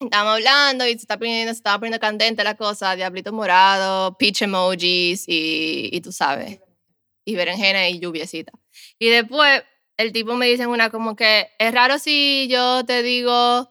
Estábamos 0.01 0.37
hablando 0.37 0.87
y 0.87 0.93
se, 0.93 0.97
está 0.97 1.19
poniendo, 1.19 1.53
se 1.53 1.59
estaba 1.59 1.79
poniendo 1.79 2.01
candente 2.01 2.43
la 2.43 2.55
cosa, 2.55 2.97
diablito 2.97 3.33
morado, 3.33 4.17
peach 4.17 4.43
emojis 4.43 5.25
y, 5.27 5.91
y 5.93 6.01
tú 6.01 6.11
sabes, 6.11 6.59
y 7.31 7.37
berenjena 7.37 7.89
y 7.89 8.01
lluviecita. 8.01 8.53
Y 8.99 9.09
después 9.09 9.63
el 9.97 10.13
tipo 10.13 10.35
me 10.35 10.47
dice 10.47 10.67
una 10.67 10.91
como 10.91 11.15
que, 11.17 11.49
es 11.59 11.73
raro 11.73 11.99
si 11.99 12.49
yo 12.51 12.85
te 12.85 13.03
digo 13.03 13.69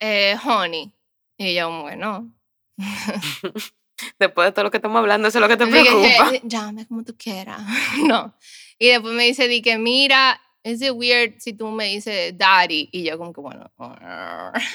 eh, 0.00 0.36
honey. 0.44 0.92
Y 1.36 1.54
yo, 1.54 1.70
bueno. 1.82 2.32
Después 4.18 4.46
de 4.46 4.52
todo 4.52 4.64
lo 4.64 4.70
que 4.70 4.78
estamos 4.78 4.98
hablando, 4.98 5.28
eso 5.28 5.38
es 5.38 5.42
lo 5.42 5.48
que 5.48 5.56
te 5.56 5.64
Dije, 5.66 5.82
preocupa. 5.82 6.34
"Eh, 6.34 6.40
Llame 6.44 6.86
como 6.86 7.04
tú 7.04 7.16
quieras. 7.16 7.60
no. 8.06 8.34
Y 8.78 8.88
después 8.88 9.12
me 9.14 9.24
dice, 9.24 9.48
di 9.48 9.60
que 9.60 9.76
mira, 9.78 10.40
es 10.62 10.80
weird 10.90 11.34
si 11.38 11.52
tú 11.52 11.68
me 11.68 11.86
dices 11.86 12.36
daddy? 12.38 12.88
Y 12.92 13.04
yo 13.04 13.18
como 13.18 13.32
que, 13.32 13.40
bueno. 13.40 13.70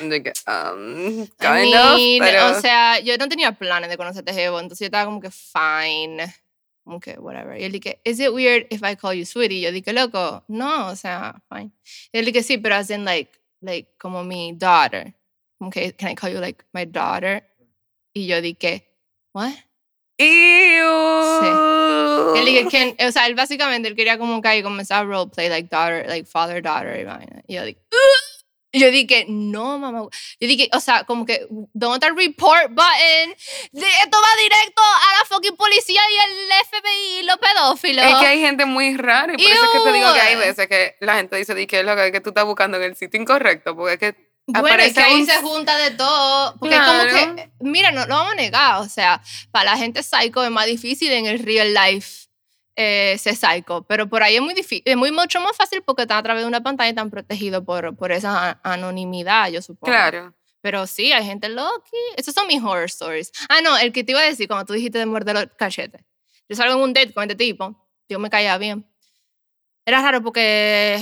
De 0.01 0.23
que, 0.23 0.33
um, 0.47 1.23
I 1.23 1.27
kind 1.39 1.73
of, 1.75 1.95
mean, 1.95 2.19
pero... 2.19 2.51
O 2.51 2.59
sea, 2.61 2.99
yo 2.99 3.17
no 3.17 3.27
tenía 3.29 3.53
planes 3.53 3.89
de 3.89 3.97
conocerte, 3.97 4.33
Jevo, 4.33 4.59
entonces 4.59 4.79
yo 4.79 4.85
estaba 4.87 5.05
como 5.05 5.21
que 5.21 5.31
fine. 5.31 6.33
Que, 7.01 7.17
whatever. 7.17 7.57
Y 7.57 7.63
él 7.63 7.71
dije, 7.71 7.99
is 8.03 8.19
it 8.19 8.33
weird 8.33 8.67
if 8.69 8.83
I 8.83 8.95
call 8.95 9.13
you 9.13 9.25
sweetie? 9.25 9.61
Yo 9.61 9.71
dije, 9.71 9.93
loco, 9.93 10.43
no, 10.49 10.89
o 10.89 10.95
sea, 10.95 11.41
fine. 11.49 11.71
Y 12.11 12.19
él 12.19 12.25
dije, 12.25 12.43
sí, 12.43 12.57
pero 12.57 12.75
as 12.75 12.89
in, 12.89 13.05
like, 13.05 13.31
like, 13.61 13.87
como 13.97 14.23
mi 14.23 14.51
daughter. 14.53 15.13
Que, 15.71 15.93
can 15.93 16.09
I 16.09 16.15
call 16.15 16.29
you, 16.29 16.39
like, 16.39 16.63
my 16.73 16.85
daughter? 16.85 17.41
Y 18.13 18.27
yo 18.27 18.41
dije, 18.41 18.83
what? 19.33 19.53
Ew. 20.19 22.35
Él 22.35 22.45
dije, 22.45 22.67
can, 22.69 23.07
o 23.07 23.11
sea, 23.11 23.27
él 23.27 23.35
básicamente, 23.35 23.87
él 23.87 23.95
quería 23.95 24.17
como 24.17 24.41
que 24.41 24.49
ahí 24.49 24.61
comenzar 24.61 25.03
a 25.03 25.05
roleplay, 25.05 25.49
like, 25.49 25.69
daughter, 25.69 26.05
like, 26.07 26.27
father, 26.27 26.61
daughter. 26.61 26.97
Y 27.47 27.53
yo 27.53 27.63
dije, 27.63 27.79
"Ugh". 27.91 28.22
Y 28.75 28.79
yo 28.79 28.89
dije, 28.89 29.25
no, 29.29 29.77
mamá. 29.77 30.01
Yo 30.39 30.47
dije, 30.47 30.67
o 30.73 30.79
sea, 30.79 31.03
como 31.03 31.25
que, 31.27 31.45
¿dónde 31.73 31.95
está 31.97 32.07
el 32.07 32.17
report 32.17 32.69
button? 32.71 33.35
Esto 33.71 34.17
va 34.19 34.41
directo 34.41 34.81
a 34.81 35.19
la 35.19 35.25
fucking 35.29 35.55
policía 35.55 36.01
y 36.09 36.31
el 36.31 36.49
FBI 36.65 37.19
y 37.19 37.23
los 37.23 37.37
pedófilos. 37.37 38.03
Es 38.05 38.15
que 38.15 38.25
hay 38.25 38.39
gente 38.41 38.65
muy 38.65 38.97
rara 38.97 39.33
y 39.37 39.43
por 39.43 39.51
eso 39.51 39.63
es 39.65 39.71
que 39.71 39.79
te 39.91 39.93
digo 39.93 40.11
que 40.13 40.19
hay 40.21 40.35
veces 40.35 40.67
que 40.67 40.95
la 41.01 41.15
gente 41.15 41.35
dice 41.37 41.53
di 41.53 41.67
que 41.67 41.83
lo 41.83 41.95
que 41.95 42.19
tú 42.19 42.29
estás 42.29 42.45
buscando 42.45 42.77
en 42.77 42.83
el 42.83 42.95
sitio 42.95 43.21
incorrecto, 43.21 43.75
porque 43.75 43.93
es 43.93 43.99
que 43.99 44.33
Bueno, 44.47 44.83
es 44.83 44.93
que 44.93 44.99
ahí 45.01 45.21
un- 45.21 45.25
se 45.27 45.37
junta 45.37 45.77
de 45.77 45.91
todo. 45.91 46.55
Porque 46.59 46.75
es 46.75 46.81
como 46.81 47.03
Claro. 47.03 47.35
que, 47.35 47.49
mira, 47.61 47.91
no 47.91 48.05
lo 48.07 48.15
vamos 48.15 48.33
a 48.33 48.35
negar. 48.35 48.81
O 48.81 48.89
sea, 48.89 49.21
para 49.51 49.71
la 49.71 49.77
gente 49.77 50.01
psycho 50.03 50.43
es 50.43 50.49
más 50.49 50.65
difícil 50.65 51.11
en 51.11 51.27
el 51.27 51.39
real 51.39 51.73
life 51.73 52.22
eh, 52.75 53.17
ser 53.19 53.35
psycho. 53.35 53.83
Pero 53.83 54.07
por 54.07 54.23
ahí 54.23 54.35
es 54.35 54.41
muy 54.41 54.53
difícil, 54.53 54.83
es 54.85 54.97
muy 54.97 55.11
mucho 55.11 55.39
más 55.41 55.55
fácil 55.55 55.81
porque 55.83 56.03
están 56.03 56.17
a 56.17 56.23
través 56.23 56.43
de 56.43 56.47
una 56.47 56.61
pantalla 56.61 56.87
y 56.87 56.91
están 56.91 57.09
protegidos 57.09 57.63
por, 57.63 57.95
por 57.95 58.11
esa 58.11 58.59
anonimidad, 58.63 59.49
yo 59.49 59.61
supongo. 59.61 59.91
Claro. 59.91 60.33
Pero 60.61 60.87
sí, 60.87 61.11
hay 61.11 61.25
gente 61.25 61.49
loca. 61.49 61.83
Esos 62.15 62.33
son 62.33 62.47
mis 62.47 62.63
horror 62.63 62.85
stories. 62.85 63.31
Ah, 63.49 63.59
no, 63.61 63.77
el 63.77 63.91
que 63.91 64.03
te 64.03 64.13
iba 64.13 64.21
a 64.21 64.25
decir, 64.25 64.47
cuando 64.47 64.65
tú 64.65 64.73
dijiste 64.73 64.97
de 64.97 65.05
morder 65.05 65.35
los 65.35 65.47
cachetes. 65.57 66.01
Yo 66.47 66.55
salgo 66.55 66.75
en 66.75 66.81
un 66.81 66.93
date 66.93 67.13
con 67.13 67.23
este 67.23 67.35
tipo, 67.35 67.75
yo 68.07 68.19
me 68.19 68.29
caía 68.29 68.57
bien. 68.57 68.85
Era 69.85 70.01
raro 70.01 70.23
porque 70.23 71.01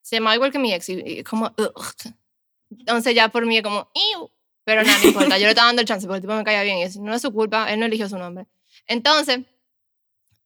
se 0.00 0.16
llamaba 0.16 0.36
igual 0.36 0.52
que 0.52 0.58
mi 0.58 0.72
ex 0.72 0.88
y, 0.88 1.00
y 1.04 1.24
como, 1.24 1.52
ugh. 1.56 2.14
Entonces 2.70 3.14
ya 3.14 3.28
por 3.28 3.46
mí 3.46 3.56
es 3.56 3.62
como, 3.62 3.90
Ew. 3.94 4.30
Pero 4.64 4.84
nada, 4.84 4.98
no 5.02 5.08
importa, 5.08 5.38
yo 5.38 5.44
le 5.44 5.50
estaba 5.50 5.66
dando 5.66 5.82
el 5.82 5.88
chance 5.88 6.06
porque 6.06 6.18
el 6.18 6.22
tipo 6.22 6.34
me 6.34 6.44
caía 6.44 6.62
bien 6.62 6.78
y 6.78 6.82
eso 6.82 7.00
no 7.00 7.14
es 7.14 7.22
su 7.22 7.32
culpa, 7.32 7.72
él 7.72 7.80
no 7.80 7.86
eligió 7.86 8.08
su 8.08 8.18
nombre. 8.18 8.46
Entonces, 8.86 9.40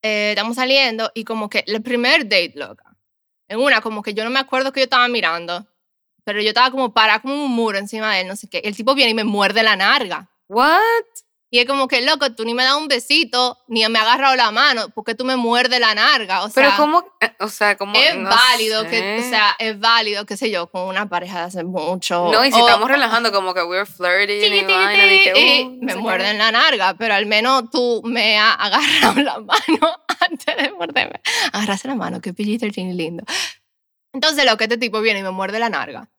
eh, 0.05 0.33
estamos 0.33 0.57
saliendo 0.57 1.11
y 1.15 1.25
como 1.25 1.49
que 1.49 1.65
el 1.67 1.83
primer 1.83 2.25
date, 2.25 2.53
loca, 2.57 2.95
en 3.49 3.59
una 3.59 3.81
como 3.81 4.03
que 4.03 4.13
yo 4.13 4.23
no 4.23 4.29
me 4.29 4.39
acuerdo 4.39 4.71
que 4.71 4.81
yo 4.81 4.85
estaba 4.85 5.09
mirando, 5.09 5.67
pero 6.25 6.43
yo 6.43 6.49
estaba 6.49 6.71
como 6.71 6.93
parada 6.93 7.21
como 7.21 7.43
un 7.43 7.51
muro 7.51 7.79
encima 7.79 8.15
de 8.15 8.21
él, 8.21 8.29
no 8.29 8.37
sé 8.37 8.49
qué. 8.51 8.59
El 8.59 8.77
tipo 8.77 8.95
viene 8.95 9.13
y 9.13 9.15
me 9.15 9.25
muerde 9.25 9.63
la 9.63 9.77
narga. 9.77 10.31
What? 10.47 10.79
Y 11.55 11.61
es 11.61 11.67
como 11.67 11.87
que, 11.87 12.03
loco, 12.03 12.33
tú 12.35 12.45
ni 12.45 12.53
me 12.53 12.65
das 12.65 12.75
un 12.75 12.89
besito, 12.89 13.57
ni 13.69 13.89
me 13.89 13.97
has 14.01 14.07
agarrado 14.07 14.35
la 14.35 14.51
mano, 14.51 14.89
porque 14.93 15.15
tú 15.15 15.25
me 15.25 15.37
muerdes 15.37 15.79
la 15.79 15.95
narga. 15.95 16.43
O 16.43 16.51
sea, 16.51 16.65
Pero 16.65 16.77
cómo, 16.77 17.05
eh, 17.21 17.33
o 17.39 17.47
sea, 17.47 17.77
como 17.77 17.95
es 17.97 18.17
no 18.17 18.29
válido 18.29 18.83
que, 18.89 18.99
sé. 18.99 19.19
o 19.25 19.31
sea, 19.31 19.55
es 19.61 19.79
válido, 19.79 20.27
qué 20.27 20.37
sé 20.37 20.51
yo, 20.51 20.67
con 20.67 20.83
una 20.83 21.09
pareja 21.09 21.39
de 21.39 21.45
hace 21.45 21.63
mucho. 21.63 22.29
no, 22.33 22.45
y 22.45 22.51
si 22.51 22.61
o- 22.61 22.67
estamos 22.67 22.89
relajando 22.89 23.31
como 23.31 23.55
que 23.55 23.63
we're 23.63 23.87
flirting 23.87 24.41
Tiqui, 24.41 24.57
y 24.57 24.61
tiqui, 24.63 24.73
vaina, 24.73 25.05
y 25.07 25.23
que, 25.23 25.33
y 25.61 25.63
uh, 25.65 25.71
no 25.75 25.87
me 25.87 25.93
qué. 25.95 25.99
muerden 26.01 26.39
la 26.39 26.51
narga, 26.51 26.95
pero 26.95 27.15
al 27.15 27.27
menos 27.27 27.71
tú 27.71 28.03
me 28.05 28.37
has 28.37 28.57
agarrado 28.59 29.23
la 29.23 29.39
mano 29.39 29.97
antes 30.29 30.57
de 30.57 30.73
morderme. 30.73 31.21
Agarraste 31.53 31.87
la 31.87 31.95
mano, 31.95 32.21
que 32.21 32.35
PG-13 32.35 32.93
lindo. 32.97 33.23
Entonces, 34.13 34.45
lo 34.45 34.57
que 34.57 34.65
este 34.65 34.77
tipo 34.79 35.01
viene 35.01 35.21
y 35.21 35.23
me 35.23 35.31
muerde 35.31 35.61
la 35.61 35.69
narga. 35.69 36.11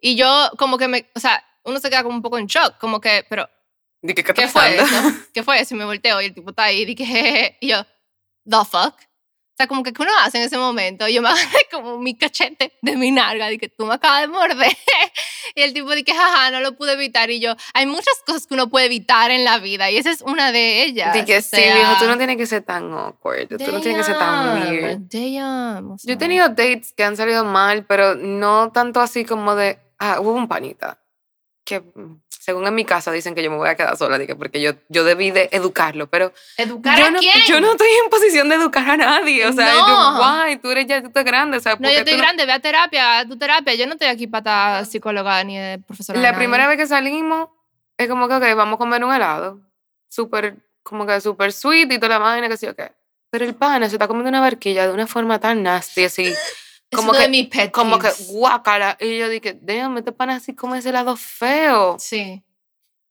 Y 0.00 0.16
yo, 0.16 0.50
como 0.56 0.78
que 0.78 0.88
me, 0.88 1.10
o 1.14 1.20
sea, 1.20 1.44
uno 1.64 1.78
se 1.80 1.90
queda 1.90 2.02
como 2.02 2.16
un 2.16 2.22
poco 2.22 2.38
en 2.38 2.46
shock, 2.46 2.78
como 2.78 2.98
que, 3.02 3.26
pero, 3.28 3.46
Que, 4.02 4.14
¿Qué, 4.14 4.20
está 4.22 4.34
¿qué 4.34 4.48
fue 4.48 4.76
eso? 4.76 4.84
¿Qué 5.34 5.42
fue 5.42 5.60
eso? 5.60 5.74
Y 5.74 5.78
me 5.78 5.84
volteo 5.84 6.20
y 6.22 6.26
el 6.26 6.34
tipo 6.34 6.50
está 6.50 6.64
ahí, 6.64 6.82
y 6.82 6.84
dije, 6.86 7.04
jejeje, 7.06 7.58
y 7.60 7.68
yo, 7.68 7.84
the 8.48 8.56
fuck. 8.70 8.94
O 8.94 9.62
sea, 9.62 9.66
como 9.66 9.82
que, 9.82 9.92
¿qué 9.92 10.00
uno 10.00 10.10
hace 10.22 10.38
en 10.38 10.44
ese 10.44 10.56
momento? 10.56 11.06
Y 11.06 11.12
yo 11.12 11.20
me 11.20 11.28
agarré 11.30 11.68
como 11.70 11.98
mi 11.98 12.16
cachete 12.16 12.78
de 12.80 12.96
mi 12.96 13.10
narga, 13.10 13.48
dije, 13.48 13.68
tú 13.68 13.84
me 13.84 13.92
acabas 13.94 14.22
de 14.22 14.28
morder. 14.28 14.74
Y 15.54 15.60
el 15.60 15.74
tipo 15.74 15.90
dije, 15.94 16.14
jaja, 16.14 16.50
no 16.50 16.60
lo 16.60 16.76
pude 16.76 16.92
evitar. 16.94 17.28
Y 17.30 17.40
yo, 17.40 17.54
hay 17.74 17.84
muchas 17.84 18.14
cosas 18.26 18.46
que 18.46 18.54
uno 18.54 18.70
puede 18.70 18.86
evitar 18.86 19.30
en 19.30 19.44
la 19.44 19.58
vida 19.58 19.90
y 19.90 19.98
esa 19.98 20.10
es 20.10 20.22
una 20.22 20.50
de 20.52 20.84
ellas. 20.84 21.12
Di 21.12 21.24
que 21.26 21.38
o 21.38 21.42
sí, 21.42 21.48
sea, 21.56 21.74
viejo, 21.74 21.92
tú 21.98 22.06
no 22.06 22.16
tienes 22.16 22.38
que 22.38 22.46
ser 22.46 22.62
tan 22.62 22.90
awkward, 22.92 23.48
tú 23.48 23.56
no 23.70 23.80
tienes 23.80 23.98
que 23.98 24.04
ser 24.04 24.18
tan 24.18 24.60
damn, 24.60 24.70
weird. 24.70 24.98
damn, 25.10 25.90
o 25.90 25.94
Yo 25.96 25.98
sea. 25.98 26.14
he 26.14 26.16
tenido 26.16 26.48
dates 26.48 26.94
que 26.96 27.04
han 27.04 27.16
salido 27.18 27.44
mal, 27.44 27.84
pero 27.84 28.14
no 28.14 28.70
tanto 28.72 29.00
así 29.00 29.26
como 29.26 29.54
de. 29.56 29.78
Ah, 29.98 30.20
hubo 30.20 30.32
un 30.32 30.48
panita 30.48 31.02
que, 31.64 31.80
mm, 31.80 32.22
según 32.40 32.66
en 32.66 32.74
mi 32.74 32.86
casa, 32.86 33.12
dicen 33.12 33.34
que 33.34 33.42
yo 33.42 33.50
me 33.50 33.58
voy 33.58 33.68
a 33.68 33.74
quedar 33.74 33.98
sola, 33.98 34.18
porque 34.38 34.62
yo, 34.62 34.72
yo 34.88 35.04
debí 35.04 35.30
de 35.30 35.50
educarlo, 35.52 36.06
pero 36.06 36.32
¿Educar 36.56 36.98
yo 36.98 37.04
a 37.04 37.10
no, 37.10 37.18
quién? 37.20 37.34
yo 37.46 37.60
no 37.60 37.72
estoy 37.72 37.88
en 38.02 38.08
posición 38.08 38.48
de 38.48 38.54
educar 38.54 38.88
a 38.88 38.96
nadie. 38.96 39.46
O 39.46 39.52
sea, 39.52 39.74
No. 39.74 40.16
guay, 40.16 40.56
tú 40.56 40.70
eres 40.70 40.86
ya 40.86 41.02
tú 41.02 41.08
estás 41.08 41.24
grande. 41.24 41.58
O 41.58 41.60
sea, 41.60 41.72
No, 41.72 41.78
¿por 41.80 41.90
yo 41.90 41.98
estoy 41.98 42.14
no- 42.14 42.20
grande, 42.22 42.46
ve 42.46 42.52
a 42.52 42.58
terapia, 42.58 43.18
a 43.18 43.26
tu 43.28 43.36
terapia. 43.36 43.74
Yo 43.74 43.86
no 43.86 43.92
estoy 43.92 44.08
aquí 44.08 44.26
para 44.26 44.38
estar 44.80 44.86
psicóloga 44.86 45.44
ni 45.44 45.58
de 45.58 45.78
profesora. 45.80 46.18
La 46.18 46.34
primera 46.34 46.66
vez 46.66 46.78
que 46.78 46.86
salimos, 46.86 47.50
es 47.98 48.08
como 48.08 48.26
que, 48.26 48.34
ok, 48.36 48.44
vamos 48.56 48.76
a 48.76 48.78
comer 48.78 49.04
un 49.04 49.12
helado. 49.12 49.60
Súper, 50.08 50.56
como 50.82 51.06
que 51.06 51.20
súper 51.20 51.52
sweet 51.52 51.92
y 51.92 51.98
toda 51.98 52.08
la 52.08 52.18
vaina, 52.20 52.48
que 52.48 52.56
sí, 52.56 52.66
ok. 52.66 52.80
Pero 53.30 53.44
el 53.44 53.54
pana 53.54 53.86
se 53.90 53.96
está 53.96 54.08
comiendo 54.08 54.30
una 54.30 54.40
barquilla 54.40 54.86
de 54.86 54.94
una 54.94 55.06
forma 55.06 55.38
tan 55.38 55.62
nasty, 55.62 56.04
así. 56.04 56.34
Como 56.96 57.12
que- 57.12 57.18
de 57.18 57.28
mis 57.28 57.48
pet 57.48 57.70
como 57.70 57.98
que 57.98 58.08
guácala. 58.28 58.96
Y 59.00 59.18
yo 59.18 59.28
dije, 59.28 59.58
déjame, 59.60 60.00
este 60.00 60.12
pana 60.12 60.36
así 60.36 60.54
como 60.54 60.74
ese 60.74 60.88
helado 60.90 61.16
feo. 61.16 61.96
Sí. 61.98 62.42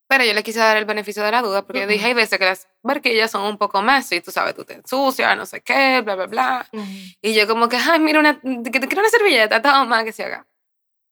Pero 0.07 0.23
yo 0.23 0.33
le 0.33 0.41
quise 0.41 0.57
dar 0.59 0.75
el 0.75 0.85
beneficio 0.85 1.23
de 1.23 1.31
la 1.31 1.41
duda 1.43 1.65
porque 1.65 1.81
yo 1.81 1.87
dije, 1.87 2.07
hay 2.07 2.13
veces 2.15 2.39
que 2.39 2.45
las 2.45 2.67
barquillas 2.81 3.29
son 3.29 3.43
un 3.43 3.57
poco 3.59 3.81
messy, 3.83 4.21
tú 4.21 4.31
sabes, 4.31 4.55
tú 4.55 4.65
te 4.65 4.73
ensucias, 4.73 5.37
no 5.37 5.45
sé 5.45 5.61
qué, 5.61 6.01
bla, 6.01 6.15
bla, 6.15 6.25
bla. 6.25 6.67
Ujú. 6.71 6.83
Y 7.21 7.33
yo 7.35 7.47
como 7.47 7.69
que, 7.69 7.77
ay, 7.77 7.99
mira, 7.99 8.19
una, 8.19 8.39
que 8.41 8.79
te 8.79 8.87
quiero 8.87 9.01
una 9.01 9.09
servilleta, 9.09 9.61
toma, 9.61 10.03
que 10.03 10.11
se 10.11 10.23
haga. 10.23 10.47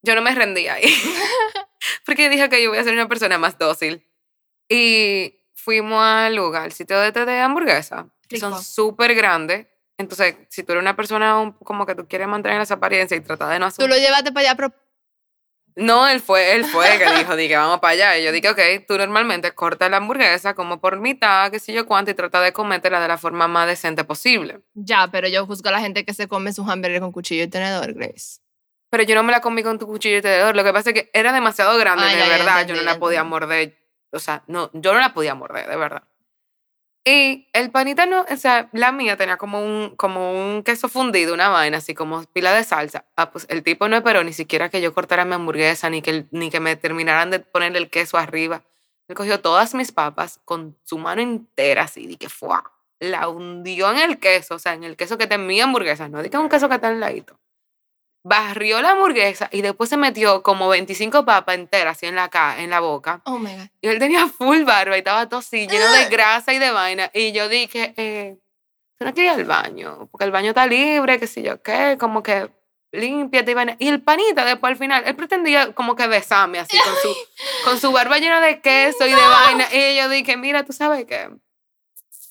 Yo 0.01 0.15
no 0.15 0.21
me 0.23 0.33
rendí 0.33 0.67
ahí. 0.67 0.83
porque 2.05 2.29
dije 2.29 2.49
que 2.49 2.63
yo 2.63 2.69
voy 2.71 2.79
a 2.79 2.83
ser 2.83 2.93
una 2.93 3.07
persona 3.07 3.37
más 3.37 3.57
dócil. 3.57 4.03
Y 4.69 5.41
fuimos 5.53 6.01
al 6.03 6.35
lugar, 6.35 6.63
al 6.63 6.71
sitio 6.71 6.99
de 6.99 7.11
de 7.11 7.39
hamburguesa, 7.39 8.09
que 8.27 8.37
son 8.39 8.51
Rico. 8.53 8.63
súper 8.63 9.13
grandes. 9.15 9.67
Entonces, 9.97 10.35
si 10.49 10.63
tú 10.63 10.73
eres 10.73 10.81
una 10.81 10.95
persona 10.95 11.39
un- 11.39 11.53
como 11.53 11.85
que 11.85 11.95
tú 11.95 12.07
quieres 12.07 12.27
mantener 12.27 12.61
esa 12.61 12.75
apariencia 12.75 13.17
y 13.17 13.21
tratar 13.21 13.49
de 13.49 13.59
no 13.59 13.65
hacer 13.65 13.83
Tú 13.83 13.89
lo 13.89 13.97
llevaste 13.97 14.31
para 14.31 14.49
allá, 14.49 14.55
pero 14.55 14.73
no, 15.75 16.07
él 16.07 16.21
fue, 16.21 16.55
él 16.55 16.65
fue 16.65 16.97
que 16.97 17.17
dijo, 17.19 17.35
dije, 17.35 17.55
vamos 17.55 17.79
para 17.79 17.93
allá. 17.93 18.17
Y 18.17 18.23
yo 18.23 18.31
dije, 18.31 18.49
ok, 18.49 18.59
tú 18.87 18.97
normalmente 18.97 19.51
cortas 19.53 19.91
la 19.91 19.97
hamburguesa 19.97 20.55
como 20.55 20.79
por 20.81 20.99
mitad, 20.99 21.51
qué 21.51 21.59
sé 21.59 21.71
yo 21.73 21.85
cuánto, 21.85 22.09
y 22.11 22.13
trata 22.15 22.41
de 22.41 22.51
comértela 22.51 22.99
de 22.99 23.07
la 23.07 23.17
forma 23.17 23.47
más 23.47 23.67
decente 23.67 24.03
posible. 24.03 24.61
ya, 24.73 25.07
pero 25.11 25.27
yo 25.27 25.45
juzgo 25.45 25.69
a 25.69 25.73
la 25.73 25.79
gente 25.79 26.03
que 26.03 26.13
se 26.13 26.27
come 26.27 26.51
sus 26.53 26.67
hamburguesas 26.67 27.01
con 27.01 27.11
cuchillo 27.11 27.43
y 27.43 27.47
tenedor, 27.47 27.93
Grace. 27.93 28.39
Pero 28.89 29.03
yo 29.03 29.15
no 29.15 29.23
me 29.23 29.31
la 29.31 29.41
comí 29.41 29.61
con 29.63 29.77
tu 29.77 29.85
cuchillo 29.85 30.17
y 30.17 30.21
tenedor. 30.21 30.55
Lo 30.55 30.63
que 30.63 30.71
pasa 30.73 30.91
es 30.91 30.93
que 30.93 31.09
era 31.13 31.31
demasiado 31.33 31.77
grande, 31.77 32.05
Ah, 32.05 32.09
de 32.11 32.17
ya, 32.17 32.25
ya 32.25 32.37
verdad. 32.37 32.61
entendí, 32.61 32.79
yo 32.79 32.85
no 32.85 32.91
la 32.93 32.99
podía 32.99 33.23
morder. 33.25 33.77
O 34.11 34.19
sea, 34.19 34.43
no, 34.47 34.69
yo 34.73 34.93
no 34.93 34.99
la 35.01 35.13
podía 35.13 35.35
morder, 35.35 35.67
de 35.69 35.75
verdad. 35.75 36.03
Y 37.09 37.47
el 37.53 37.71
panita 37.71 38.05
no, 38.05 38.25
o 38.29 38.35
sea, 38.35 38.67
la 38.73 38.91
mía 38.91 39.15
tenía 39.15 39.37
como 39.37 39.61
un, 39.61 39.95
como 39.95 40.33
un 40.33 40.61
queso 40.61 40.89
fundido, 40.89 41.33
una 41.33 41.47
vaina, 41.47 41.77
así 41.77 41.93
como 41.93 42.21
pila 42.33 42.51
de 42.51 42.65
salsa. 42.65 43.05
Ah, 43.15 43.31
pues 43.31 43.45
el 43.47 43.63
tipo 43.63 43.87
no 43.87 43.95
esperó 43.95 44.25
ni 44.25 44.33
siquiera 44.33 44.67
que 44.67 44.81
yo 44.81 44.93
cortara 44.93 45.23
mi 45.23 45.35
hamburguesa, 45.35 45.89
ni 45.89 46.01
que, 46.01 46.25
ni 46.31 46.49
que 46.49 46.59
me 46.59 46.75
terminaran 46.75 47.31
de 47.31 47.39
ponerle 47.39 47.79
el 47.79 47.89
queso 47.89 48.17
arriba. 48.17 48.65
Él 49.07 49.15
cogió 49.15 49.39
todas 49.39 49.73
mis 49.73 49.93
papas 49.93 50.41
con 50.43 50.75
su 50.83 50.97
mano 50.97 51.21
entera, 51.21 51.83
así, 51.83 52.07
y 52.09 52.17
que 52.17 52.27
fue, 52.27 52.57
la 52.99 53.29
hundió 53.29 53.89
en 53.89 53.99
el 53.99 54.19
queso, 54.19 54.55
o 54.55 54.59
sea, 54.59 54.73
en 54.73 54.83
el 54.83 54.97
queso 54.97 55.17
que 55.17 55.23
está 55.23 55.37
mi 55.37 55.61
hamburguesa, 55.61 56.09
no, 56.09 56.21
di 56.21 56.29
que 56.29 56.37
un 56.37 56.49
queso 56.49 56.67
que 56.67 56.75
está 56.75 56.89
al 56.89 56.99
ladito. 56.99 57.39
Barrió 58.23 58.81
la 58.81 58.91
hamburguesa 58.91 59.47
y 59.51 59.61
después 59.61 59.89
se 59.89 59.97
metió 59.97 60.43
como 60.43 60.67
25 60.67 61.23
papas 61.23 61.55
enteras 61.55 61.97
así 61.97 62.07
en 62.07 62.15
la, 62.15 62.29
ca 62.29 62.61
en 62.61 62.69
la 62.69 62.79
boca. 62.79 63.21
Oh 63.25 63.37
my 63.37 63.53
God. 63.53 63.67
Y 63.81 63.87
él 63.87 63.99
tenía 63.99 64.27
full 64.27 64.63
barba 64.63 64.95
y 64.95 64.99
estaba 64.99 65.29
todo 65.29 65.39
así, 65.39 65.67
lleno 65.67 65.89
de 65.91 66.05
grasa 66.09 66.53
y 66.53 66.59
de 66.59 66.71
vaina. 66.71 67.09
Y 67.13 67.31
yo 67.31 67.47
dije, 67.47 67.93
eh, 67.95 68.37
¿tú 68.97 69.05
no 69.05 69.13
quieres 69.13 69.33
ir 69.33 69.39
al 69.41 69.45
baño? 69.45 70.09
Porque 70.11 70.25
el 70.25 70.31
baño 70.31 70.49
está 70.49 70.67
libre, 70.67 71.19
qué 71.19 71.27
sé 71.27 71.41
yo 71.41 71.61
qué, 71.61 71.95
como 71.99 72.21
que 72.21 72.49
límpiate 72.91 73.51
y 73.51 73.53
vaina. 73.53 73.75
Y 73.79 73.87
el 73.87 74.01
panita 74.01 74.43
después 74.45 74.71
al 74.71 74.77
final, 74.77 75.03
él 75.05 75.15
pretendía 75.15 75.73
como 75.73 75.95
que 75.95 76.07
besarme 76.07 76.59
así 76.59 76.77
con 76.77 76.93
su, 77.01 77.15
con 77.65 77.79
su 77.79 77.91
barba 77.91 78.17
llena 78.17 78.41
de 78.41 78.59
queso 78.61 79.05
y 79.05 79.11
de 79.11 79.15
vaina. 79.15 79.67
Y 79.71 79.97
yo 79.97 80.09
dije, 80.09 80.37
mira, 80.37 80.65
tú 80.65 80.73
sabes 80.73 81.05
qué. 81.05 81.29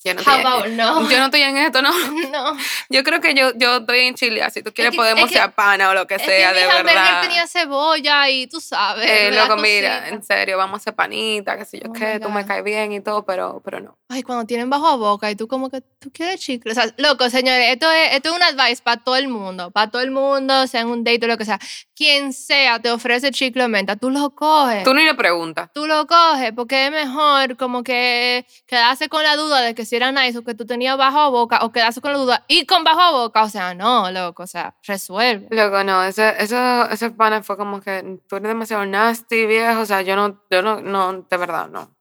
Yo 0.06 0.14
no, 0.14 0.20
How 0.22 0.36
estoy, 0.36 0.40
about 0.52 0.66
no? 0.68 1.10
yo 1.10 1.18
no 1.18 1.24
estoy 1.24 1.42
en 1.42 1.56
esto, 1.56 1.82
no. 1.82 1.90
no. 2.30 2.56
Yo 2.88 3.02
creo 3.02 3.20
que 3.20 3.34
yo, 3.34 3.50
yo 3.56 3.78
estoy 3.78 3.98
en 4.00 4.14
Chile, 4.14 4.42
si 4.52 4.62
tú 4.62 4.72
quieres 4.72 4.92
que- 4.92 4.96
podemos 4.96 5.24
es 5.24 5.32
que- 5.32 5.38
ser 5.38 5.50
pana 5.52 5.90
o 5.90 5.94
lo 5.94 6.06
que 6.06 6.14
Es 6.14 6.22
sea, 6.22 6.52
que 6.52 6.60
de 6.60 6.66
verdad. 6.66 7.22
tenía 7.22 7.46
cebolla 7.46 8.28
y 8.30 8.46
tú 8.46 8.60
sabes. 8.60 9.04
Eh, 9.10 9.30
loco, 9.32 9.56
mira, 9.56 10.08
en 10.08 10.22
serio, 10.22 10.56
vamos 10.58 10.74
a 10.74 10.76
hacer 10.82 10.94
panita, 10.94 11.56
qué 11.58 11.64
sé 11.64 11.80
yo 11.80 11.90
Oh 11.90 11.92
qué, 11.92 12.20
tú 12.20 12.28
me 12.30 12.46
caes 12.46 12.62
bien 12.62 12.92
y 12.92 13.00
todo, 13.00 13.24
pero, 13.26 13.60
pero 13.64 13.80
no. 13.80 13.98
Ay, 14.08 14.22
cuando 14.22 14.44
tienen 14.46 14.70
bajo 14.70 14.86
a 14.86 14.96
boca 14.96 15.30
y 15.30 15.34
tú 15.36 15.48
como 15.48 15.68
que 15.70 15.80
tú 15.98 16.12
quieres 16.12 16.40
chicle. 16.40 16.70
O 16.70 16.74
sea, 16.74 16.86
loco, 16.98 17.28
señores, 17.30 17.72
esto 17.72 17.90
es, 17.90 18.14
esto 18.14 18.28
es 18.30 18.36
un 18.36 18.42
advice 18.42 18.80
para 18.82 19.02
todo 19.02 19.16
el 19.16 19.26
mundo. 19.28 19.70
Para 19.72 19.90
todo 19.90 20.02
el 20.02 20.10
mundo, 20.12 20.66
sea 20.68 20.82
en 20.82 20.88
un 20.88 21.02
date 21.02 21.24
o 21.24 21.28
lo 21.28 21.36
que 21.36 21.44
sea. 21.44 21.58
Quien 21.96 22.32
sea 22.32 22.78
te 22.80 22.90
ofrece 22.90 23.30
chicle 23.30 23.64
o 23.64 23.68
menta, 23.68 23.96
tú 23.96 24.10
lo 24.10 24.30
coges. 24.34 24.84
Tú 24.84 24.94
ni 24.94 25.02
le 25.04 25.14
preguntas. 25.14 25.70
Tú 25.74 25.86
lo 25.86 26.06
coges 26.06 26.52
porque 26.54 26.86
es 26.86 26.90
mejor 26.92 27.56
como 27.56 27.82
que 27.82 28.46
quedarse 28.66 29.08
con 29.08 29.22
la 29.22 29.34
duda 29.36 29.60
de 29.62 29.74
que 29.74 29.84
si 29.84 29.95
era 29.96 30.12
nice 30.12 30.38
o 30.38 30.44
que 30.44 30.54
tú 30.54 30.64
tenías 30.66 30.96
bajo 30.96 31.18
a 31.18 31.28
boca 31.28 31.60
o 31.64 31.72
quedarse 31.72 32.00
con 32.00 32.12
la 32.12 32.18
duda 32.18 32.44
y 32.48 32.66
con 32.66 32.84
bajo 32.84 33.00
a 33.00 33.10
boca. 33.12 33.42
O 33.42 33.48
sea, 33.48 33.74
no, 33.74 34.10
loco, 34.10 34.42
o 34.44 34.46
sea, 34.46 34.76
resuelve. 34.82 35.48
Loco, 35.50 35.82
no, 35.84 36.04
ese, 36.04 36.34
eso, 36.38 36.88
ese 36.90 37.10
pana 37.10 37.42
fue 37.42 37.56
como 37.56 37.80
que 37.80 38.20
tú 38.28 38.36
eres 38.36 38.48
demasiado 38.48 38.84
nasty, 38.86 39.46
viejo, 39.46 39.80
o 39.80 39.86
sea, 39.86 40.02
yo 40.02 40.16
no, 40.16 40.42
yo 40.50 40.62
no, 40.62 40.80
no, 40.80 41.22
de 41.28 41.36
verdad, 41.36 41.68
no. 41.68 41.94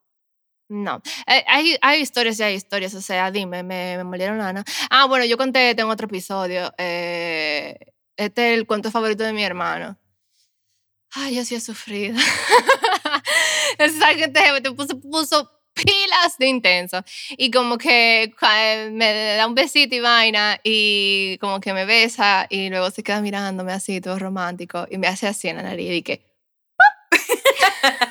No, 0.68 1.00
Eh, 1.28 1.44
hay, 1.46 1.76
hay 1.80 2.00
historias 2.00 2.40
y 2.40 2.42
hay 2.42 2.54
historias, 2.54 2.92
o 2.94 3.00
sea, 3.00 3.30
dime, 3.30 3.62
me, 3.62 3.96
me 3.98 4.04
molieron 4.04 4.38
la 4.38 4.48
Ana. 4.48 4.64
Ah, 4.90 5.04
bueno, 5.06 5.24
yo 5.24 5.36
conté 5.36 5.70
en 5.70 5.88
otro 5.88 6.06
episodio, 6.06 6.72
eh, 6.76 7.78
este 8.16 8.52
es 8.52 8.58
el 8.58 8.66
cuento 8.66 8.90
favorito 8.90 9.22
de 9.22 9.32
mi 9.32 9.44
hermano. 9.44 9.96
Ay, 11.14 11.36
yo 11.36 11.44
sí 11.44 11.54
he 11.54 11.60
sufrido. 11.60 12.18
Esa 13.78 14.08
gente 14.08 14.40
te 14.60 14.72
puso, 14.72 15.00
puso 15.00 15.50
pilas 15.76 16.38
de 16.38 16.46
intenso. 16.46 17.04
Y 17.30 17.50
como 17.50 17.78
que 17.78 18.32
me 18.92 19.36
da 19.36 19.46
un 19.46 19.54
besito 19.54 19.94
y 19.94 20.00
vaina 20.00 20.58
y 20.64 21.38
como 21.38 21.60
que 21.60 21.72
me 21.72 21.84
besa 21.84 22.46
y 22.50 22.68
luego 22.70 22.90
se 22.90 23.02
queda 23.02 23.20
mirándome 23.20 23.72
así, 23.72 24.00
todo 24.00 24.18
romántico, 24.18 24.86
y 24.90 24.98
me 24.98 25.06
hace 25.06 25.26
así 25.28 25.48
en 25.48 25.56
la 25.56 25.62
nariz 25.62 25.92
y 25.92 26.02
que... 26.02 26.22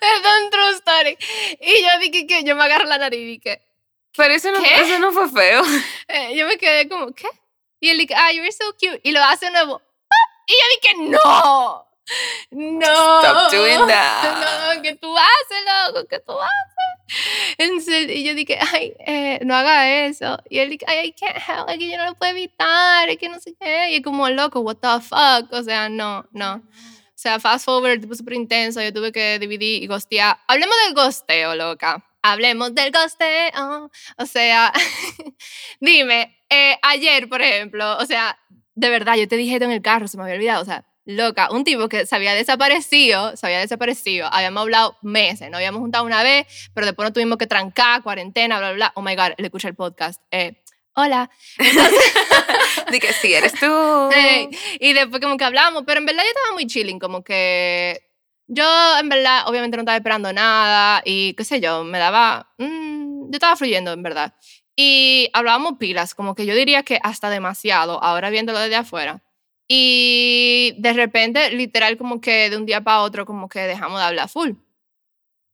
Es 0.00 0.42
un 0.42 0.50
true 0.50 0.70
story. 0.72 1.18
Y 1.60 1.82
yo 1.82 1.98
dije 2.00 2.26
que 2.26 2.44
yo 2.44 2.56
me 2.56 2.64
agarro 2.64 2.84
la 2.86 2.98
nariz 2.98 3.20
y 3.20 3.24
dije, 3.38 3.62
Pero 4.16 4.34
eso 4.34 4.50
no, 4.50 4.62
¿Qué? 4.62 4.74
eso 4.80 4.98
no 4.98 5.12
fue 5.12 5.28
feo. 5.30 5.62
eh, 6.08 6.36
yo 6.36 6.46
me 6.46 6.58
quedé 6.58 6.88
como, 6.88 7.12
¿qué? 7.12 7.28
Y 7.80 7.90
él 7.90 7.98
dije, 7.98 8.14
ah, 8.16 8.32
you're 8.32 8.50
so 8.52 8.72
cute. 8.72 9.00
Y 9.04 9.12
lo 9.12 9.22
hace 9.22 9.46
de 9.46 9.52
nuevo. 9.52 9.80
¡Ah! 10.10 10.42
Y 10.46 10.52
yo 10.52 10.64
dije, 11.04 11.10
no. 11.10 11.86
No. 12.50 13.20
Stop 13.22 13.50
doing 13.52 13.86
that. 13.86 14.74
No, 14.76 14.82
que 14.82 14.94
tú 14.94 15.14
haces, 15.16 15.92
loco, 15.92 16.08
que 16.08 16.20
tú 16.20 16.32
haces. 16.32 17.56
Entonces, 17.58 18.08
y 18.10 18.24
yo 18.24 18.34
dije, 18.34 18.58
ay, 18.72 18.94
eh, 19.00 19.40
no 19.44 19.54
haga 19.54 20.06
eso. 20.06 20.38
Y 20.48 20.58
él 20.58 20.70
dije, 20.70 20.84
ay, 20.88 21.08
I 21.08 21.12
can't 21.12 21.36
help, 21.36 21.68
es 21.68 21.78
que 21.78 21.90
yo 21.90 21.96
no 21.98 22.06
lo 22.06 22.14
puedo 22.14 22.30
evitar, 22.32 23.08
es 23.08 23.18
que 23.18 23.28
no 23.28 23.40
sé 23.40 23.54
qué. 23.60 23.90
Y 23.90 23.96
es 23.96 24.02
como, 24.02 24.28
loco, 24.28 24.60
what 24.60 24.76
the 24.76 25.00
fuck. 25.00 25.52
O 25.52 25.62
sea, 25.62 25.88
no, 25.88 26.26
no. 26.32 26.54
O 26.54 27.18
sea, 27.18 27.40
fast 27.40 27.64
forward, 27.64 28.00
tipo 28.00 28.14
súper 28.14 28.34
intenso, 28.34 28.82
yo 28.82 28.92
tuve 28.92 29.10
que 29.10 29.38
dividir 29.38 29.82
y 29.82 29.86
gostear. 29.86 30.38
Hablemos 30.46 30.76
del 30.84 30.94
gosteo, 30.94 31.54
loca. 31.54 32.04
Hablemos 32.22 32.74
del 32.74 32.92
gosteo. 32.92 33.90
O 34.18 34.26
sea, 34.26 34.72
dime, 35.80 36.38
eh, 36.50 36.78
ayer, 36.82 37.28
por 37.28 37.40
ejemplo, 37.40 37.96
o 37.98 38.04
sea, 38.04 38.38
de 38.74 38.90
verdad, 38.90 39.16
yo 39.16 39.26
te 39.26 39.36
dije 39.36 39.54
esto 39.54 39.64
en 39.64 39.72
el 39.72 39.82
carro, 39.82 40.06
se 40.06 40.16
me 40.18 40.24
había 40.24 40.34
olvidado, 40.34 40.62
o 40.62 40.64
sea, 40.66 40.84
loca, 41.06 41.48
un 41.52 41.64
tipo 41.64 41.88
que 41.88 42.04
se 42.04 42.14
había 42.14 42.34
desaparecido, 42.34 43.36
se 43.36 43.46
había 43.46 43.60
desaparecido, 43.60 44.28
habíamos 44.30 44.62
hablado 44.62 44.98
meses, 45.02 45.48
nos 45.50 45.58
habíamos 45.58 45.80
juntado 45.80 46.04
una 46.04 46.22
vez, 46.22 46.46
pero 46.74 46.86
después 46.86 47.06
nos 47.06 47.12
tuvimos 47.14 47.38
que 47.38 47.46
trancar, 47.46 48.02
cuarentena, 48.02 48.58
bla, 48.58 48.72
bla, 48.72 48.76
bla. 48.76 48.92
Oh 48.96 49.02
my 49.02 49.14
God, 49.14 49.34
le 49.38 49.46
escuché 49.46 49.68
el 49.68 49.74
podcast. 49.76 50.20
Eh, 50.32 50.62
hola. 50.94 51.30
Di 52.90 52.98
que 52.98 53.12
sí, 53.12 53.32
eres 53.32 53.54
tú. 53.54 54.10
Y 54.80 54.92
después 54.92 55.22
como 55.22 55.36
que 55.36 55.44
hablamos, 55.44 55.84
pero 55.86 56.00
en 56.00 56.06
verdad 56.06 56.24
yo 56.24 56.28
estaba 56.28 56.54
muy 56.54 56.66
chilling, 56.66 56.98
como 56.98 57.22
que 57.22 58.02
yo 58.48 58.64
en 58.98 59.08
verdad 59.08 59.48
obviamente 59.48 59.76
no 59.76 59.82
estaba 59.82 59.96
esperando 59.96 60.32
nada 60.32 61.02
y 61.04 61.34
qué 61.34 61.44
sé 61.44 61.60
yo, 61.60 61.84
me 61.84 61.98
daba, 61.98 62.52
mm, 62.58 63.30
yo 63.30 63.32
estaba 63.32 63.56
fluyendo 63.56 63.92
en 63.92 64.02
verdad. 64.02 64.34
Y 64.74 65.30
hablábamos 65.32 65.78
pilas, 65.78 66.14
como 66.14 66.34
que 66.34 66.46
yo 66.46 66.54
diría 66.54 66.82
que 66.82 66.98
hasta 67.02 67.30
demasiado, 67.30 68.02
ahora 68.02 68.28
viéndolo 68.28 68.58
desde 68.58 68.76
afuera. 68.76 69.22
Y 69.68 70.74
de 70.78 70.92
repente, 70.92 71.50
literal, 71.50 71.96
como 71.96 72.20
que 72.20 72.50
de 72.50 72.56
un 72.56 72.66
día 72.66 72.82
para 72.82 73.00
otro, 73.00 73.26
como 73.26 73.48
que 73.48 73.60
dejamos 73.60 73.98
de 73.98 74.06
hablar 74.06 74.28
full. 74.28 74.52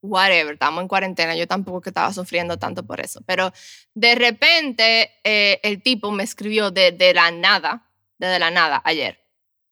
Whatever, 0.03 0.55
estamos 0.55 0.83
en 0.83 0.89
cuarentena, 0.89 1.37
yo 1.37 1.47
tampoco 1.47 1.81
que 1.81 1.91
estaba 1.91 2.13
sufriendo 2.13 2.59
tanto 2.59 2.85
por 2.85 3.01
eso. 3.01 3.21
Pero 3.25 3.53
de 3.95 4.15
repente, 4.17 5.13
eh, 5.23 5.61
el 5.63 5.81
tipo 5.83 6.11
me 6.11 6.25
escribió 6.25 6.71
desde 6.71 6.97
de 6.97 7.15
la 7.15 7.31
nada, 7.31 7.89
desde 8.19 8.39
la 8.39 8.51
nada, 8.51 8.83
ayer. 8.85 9.21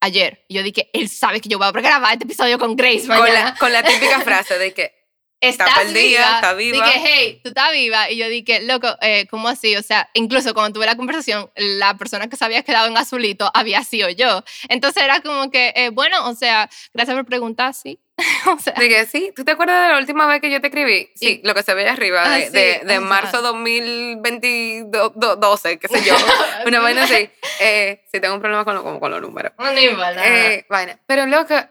Ayer. 0.00 0.44
Y 0.48 0.54
yo 0.54 0.62
dije, 0.62 0.88
él 0.92 1.08
sabe 1.08 1.40
que 1.40 1.48
yo 1.48 1.58
voy 1.58 1.66
a 1.66 1.72
grabar 1.72 2.12
este 2.12 2.24
episodio 2.24 2.58
con 2.58 2.76
Grace 2.76 3.06
Con 3.06 3.18
mañana. 3.18 3.44
la, 3.50 3.54
con 3.56 3.72
la 3.72 3.82
típica 3.82 4.20
frase 4.24 4.56
de 4.56 4.72
que 4.72 4.99
Está 5.42 5.64
¿Estás 5.64 5.84
perdida, 5.84 6.34
está 6.34 6.52
viva. 6.52 6.84
Dije, 6.86 7.00
hey, 7.02 7.40
tú 7.42 7.48
estás 7.48 7.72
viva. 7.72 8.10
Y 8.10 8.18
yo 8.18 8.28
dije, 8.28 8.60
loco, 8.62 8.88
eh, 9.00 9.26
¿cómo 9.30 9.48
así? 9.48 9.74
O 9.76 9.82
sea, 9.82 10.10
incluso 10.12 10.52
cuando 10.52 10.74
tuve 10.78 10.84
la 10.86 10.96
conversación, 10.96 11.50
la 11.56 11.94
persona 11.96 12.28
que 12.28 12.36
se 12.36 12.44
había 12.44 12.62
quedado 12.62 12.88
en 12.88 12.96
azulito 12.98 13.50
había 13.54 13.82
sido 13.82 14.10
yo. 14.10 14.44
Entonces 14.68 15.02
era 15.02 15.20
como 15.20 15.50
que, 15.50 15.72
eh, 15.76 15.88
bueno, 15.90 16.28
o 16.28 16.34
sea, 16.34 16.68
gracias 16.92 17.16
por 17.16 17.24
preguntar, 17.24 17.72
sí. 17.72 17.98
o 18.54 18.58
sea, 18.58 18.74
Dije, 18.78 19.06
sí, 19.06 19.32
¿tú 19.34 19.42
te 19.44 19.52
acuerdas 19.52 19.82
de 19.86 19.92
la 19.94 19.98
última 19.98 20.26
vez 20.26 20.42
que 20.42 20.50
yo 20.50 20.60
te 20.60 20.66
escribí? 20.66 21.08
Sí, 21.14 21.40
Y- 21.42 21.46
lo 21.46 21.54
que 21.54 21.62
se 21.62 21.72
ve 21.72 21.88
arriba, 21.88 22.22
Ah, 22.26 22.36
de, 22.36 22.46
sí, 22.46 22.52
de, 22.52 22.80
de 22.84 23.00
marzo 23.00 23.40
2012, 23.40 25.78
qué 25.78 25.88
sé 25.88 26.04
yo. 26.04 26.14
Una 26.66 26.80
vaina 26.80 27.04
así. 27.04 27.30
Eh, 27.60 28.04
sí, 28.12 28.20
tengo 28.20 28.34
un 28.34 28.40
problema 28.40 28.64
con, 28.66 28.74
lo- 28.74 28.82
como 28.82 29.00
con 29.00 29.10
los 29.10 29.22
números. 29.22 29.52
no 29.58 29.72
ni 29.72 29.86
nada. 29.86 30.22
Eh, 30.26 30.66
vaina. 30.68 30.98
Pero 31.06 31.24
loca, 31.26 31.70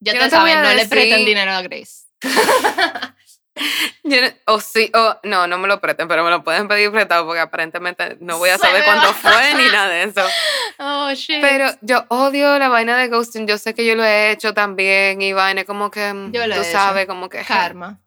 ya 0.00 0.12
yo 0.12 0.20
te 0.28 0.36
no 0.36 0.42
a 0.42 0.62
no 0.62 0.74
le 0.74 0.86
prestan 0.86 1.24
dinero 1.24 1.50
a 1.50 1.62
Grace. 1.62 2.06
O 4.46 4.60
sí, 4.60 4.90
o 4.94 5.16
no, 5.24 5.46
no 5.46 5.58
me 5.58 5.68
lo 5.68 5.80
presten, 5.80 6.08
pero 6.08 6.24
me 6.24 6.30
lo 6.30 6.42
pueden 6.42 6.68
pedir 6.68 6.90
prestado 6.90 7.26
porque 7.26 7.40
aparentemente 7.40 8.16
no 8.20 8.38
voy 8.38 8.50
a 8.50 8.58
saber 8.58 8.84
cuánto 8.84 9.12
fue 9.14 9.54
ni 9.54 9.66
nada 9.70 9.88
de 9.88 10.02
eso. 10.04 10.22
Oh, 10.80 11.10
shit. 11.12 11.40
Pero 11.40 11.66
yo 11.80 12.04
odio 12.08 12.56
la 12.56 12.68
vaina 12.68 12.96
de 12.96 13.08
ghosting. 13.08 13.48
Yo 13.48 13.58
sé 13.58 13.74
que 13.74 13.84
yo 13.84 13.96
lo 13.96 14.04
he 14.04 14.30
hecho 14.30 14.54
también 14.54 15.20
y 15.20 15.32
vaina 15.32 15.64
como 15.64 15.90
que 15.90 16.12
mm, 16.12 16.30
Yo 16.30 16.46
lo 16.46 16.54
tú 16.54 16.60
he 16.60 16.68
hecho. 16.68 16.78
sabes, 16.78 17.06
como 17.06 17.28
que 17.28 17.42
Karma. 17.42 17.98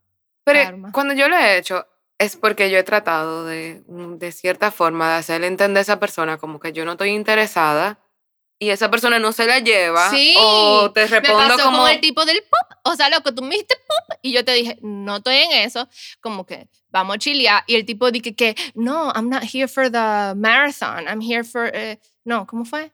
Pero 0.45 0.64
Karma. 0.64 0.91
cuando 0.93 1.14
yo 1.14 1.28
lo 1.28 1.36
he 1.36 1.57
hecho, 1.57 1.86
es 2.18 2.38
porque 2.38 2.72
yo 2.72 2.78
he 2.78 2.84
tratado 2.84 3.43
de, 3.45 3.84
mm, 3.89 4.20
de 4.20 4.32
cierta 4.32 4.72
forma, 4.72 5.09
de 5.12 5.16
hacerle 5.18 5.47
entender 5.47 5.80
a 5.80 5.82
esa 5.82 5.99
persona 5.99 6.38
como 6.38 6.62
que 6.62 6.72
yo 6.72 6.86
no 6.86 6.93
estoy 6.93 7.09
interesada 7.09 7.99
y 8.62 8.70
esa 8.70 8.91
persona 8.91 9.18
no 9.18 9.32
se 9.32 9.47
la 9.47 9.57
lleva 9.57 10.12
Sí, 10.12 10.36
o 10.38 10.91
te 10.91 11.01
Me 11.01 11.07
respondo 11.07 11.47
pasó 11.47 11.64
como... 11.66 11.80
con 11.80 11.89
el 11.89 11.99
tipo 11.99 12.24
del 12.26 12.43
pop. 12.43 12.78
O 12.84 12.95
sea, 12.95 13.09
loco, 13.09 13.34
tú 13.34 13.41
me 13.41 13.55
dijiste 13.55 13.76
pop 13.76 14.20
y 14.22 14.34
yo 14.34 14.45
te 14.45 14.53
dije, 14.53 14.78
no 14.84 15.18
estoy 15.18 15.36
en 15.38 15.51
eso. 15.51 15.89
Como 16.22 16.45
que 16.45 16.68
vamos 16.89 17.16
a 17.16 17.20
chilear. 17.20 17.64
Y 17.66 17.74
el 17.74 17.86
tipo 17.86 18.12
dije 18.12 18.36
que, 18.36 18.55
no, 18.76 19.12
I'm 19.16 19.30
not 19.30 19.41
here 19.43 19.68
for 19.68 19.91
the 19.91 20.36
marathon. 20.36 21.07
I'm 21.07 21.22
here 21.22 21.43
for. 21.43 21.72
eh, 21.74 21.99
no, 22.24 22.45
¿cómo 22.45 22.64
fue? 22.64 22.91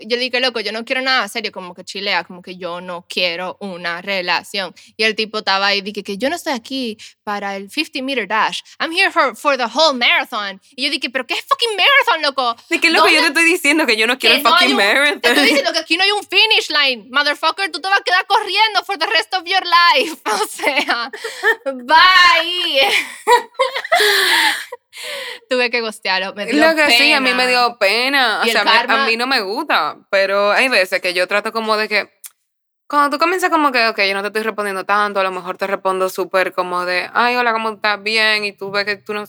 Yo 0.00 0.16
dije, 0.16 0.40
loco, 0.40 0.60
yo 0.60 0.72
no 0.72 0.84
quiero 0.84 1.00
nada 1.02 1.26
serio, 1.28 1.52
como 1.52 1.74
que 1.74 1.84
chilea, 1.84 2.24
como 2.24 2.42
que 2.42 2.56
yo 2.56 2.80
no 2.80 3.06
quiero 3.08 3.56
una 3.60 4.00
relación. 4.02 4.74
Y 4.96 5.04
el 5.04 5.14
tipo 5.14 5.38
estaba 5.38 5.68
ahí, 5.68 5.80
dije 5.80 6.02
que 6.02 6.18
yo 6.18 6.28
no 6.30 6.36
estoy 6.36 6.52
aquí 6.52 6.96
para 7.24 7.56
el 7.56 7.70
50 7.70 8.02
meter 8.02 8.26
dash. 8.28 8.60
I'm 8.78 8.92
here 8.92 9.10
for, 9.10 9.36
for 9.36 9.56
the 9.56 9.64
whole 9.64 9.96
marathon. 9.96 10.60
Y 10.76 10.84
yo 10.84 10.90
dije, 10.90 11.10
pero 11.10 11.26
¿qué 11.26 11.34
es 11.34 11.44
fucking 11.46 11.76
marathon, 11.76 12.22
loco? 12.22 12.56
¿De 12.68 12.80
qué 12.80 12.88
es 12.88 12.92
lo 12.92 13.04
que 13.04 13.12
yo 13.14 13.20
te 13.20 13.24
¿Dónde- 13.26 13.40
estoy 13.40 13.52
diciendo? 13.52 13.86
Que 13.86 13.96
yo 13.96 14.06
no 14.06 14.18
quiero 14.18 14.36
el 14.36 14.42
no 14.42 14.50
fucking 14.50 14.70
un- 14.70 14.76
marathon. 14.76 15.20
Te 15.20 15.28
estoy 15.28 15.44
diciendo 15.46 15.72
que 15.72 15.78
aquí 15.78 15.96
no 15.96 16.04
hay 16.04 16.10
un 16.12 16.24
finish 16.26 16.68
line. 16.70 17.06
Motherfucker, 17.10 17.70
tú 17.70 17.80
te 17.80 17.88
vas 17.88 18.00
a 18.00 18.02
quedar 18.04 18.26
corriendo 18.26 18.84
for 18.84 18.98
the 18.98 19.06
rest 19.06 19.32
of 19.34 19.44
your 19.44 19.62
life. 19.64 20.16
O 20.32 20.46
sea, 20.48 21.10
bye. 21.64 22.80
Tuve 25.48 25.70
que 25.70 25.80
gostearlo. 25.80 26.34
Me 26.34 26.46
dio 26.46 26.54
Lo 26.66 26.74
que 26.76 26.90
sí, 26.90 27.12
a 27.12 27.20
mí 27.20 27.26
pena. 27.30 27.36
me 27.36 27.48
dio 27.48 27.78
pena. 27.78 28.40
O 28.42 28.44
sea, 28.46 28.64
me- 28.64 28.70
a 28.70 28.86
karma- 28.86 29.06
mí 29.06 29.16
no 29.16 29.26
me 29.26 29.40
gusta. 29.40 29.96
Pero 30.10 30.50
hay 30.52 30.68
veces 30.68 31.00
que 31.00 31.14
yo 31.14 31.26
trato 31.26 31.52
como 31.52 31.76
de 31.76 31.88
que. 31.88 32.10
Cuando 32.88 33.16
tú 33.16 33.18
comienzas 33.20 33.48
como 33.48 33.72
que, 33.72 33.86
ok, 33.88 33.98
yo 34.02 34.12
no 34.14 34.20
te 34.20 34.28
estoy 34.28 34.42
respondiendo 34.42 34.84
tanto, 34.84 35.18
a 35.20 35.22
lo 35.22 35.30
mejor 35.30 35.56
te 35.56 35.66
respondo 35.66 36.10
súper 36.10 36.52
como 36.52 36.84
de, 36.84 37.08
ay, 37.14 37.36
hola, 37.36 37.52
¿cómo 37.54 37.70
estás? 37.70 38.02
Bien. 38.02 38.44
Y 38.44 38.52
tú 38.52 38.70
ves 38.70 38.84
que 38.84 38.96
tú 38.96 39.14
no 39.14 39.24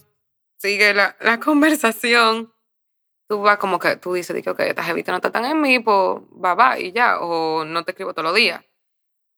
sigues 0.60 0.94
la, 0.96 1.16
la 1.22 1.40
conversación. 1.40 2.54
Tú 3.30 3.42
vas 3.42 3.58
como 3.58 3.80
que, 3.80 3.96
tú 3.96 4.14
dices, 4.14 4.44
que, 4.44 4.50
ok, 4.50 4.60
esta 4.62 4.84
jevita 4.84 5.12
no 5.14 5.18
está 5.20 5.32
tan 5.32 5.46
en 5.46 5.62
mí, 5.62 5.80
pues, 5.80 5.96
va, 6.44 6.56
va, 6.56 6.78
y 6.78 6.92
ya. 6.92 7.20
O 7.22 7.64
no 7.64 7.84
te 7.86 7.92
escribo 7.92 8.14
todos 8.14 8.26
los 8.26 8.36
días. 8.36 8.62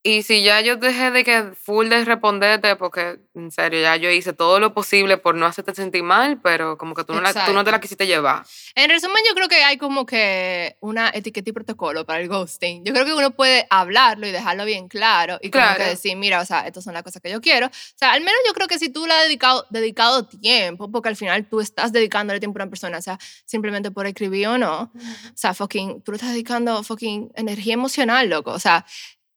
Y 0.07 0.21
si 0.21 0.43
ya 0.43 0.61
yo 0.61 0.75
dejé 0.75 1.09
de 1.09 1.23
que 1.23 1.53
full 1.59 1.87
de 1.89 2.05
responderte, 2.05 2.75
porque 2.75 3.17
en 3.33 3.49
serio, 3.49 3.81
ya 3.81 3.95
yo 3.95 4.11
hice 4.11 4.33
todo 4.33 4.59
lo 4.59 4.71
posible 4.71 5.17
por 5.17 5.33
no 5.33 5.47
hacerte 5.47 5.73
sentir 5.73 6.03
mal, 6.03 6.39
pero 6.43 6.77
como 6.77 6.93
que 6.93 7.03
tú 7.03 7.13
no, 7.15 7.21
la- 7.21 7.33
tú 7.33 7.53
no 7.53 7.63
te 7.63 7.71
la 7.71 7.79
quisiste 7.79 8.05
llevar. 8.05 8.43
En 8.75 8.87
resumen, 8.91 9.17
yo 9.27 9.33
creo 9.33 9.47
que 9.47 9.63
hay 9.63 9.77
como 9.77 10.05
que 10.05 10.77
una 10.79 11.09
etiqueta 11.09 11.49
y 11.49 11.53
protocolo 11.53 12.05
para 12.05 12.19
el 12.21 12.27
ghosting. 12.27 12.83
Yo 12.85 12.93
creo 12.93 13.03
que 13.03 13.15
uno 13.15 13.31
puede 13.31 13.65
hablarlo 13.71 14.27
y 14.27 14.31
dejarlo 14.31 14.63
bien 14.65 14.87
claro 14.89 15.39
y 15.41 15.49
como 15.49 15.63
Claro. 15.63 15.79
que 15.83 15.89
decir, 15.89 16.15
mira, 16.15 16.39
o 16.39 16.45
sea, 16.45 16.67
estas 16.67 16.83
son 16.83 16.93
las 16.93 17.01
cosas 17.01 17.19
que 17.19 17.31
yo 17.31 17.41
quiero. 17.41 17.65
O 17.65 17.71
sea, 17.95 18.11
al 18.11 18.19
menos 18.21 18.39
yo 18.47 18.53
creo 18.53 18.67
que 18.67 18.77
si 18.77 18.89
tú 18.89 19.07
le 19.07 19.13
has 19.15 19.23
dedicado, 19.23 19.65
dedicado 19.71 20.27
tiempo, 20.27 20.91
porque 20.91 21.09
al 21.09 21.15
final 21.15 21.49
tú 21.49 21.61
estás 21.61 21.91
dedicándole 21.91 22.39
tiempo 22.39 22.59
a 22.59 22.63
una 22.63 22.69
persona, 22.69 22.99
o 22.99 23.01
sea, 23.01 23.17
simplemente 23.45 23.89
por 23.89 24.05
escribir 24.05 24.49
o 24.49 24.59
no, 24.59 24.81
o 24.83 24.91
sea, 25.33 25.55
fucking, 25.55 26.01
tú 26.03 26.11
le 26.11 26.17
estás 26.17 26.29
dedicando 26.31 26.83
fucking 26.83 27.31
energía 27.33 27.73
emocional, 27.73 28.29
loco. 28.29 28.51
O 28.51 28.59
sea, 28.59 28.85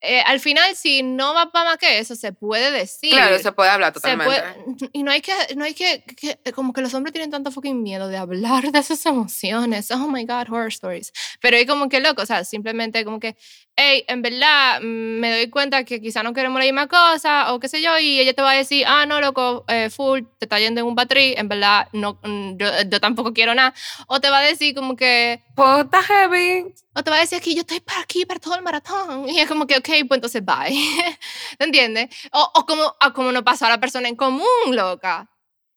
eh, 0.00 0.22
al 0.26 0.38
final, 0.40 0.76
si 0.76 1.02
no 1.02 1.34
va 1.34 1.50
para 1.50 1.70
más 1.70 1.78
que 1.78 1.98
eso, 1.98 2.14
se 2.14 2.32
puede 2.32 2.70
decir. 2.70 3.10
Claro, 3.10 3.38
se 3.38 3.50
puede 3.52 3.70
hablar 3.70 3.92
totalmente. 3.92 4.32
puede- 4.32 4.90
y 4.92 5.02
no 5.02 5.10
hay 5.10 5.20
que, 5.20 5.32
no 5.56 5.64
hay 5.64 5.74
que, 5.74 6.04
que- 6.04 6.52
como 6.52 6.72
que 6.72 6.80
los 6.80 6.94
hombres 6.94 7.12
tienen 7.12 7.30
tanto 7.30 7.50
fucking 7.50 7.82
miedo 7.82 8.06
de 8.08 8.16
hablar 8.16 8.70
de 8.70 8.82
sus 8.82 9.04
emociones. 9.06 9.90
Oh 9.90 10.08
my 10.08 10.24
God, 10.24 10.46
horror 10.50 10.68
stories. 10.68 11.12
Pero 11.40 11.56
es 11.56 11.66
como 11.66 11.88
que 11.88 12.00
loco, 12.00 12.22
o 12.22 12.26
sea, 12.26 12.44
simplemente 12.44 13.04
como 13.04 13.18
que, 13.18 13.36
hey, 13.80 14.04
en 14.08 14.22
verdad 14.22 14.80
mm, 14.80 15.20
me 15.20 15.30
doy 15.30 15.48
cuenta 15.50 15.84
que 15.84 16.00
quizá 16.00 16.24
no 16.24 16.32
queremos 16.34 16.58
la 16.58 16.64
misma 16.64 16.88
cosa 16.88 17.52
o 17.54 17.60
qué 17.60 17.68
sé 17.68 17.80
yo, 17.80 17.96
y 17.98 18.18
ella 18.18 18.34
te 18.34 18.42
va 18.42 18.50
a 18.50 18.56
decir, 18.56 18.84
ah, 18.88 19.06
no, 19.06 19.20
loco, 19.20 19.64
eh, 19.68 19.88
full, 19.88 20.22
te 20.38 20.46
está 20.46 20.58
yendo 20.58 20.80
en 20.80 20.86
un 20.88 20.96
battery, 20.96 21.34
en 21.36 21.48
verdad, 21.48 21.88
no, 21.92 22.18
mm, 22.24 22.56
yo, 22.56 22.66
yo 22.90 23.00
tampoco 23.00 23.32
quiero 23.32 23.54
nada. 23.54 23.72
O 24.08 24.20
te 24.20 24.30
va 24.30 24.38
a 24.38 24.42
decir 24.42 24.74
como 24.74 24.96
que, 24.96 25.40
Pues 25.54 25.84
está 25.84 26.02
heavy. 26.02 26.74
o 26.94 27.04
te 27.04 27.10
va 27.10 27.18
a 27.18 27.20
decir 27.20 27.38
aquí, 27.38 27.54
yo 27.54 27.60
estoy 27.60 27.78
para 27.80 28.00
aquí, 28.00 28.26
para 28.26 28.40
todo 28.40 28.56
el 28.56 28.62
maratón. 28.62 29.28
Y 29.28 29.38
es 29.38 29.46
como 29.48 29.66
que, 29.66 29.76
ok, 29.76 29.88
pues 30.08 30.18
entonces 30.18 30.44
bye. 30.44 30.76
¿Te 31.58 31.64
entiendes? 31.64 32.08
O, 32.32 32.50
o 32.54 32.66
como, 32.66 32.82
o 32.84 33.12
como 33.14 33.30
nos 33.30 33.44
pasó 33.44 33.66
a 33.66 33.70
la 33.70 33.78
persona 33.80 34.08
en 34.08 34.16
común, 34.16 34.44
loca. 34.70 35.30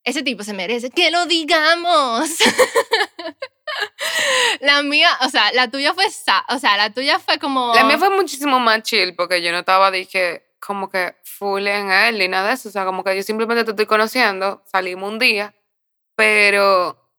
Ese 0.04 0.24
tipo 0.24 0.42
se 0.42 0.52
merece 0.52 0.90
que 0.90 1.12
lo 1.12 1.26
digamos. 1.26 2.28
la 4.60 4.82
mía, 4.82 5.10
o 5.22 5.28
sea, 5.28 5.52
la 5.52 5.70
tuya 5.70 5.94
fue, 5.94 6.06
o 6.06 6.58
sea, 6.58 6.76
la 6.76 6.90
tuya 6.90 7.18
fue 7.18 7.38
como... 7.38 7.74
La 7.74 7.84
mía 7.84 7.98
fue 7.98 8.10
muchísimo 8.10 8.60
más 8.60 8.82
chill 8.82 9.14
porque 9.14 9.42
yo 9.42 9.52
no 9.52 9.58
estaba, 9.58 9.90
dije, 9.90 10.46
como 10.64 10.88
que 10.88 11.16
full 11.24 11.66
en 11.66 11.90
él 11.90 12.18
ni 12.18 12.28
nada 12.28 12.48
de 12.48 12.54
eso. 12.54 12.68
O 12.68 12.72
sea, 12.72 12.84
como 12.84 13.02
que 13.02 13.16
yo 13.16 13.22
simplemente 13.22 13.64
te 13.64 13.70
estoy 13.70 13.86
conociendo, 13.86 14.62
salimos 14.70 15.10
un 15.10 15.18
día, 15.18 15.54
pero 16.16 17.10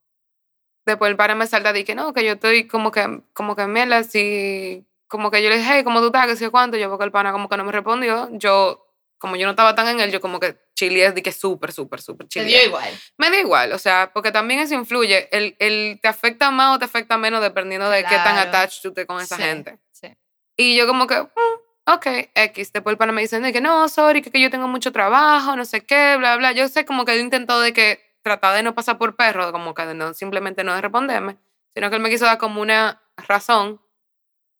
después 0.85 1.09
el 1.09 1.17
padre 1.17 1.35
me 1.35 1.47
salta 1.47 1.77
y 1.77 1.83
que 1.83 1.95
no, 1.95 2.13
que 2.13 2.23
yo 2.23 2.33
estoy 2.33 2.67
como 2.67 2.91
que, 2.91 3.21
como 3.33 3.55
que 3.55 3.67
mierda, 3.67 3.97
así, 3.97 4.85
como 5.07 5.29
que 5.29 5.43
yo 5.43 5.49
le 5.49 5.57
dije, 5.57 5.69
hey, 5.73 5.83
¿cómo 5.83 5.99
tú 5.99 6.07
estás? 6.07 6.27
Que 6.27 6.35
sé 6.35 6.49
cuánto, 6.49 6.77
yo 6.77 6.89
porque 6.89 7.05
el 7.05 7.11
pana 7.11 7.31
como 7.31 7.49
que 7.49 7.57
no 7.57 7.65
me 7.65 7.71
respondió, 7.71 8.29
yo, 8.31 8.82
como 9.23 9.37
yo 9.37 9.45
no 9.47 9.51
estaba 9.51 9.73
tan 9.73 9.87
en 9.87 10.01
él, 10.01 10.11
yo 10.11 10.19
como 10.19 10.37
que 10.37 10.57
chile 10.75 11.09
de 11.13 11.23
que 11.23 11.31
súper, 11.31 11.71
súper, 11.71 12.01
súper 12.01 12.27
Te 12.27 12.41
chile. 12.41 12.45
dio 12.47 12.65
igual. 12.65 12.93
Me 13.17 13.29
da 13.29 13.39
igual, 13.39 13.71
o 13.71 13.79
sea, 13.79 14.11
porque 14.13 14.33
también 14.33 14.59
eso 14.59 14.73
influye. 14.75 15.29
El, 15.31 15.55
el 15.59 15.97
te 16.01 16.09
afecta 16.09 16.51
más 16.51 16.75
o 16.75 16.79
te 16.79 16.83
afecta 16.83 17.17
menos 17.17 17.41
dependiendo 17.41 17.89
de 17.89 18.03
qué 18.03 18.15
tan 18.17 18.35
Claro. 18.35 18.49
attached 18.49 18.81
tú 18.81 18.89
estés 18.89 19.05
con 19.05 19.21
esa 19.21 19.37
Sí, 19.37 19.41
gente. 19.43 19.79
sí. 19.93 20.13
Y 20.57 20.75
yo 20.75 20.85
como 20.87 21.07
que, 21.07 21.21
mm, 21.21 21.89
ok, 21.93 22.05
X. 22.35 22.73
Después 22.73 22.91
el 22.93 22.97
pana 22.97 23.13
me 23.13 23.21
dice 23.21 23.39
de 23.39 23.53
que 23.53 23.61
no, 23.61 23.87
sorry, 23.87 24.21
que, 24.21 24.29
que 24.29 24.41
yo 24.41 24.49
tengo 24.49 24.67
mucho 24.67 24.91
trabajo, 24.91 25.55
no 25.55 25.63
sé 25.63 25.85
qué, 25.85 26.17
bla, 26.17 26.35
bla. 26.35 26.51
Yo 26.51 26.67
sé 26.67 26.83
como 26.83 27.05
que 27.05 27.13
él 27.13 27.21
intentó 27.21 27.61
de 27.61 27.71
que 27.71 28.01
tratar 28.23 28.53
de 28.55 28.63
no 28.63 28.75
pasar 28.75 28.97
por 28.97 29.15
perro, 29.15 29.53
como 29.53 29.73
que 29.73 29.85
no, 29.93 30.13
simplemente 30.13 30.65
no 30.65 30.75
de 30.75 30.81
responderme, 30.81 31.37
sino 31.73 31.89
que 31.89 31.95
él 31.95 32.01
me 32.01 32.09
quiso 32.09 32.25
dar 32.25 32.37
como 32.39 32.59
una 32.61 33.01
razón, 33.15 33.79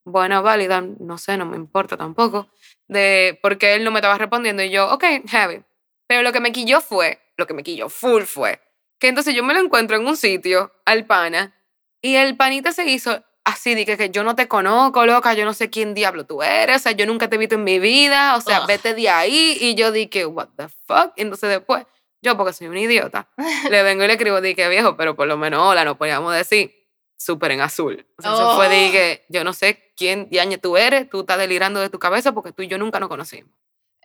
buena, 0.06 0.42
válida, 0.42 0.82
no 0.82 1.18
sé, 1.18 1.38
no 1.38 1.46
me 1.46 1.58
importa 1.58 1.98
tampoco, 1.98 2.50
de 2.88 3.40
por 3.42 3.58
qué 3.58 3.76
él 3.76 3.84
no 3.84 3.92
me 3.92 4.00
estaba 4.00 4.18
respondiendo. 4.18 4.64
Y 4.64 4.70
yo, 4.70 4.92
ok, 4.94 5.04
heavy. 5.28 5.64
Pero 6.08 6.22
lo 6.22 6.32
que 6.32 6.40
me 6.40 6.52
quilló 6.52 6.82
fue, 6.82 7.20
lo 7.38 7.48
que 7.48 7.54
me 7.54 7.64
quilló 7.64 7.90
full 7.90 8.24
fue, 8.24 8.62
que 9.00 9.08
entonces 9.08 9.34
yo 9.36 9.44
me 9.44 9.54
lo 9.54 9.60
encuentro 9.62 9.98
en 9.98 10.06
un 10.06 10.18
sitio, 10.18 10.72
al 10.86 11.06
pana, 11.06 11.56
Y 12.02 12.16
el 12.16 12.36
panita 12.36 12.74
se 12.74 12.86
hizo 12.90 13.24
así, 13.46 13.76
de 13.76 13.86
que, 13.86 13.98
que 13.98 14.10
yo 14.10 14.24
no 14.24 14.36
te 14.36 14.48
conozco, 14.48 15.06
loca, 15.06 15.34
yo 15.34 15.46
no 15.46 15.54
sé 15.54 15.70
quién 15.70 15.94
diablo 15.94 16.26
tú 16.26 16.44
eres, 16.44 16.78
o 16.78 16.80
sea, 16.80 16.92
yo 16.92 17.06
nunca 17.06 17.30
te 17.30 17.36
he 17.36 17.40
visto 17.40 17.56
en 17.56 17.64
mi 17.64 17.80
vida, 17.80 18.36
o 18.36 18.42
sea, 18.42 18.62
Ugh. 18.62 18.68
vete 18.68 18.94
de 18.94 19.10
ahí. 19.10 19.58
Y 19.60 19.76
yo 19.76 19.92
dije, 19.92 20.26
what 20.26 20.50
the 20.58 20.68
fuck. 20.86 21.14
Y 21.16 21.22
entonces 21.22 21.50
después, 21.50 21.86
yo 22.22 22.38
porque 22.38 22.54
soy 22.54 22.68
un 22.68 22.78
idiota, 22.78 23.28
le 23.70 23.84
vengo 23.84 24.04
y 24.04 24.08
le 24.08 24.14
escribo, 24.14 24.42
dije, 24.42 24.68
viejo, 24.70 24.96
pero 24.98 25.16
por 25.16 25.28
lo 25.28 25.38
menos 25.38 25.62
hola, 25.62 25.86
no 25.86 25.98
podíamos 25.98 26.34
decir 26.36 26.83
súper 27.24 27.52
en 27.52 27.62
azul. 27.62 28.06
Entonces 28.18 28.46
fue, 28.56 28.68
Oh. 28.68 28.70
dije, 28.70 29.24
yo 29.30 29.44
no 29.44 29.54
sé 29.54 29.92
quién 29.96 30.30
diañe 30.30 30.58
tú 30.58 30.78
eres, 30.78 31.10
tú 31.10 31.22
estás 31.22 31.38
delirando 31.38 31.80
de 31.80 31.90
tu 31.90 32.00
cabeza 32.00 32.32
porque 32.34 32.52
tú 32.52 32.62
y 32.64 32.68
yo 32.68 32.78
nunca 32.78 33.00
nos 33.00 33.10
conocimos. 33.10 33.52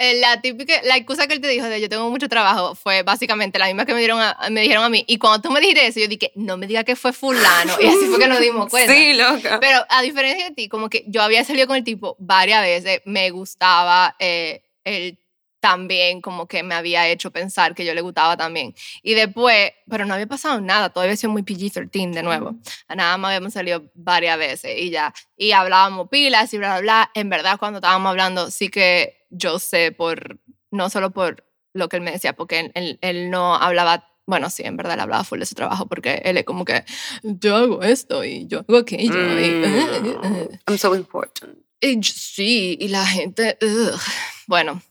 Eh, 0.01 0.21
La 0.21 0.41
típica, 0.41 0.75
la 0.85 0.97
excusa 0.97 1.27
que 1.27 1.35
él 1.35 1.41
te 1.41 1.49
dijo 1.49 1.66
de 1.66 1.81
yo 1.81 1.89
tengo 1.89 2.09
mucho 2.09 2.29
trabajo 2.29 2.77
fue 2.77 3.03
básicamente 3.03 3.59
la 3.59 3.66
misma 3.66 3.85
que 3.85 3.95
me, 3.95 3.99
dieron 3.99 4.21
a- 4.21 4.39
me 4.49 4.61
dijeron 4.61 4.85
a 4.85 4.89
mí. 4.89 5.05
Y 5.09 5.19
cuando 5.19 5.41
tú 5.43 5.51
me 5.51 5.59
dijiste 5.61 5.87
eso, 5.89 5.99
yo 5.99 6.07
dije, 6.07 6.31
no 6.37 6.57
me 6.57 6.69
digas 6.69 6.85
que 6.85 6.95
fue 6.95 7.12
fulano. 7.12 7.75
Y 7.81 7.87
así 7.89 8.07
fue 8.09 8.19
que 8.21 8.29
nos 8.29 8.39
dimos 8.39 8.69
cuenta. 8.71 8.93
Sí, 8.93 9.14
loca. 9.14 9.59
Pero 9.61 9.85
a 9.89 10.01
diferencia 10.03 10.45
de 10.49 10.55
ti, 10.55 10.69
como 10.69 10.89
que 10.89 11.03
yo 11.09 11.21
había 11.21 11.43
salido 11.45 11.66
con 11.66 11.75
el 11.77 11.83
tipo 11.83 12.14
varias 12.21 12.62
veces, 12.62 13.03
me 13.07 13.31
gustaba, 13.31 14.14
eh, 14.21 14.62
él 14.85 15.19
también 15.61 16.20
como 16.20 16.46
que 16.46 16.62
me 16.62 16.74
había 16.74 17.09
hecho 17.09 17.30
pensar 17.30 17.74
que 17.74 17.84
yo 17.84 17.94
le 17.94 18.00
gustaba 18.00 18.36
también. 18.36 18.74
Y 19.02 19.14
después, 19.14 19.72
pero 19.88 20.04
no 20.04 20.14
había 20.14 20.26
pasado 20.26 20.61
nada, 20.61 20.90
todavía 20.90 21.16
sido 21.16 21.32
muy 21.32 21.42
PG-13 21.42 22.12
de 22.12 22.22
nuevo. 22.22 22.54
Nada 22.88 23.16
más 23.18 23.30
habíamos 23.30 23.52
salido 23.54 23.90
varias 23.94 24.38
veces 24.38 24.76
y 24.78 24.90
ya. 24.90 25.12
Y 25.36 25.52
hablábamos 25.52 26.09
pilas 26.09 26.52
y 26.54 26.59
bla, 26.59 26.74
bla, 26.74 26.80
bla. 26.80 27.11
En 27.14 27.28
verdad, 27.28 27.59
cuando 27.59 27.78
estábamos 27.78 28.11
hablando, 28.11 28.50
sí 28.50 28.68
que 28.68 29.26
yo 29.30 29.59
sé 29.59 29.92
por, 29.92 30.38
no 30.70 30.90
solo 30.90 31.11
por 31.11 31.44
lo 31.74 31.88
que 31.88 31.96
él 31.96 32.02
me 32.02 32.12
decía, 32.12 32.32
porque 32.34 32.61
él, 32.61 32.72
él- 32.74 32.98
él 33.02 33.30
no 33.30 33.54
hablaba 33.54 34.04
bueno, 34.26 34.50
sí, 34.50 34.62
en 34.62 34.76
verdad 34.76 34.92
él 34.92 35.00
hablaba 35.00 35.24
full 35.24 35.38
de 35.38 35.46
su 35.46 35.54
trabajo 35.54 35.86
porque 35.86 36.20
él 36.26 36.36
es 36.36 36.44
como 36.44 36.66
que 36.66 36.84
yo 37.22 37.56
hago 37.56 37.82
esto 37.82 38.22
y 38.24 38.46
yo 38.46 38.59
hago 38.68 38.76
aquello. 38.76 39.38
y- 39.40 39.48
Mm, 40.28 40.59
I'm 40.66 40.76
so 40.78 40.94
important. 40.94 41.56
y 41.80 42.02
sí, 42.02 42.76
y 42.78 42.88
la 42.88 43.06
gente. 43.06 43.56
ugh. 43.62 43.98
Bueno, 44.46 44.82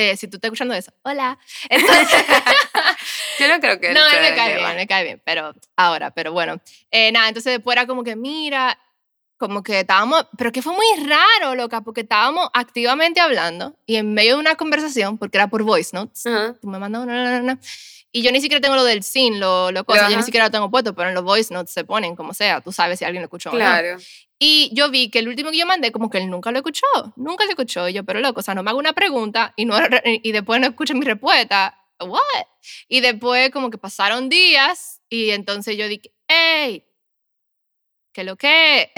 eh, 0.00 0.16
si 0.16 0.28
tú 0.28 0.36
estás 0.36 0.48
escuchando 0.48 0.74
eso, 0.74 0.92
hola. 1.02 1.38
Entonces, 1.68 2.08
Yo 3.38 3.48
no 3.48 3.60
creo 3.60 3.80
que 3.80 3.92
no, 3.92 4.06
él 4.06 4.20
me 4.22 4.34
cae 4.34 4.56
bien, 4.56 4.76
me 4.76 4.86
cae 4.86 5.04
bien, 5.04 5.22
pero 5.24 5.54
ahora, 5.76 6.10
pero 6.10 6.32
bueno. 6.32 6.60
Eh, 6.90 7.12
nada, 7.12 7.28
entonces 7.28 7.52
después 7.54 7.74
era 7.74 7.86
como 7.86 8.04
que, 8.04 8.16
mira, 8.16 8.78
como 9.38 9.62
que 9.62 9.80
estábamos, 9.80 10.26
pero 10.36 10.52
que 10.52 10.62
fue 10.62 10.74
muy 10.74 11.06
raro, 11.06 11.54
loca, 11.54 11.80
porque 11.80 12.02
estábamos 12.02 12.48
activamente 12.52 13.20
hablando 13.20 13.74
y 13.86 13.96
en 13.96 14.12
medio 14.12 14.34
de 14.34 14.40
una 14.40 14.56
conversación, 14.56 15.16
porque 15.16 15.38
era 15.38 15.48
por 15.48 15.62
voice 15.62 15.90
notes, 15.94 16.26
Ajá. 16.26 16.54
tú 16.60 16.68
me 16.68 16.78
mandas 16.78 17.02
una, 17.02 17.22
una, 17.22 17.40
una, 17.40 17.60
y 18.12 18.22
yo 18.22 18.32
ni 18.32 18.40
siquiera 18.40 18.60
tengo 18.60 18.76
lo 18.76 18.84
del 18.84 19.02
sin, 19.02 19.40
lo, 19.40 19.70
lo 19.70 19.84
cosa, 19.84 20.10
yo 20.10 20.16
ni 20.16 20.22
siquiera 20.22 20.46
lo 20.46 20.50
tengo 20.50 20.70
puesto, 20.70 20.94
pero 20.94 21.08
en 21.08 21.14
los 21.14 21.24
voice 21.24 21.54
notes 21.54 21.72
se 21.72 21.84
ponen 21.84 22.16
como 22.16 22.34
sea, 22.34 22.60
tú 22.60 22.72
sabes 22.72 22.98
si 22.98 23.04
alguien 23.04 23.22
lo 23.22 23.26
escuchó 23.26 23.50
o 23.50 23.52
no. 23.54 23.58
Y 24.42 24.70
yo 24.72 24.90
vi 24.90 25.10
que 25.10 25.18
el 25.18 25.28
último 25.28 25.50
que 25.50 25.58
yo 25.58 25.66
mandé, 25.66 25.92
como 25.92 26.08
que 26.08 26.16
él 26.16 26.30
nunca 26.30 26.50
lo 26.50 26.56
escuchó, 26.56 26.86
nunca 27.16 27.44
lo 27.44 27.50
escuchó. 27.50 27.86
Y 27.90 27.92
yo, 27.92 28.04
pero 28.04 28.20
loco, 28.20 28.40
o 28.40 28.42
sea, 28.42 28.54
no 28.54 28.62
me 28.62 28.70
hago 28.70 28.78
una 28.78 28.94
pregunta 28.94 29.52
y, 29.54 29.66
no, 29.66 29.76
y 30.04 30.32
después 30.32 30.58
no 30.60 30.66
escucho 30.66 30.94
mi 30.94 31.04
respuesta. 31.04 31.76
¿What? 32.00 32.46
Y 32.88 33.00
después 33.00 33.50
como 33.50 33.70
que 33.70 33.76
pasaron 33.76 34.30
días 34.30 35.02
y 35.10 35.30
entonces 35.30 35.76
yo 35.76 35.86
dije, 35.88 36.10
hey, 36.26 36.86
¿qué 38.14 38.24
lo 38.24 38.36
que? 38.36 38.90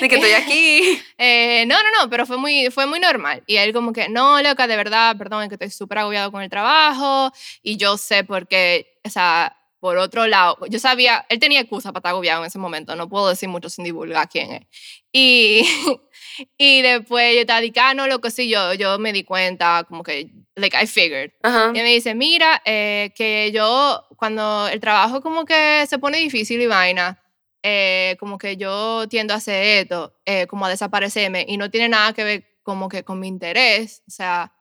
De 0.00 0.08
que 0.08 0.16
estoy 0.16 0.32
aquí. 0.32 1.02
Eh, 1.22 1.66
no, 1.66 1.76
no, 1.82 1.90
no, 2.00 2.08
pero 2.08 2.24
fue 2.24 2.38
muy, 2.38 2.70
fue 2.70 2.86
muy 2.86 2.98
normal. 2.98 3.42
Y 3.46 3.56
él 3.56 3.74
como 3.74 3.92
que, 3.92 4.08
no, 4.08 4.40
loca, 4.40 4.66
de 4.66 4.76
verdad, 4.76 5.16
perdón, 5.18 5.42
es 5.42 5.48
que 5.50 5.56
estoy 5.56 5.68
súper 5.68 5.98
agobiado 5.98 6.32
con 6.32 6.42
el 6.42 6.48
trabajo. 6.48 7.30
Y 7.62 7.76
yo 7.76 7.98
sé 7.98 8.24
porque, 8.24 8.98
o 9.04 9.10
sea, 9.10 9.59
por 9.80 9.96
otro 9.96 10.26
lado, 10.26 10.58
yo 10.68 10.78
sabía, 10.78 11.24
él 11.30 11.38
tenía 11.38 11.60
excusa 11.60 11.90
para 11.90 12.00
estar 12.00 12.10
agobiado 12.10 12.42
en 12.42 12.48
ese 12.48 12.58
momento, 12.58 12.94
no 12.96 13.08
puedo 13.08 13.28
decir 13.30 13.48
mucho 13.48 13.70
sin 13.70 13.84
divulgar 13.84 14.28
quién 14.28 14.52
es. 14.52 14.66
Y, 15.10 15.62
y 16.58 16.82
después 16.82 17.34
yo 17.34 17.40
estaba 17.40 17.60
diciendo, 17.60 17.80
ah, 17.84 17.94
no, 17.94 18.06
loco, 18.06 18.28
sí, 18.30 18.50
yo, 18.50 18.74
yo 18.74 18.98
me 18.98 19.12
di 19.12 19.24
cuenta, 19.24 19.84
como 19.88 20.02
que, 20.02 20.30
like, 20.54 20.76
I 20.76 20.86
figured. 20.86 21.32
Ajá. 21.42 21.70
Y 21.70 21.78
me 21.78 21.94
dice, 21.94 22.14
mira, 22.14 22.60
eh, 22.66 23.12
que 23.16 23.50
yo, 23.52 24.06
cuando 24.16 24.68
el 24.68 24.80
trabajo 24.80 25.22
como 25.22 25.46
que 25.46 25.86
se 25.88 25.98
pone 25.98 26.18
difícil 26.18 26.60
y 26.60 26.66
vaina, 26.66 27.18
eh, 27.62 28.16
como 28.20 28.36
que 28.36 28.56
yo 28.58 29.08
tiendo 29.08 29.32
a 29.32 29.38
hacer 29.38 29.80
esto, 29.82 30.14
eh, 30.26 30.46
como 30.46 30.66
a 30.66 30.68
desaparecerme, 30.68 31.46
y 31.48 31.56
no 31.56 31.70
tiene 31.70 31.88
nada 31.88 32.12
que 32.12 32.24
ver 32.24 32.44
como 32.62 32.88
que 32.88 33.02
con 33.02 33.18
mi 33.18 33.28
interés, 33.28 34.02
o 34.06 34.10
sea, 34.10 34.52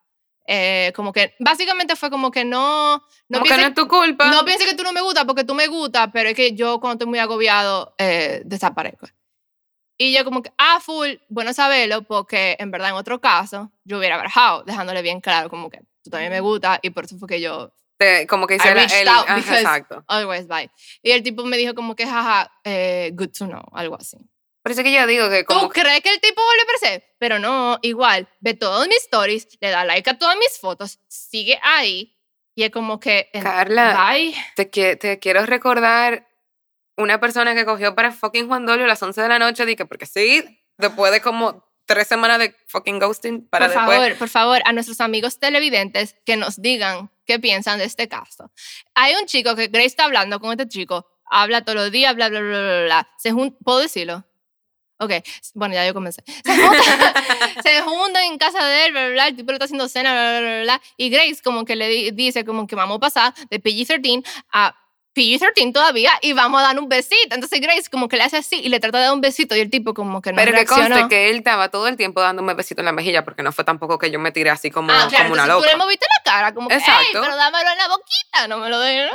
eh, 0.52 0.92
como 0.96 1.14
que, 1.14 1.36
básicamente 1.40 1.96
fue 1.96 2.10
como 2.10 2.32
que 2.32 2.44
no, 2.44 2.96
no 3.28 3.40
Como 3.40 3.44
que 3.44 3.56
no 3.58 3.68
es 3.68 3.74
tu 3.76 3.88
culpa. 3.88 4.32
no 4.32 4.44
pienses 4.44 4.68
que 4.68 4.76
tú 4.76 4.82
no 4.84 4.92
me 4.92 5.02
gustas 5.02 5.26
porque 5.26 5.44
tú 5.44 5.54
me 5.54 5.68
gustas, 5.68 6.10
pero 6.12 6.30
es 6.30 6.36
que 6.36 6.54
yo 6.56 6.80
cuando 6.80 6.94
estoy 6.96 7.08
muy 7.08 7.20
agobiado 7.20 7.94
eh, 8.00 8.42
desaparezco. 8.46 9.08
Y 9.96 10.12
yo 10.18 10.24
como 10.26 10.42
que, 10.42 10.52
ah, 10.58 10.80
full, 10.82 11.10
bueno 11.28 11.54
saberlo, 11.54 12.02
porque 12.02 12.56
en 12.58 12.72
verdad 12.72 12.90
en 12.90 12.96
otro 12.96 13.22
caso 13.22 13.72
yo 13.84 14.00
hubiera 14.00 14.18
barajado, 14.18 14.64
dejándole 14.64 15.04
bien 15.04 15.22
claro 15.22 15.50
como 15.52 15.70
que 15.70 15.82
tú 16.04 16.10
también 16.10 16.32
me 16.32 16.40
gusta 16.40 16.80
y 16.82 16.90
por 16.90 17.06
eso 17.06 17.18
fue 17.20 17.28
que 17.28 17.42
yo, 17.42 17.72
Te- 17.98 18.26
como 18.26 18.48
que 18.48 18.56
hiciera 18.56 18.84
el. 18.86 19.08
ajá, 19.08 19.38
exacto. 19.38 20.04
otherwise, 20.08 20.48
bye. 20.48 20.72
Y 21.04 21.12
el 21.12 21.22
tipo 21.22 21.46
me 21.46 21.58
dijo 21.58 21.76
como 21.76 21.96
que, 21.96 22.08
jaja, 22.08 22.52
eh, 22.64 23.12
good 23.14 23.30
to 23.38 23.46
know, 23.46 23.62
algo 23.74 23.96
así. 24.00 24.18
Por 24.62 24.72
eso 24.74 24.84
que 24.84 24.92
yo 24.92 25.08
digo 25.08 25.30
que 25.30 25.44
¿Tú 25.44 25.54
como 25.54 25.70
que- 25.70 25.82
crees 25.82 26.02
que 26.02 26.10
el 26.14 26.20
tipo 26.20 26.42
vuelve 26.44 26.62
a 26.62 26.64
aparecer? 26.64 27.04
Pero 27.18 27.40
no, 27.40 27.80
igual, 27.82 28.28
ve 28.42 28.54
todas 28.54 28.88
mis 28.88 28.98
stories, 29.04 29.48
le 29.62 29.70
da 29.70 29.86
like 29.86 30.10
a 30.10 30.18
todas 30.18 30.38
mis 30.38 30.60
fotos, 30.60 31.00
sigue 31.08 31.60
ahí 31.64 32.16
y 32.56 32.64
es 32.64 32.72
como 32.72 33.00
que, 33.00 33.30
Carla, 33.42 34.10
bye. 34.12 34.36
te, 34.56 34.96
te 34.98 35.20
quiero 35.20 35.46
recordar 35.46 36.28
una 36.98 37.20
persona 37.22 37.56
que 37.56 37.64
cogió 37.66 37.96
para 37.96 38.12
fucking 38.12 38.48
Juan 38.48 38.66
Dolio 38.66 38.84
a 38.84 38.88
las 38.88 39.02
11 39.02 39.22
de 39.22 39.30
la 39.30 39.40
noche, 39.40 39.66
dije, 39.66 39.86
porque 39.86 40.06
sí, 40.06 40.44
después 40.78 41.12
de 41.14 41.22
como 41.22 41.66
tres 41.86 42.08
semanas 42.08 42.38
de 42.40 42.54
fucking 42.68 43.00
ghosting, 43.00 43.48
para 43.48 43.68
por 43.68 43.76
después. 43.76 43.98
favor, 43.98 44.18
por 44.18 44.30
favor, 44.30 44.62
a 44.66 44.74
nuestros 44.74 45.00
amigos 45.00 45.40
televidentes 45.40 46.16
que 46.26 46.36
nos 46.36 46.62
digan 46.62 47.10
qué 47.26 47.40
piensan 47.40 47.80
de 47.80 47.86
este 47.86 48.08
caso. 48.10 48.52
Hay 48.94 49.16
un 49.16 49.26
chico 49.26 49.56
que 49.56 49.68
Grace 49.68 49.88
está 49.88 50.04
hablando 50.04 50.40
con 50.42 50.52
este 50.52 50.68
chico, 50.68 51.08
habla 51.32 51.64
todos 51.64 51.78
los 51.78 51.92
días, 51.92 52.14
bla, 52.16 52.28
bla, 52.30 52.42
bla, 52.42 52.60
bla, 52.60 52.84
bla. 52.84 53.10
Se 53.18 53.32
jun- 53.32 53.58
¿Puedo 53.64 53.80
decirlo? 53.80 54.26
Ok, 55.00 55.12
bueno, 55.54 55.74
ya 55.76 55.86
yo 55.88 55.94
comencé. 55.94 56.22
Se 57.64 57.82
juntan, 57.82 58.24
en 58.26 58.38
casa 58.38 58.66
de 58.66 58.86
él, 58.86 58.92
bla, 58.92 59.06
bla, 59.06 59.14
bla, 59.14 59.28
el 59.28 59.36
tipo 59.36 59.52
está 59.52 59.66
haciendo 59.66 59.88
cena, 59.88 60.12
bla, 60.12 60.40
bla, 60.40 60.40
bla, 60.50 60.62
bla, 60.64 60.82
y 60.98 61.10
Grace 61.10 61.40
como 61.44 61.66
que 61.66 61.76
le 61.76 61.88
di- 61.88 62.12
dice 62.12 62.44
como 62.46 62.68
que 62.68 62.76
vamos 62.76 62.98
a 62.98 63.00
pasar 63.00 63.34
de 63.50 63.62
PG-13 63.62 64.26
a 64.52 64.76
PG-13 65.20 65.74
todavía 65.74 66.12
y 66.22 66.34
vamos 66.34 66.60
a 66.62 66.64
dar 66.64 66.80
un 66.80 66.88
besito. 66.88 67.36
Entonces 67.36 67.60
Grace 67.62 67.90
como 67.92 68.08
que 68.08 68.18
le 68.18 68.24
hace 68.24 68.38
así 68.38 68.56
y 68.64 68.70
le 68.70 68.80
trata 68.80 69.00
de 69.00 69.06
dar 69.06 69.14
un 69.14 69.22
besito 69.22 69.56
y 69.56 69.60
el 69.60 69.70
tipo 69.70 69.94
como 69.94 70.22
que 70.22 70.32
no 70.32 70.38
Pero 70.38 70.52
que 70.52 70.58
reaccionó. 70.58 70.96
conste 70.96 71.08
que 71.16 71.30
él 71.30 71.38
estaba 71.38 71.70
todo 71.70 71.88
el 71.88 71.98
tiempo 71.98 72.22
dándome 72.22 72.54
besitos 72.54 72.80
en 72.82 72.86
la 72.86 72.92
mejilla, 72.92 73.24
porque 73.26 73.44
no 73.44 73.52
fue 73.52 73.64
tampoco 73.64 73.98
que 73.98 74.12
yo 74.12 74.20
me 74.20 74.32
tiré 74.32 74.50
así 74.50 74.72
como, 74.72 74.92
Ah, 74.92 75.08
claro, 75.10 75.26
como 75.26 75.34
una 75.34 75.44
entonces 75.44 75.48
tú 75.48 75.60
loca. 75.62 75.72
le 75.72 75.78
moviste 75.78 76.06
la 76.18 76.24
cara, 76.32 76.54
como 76.54 76.68
que, 76.70 76.76
"Ey, 76.76 76.80
Exacto. 76.80 77.22
pero 77.22 77.36
dámelo 77.36 77.70
en 77.72 77.78
la 77.78 77.88
boquita, 77.88 78.48
no 78.48 78.58
me 78.60 78.70
lo 78.70 78.80
den. 78.80 79.10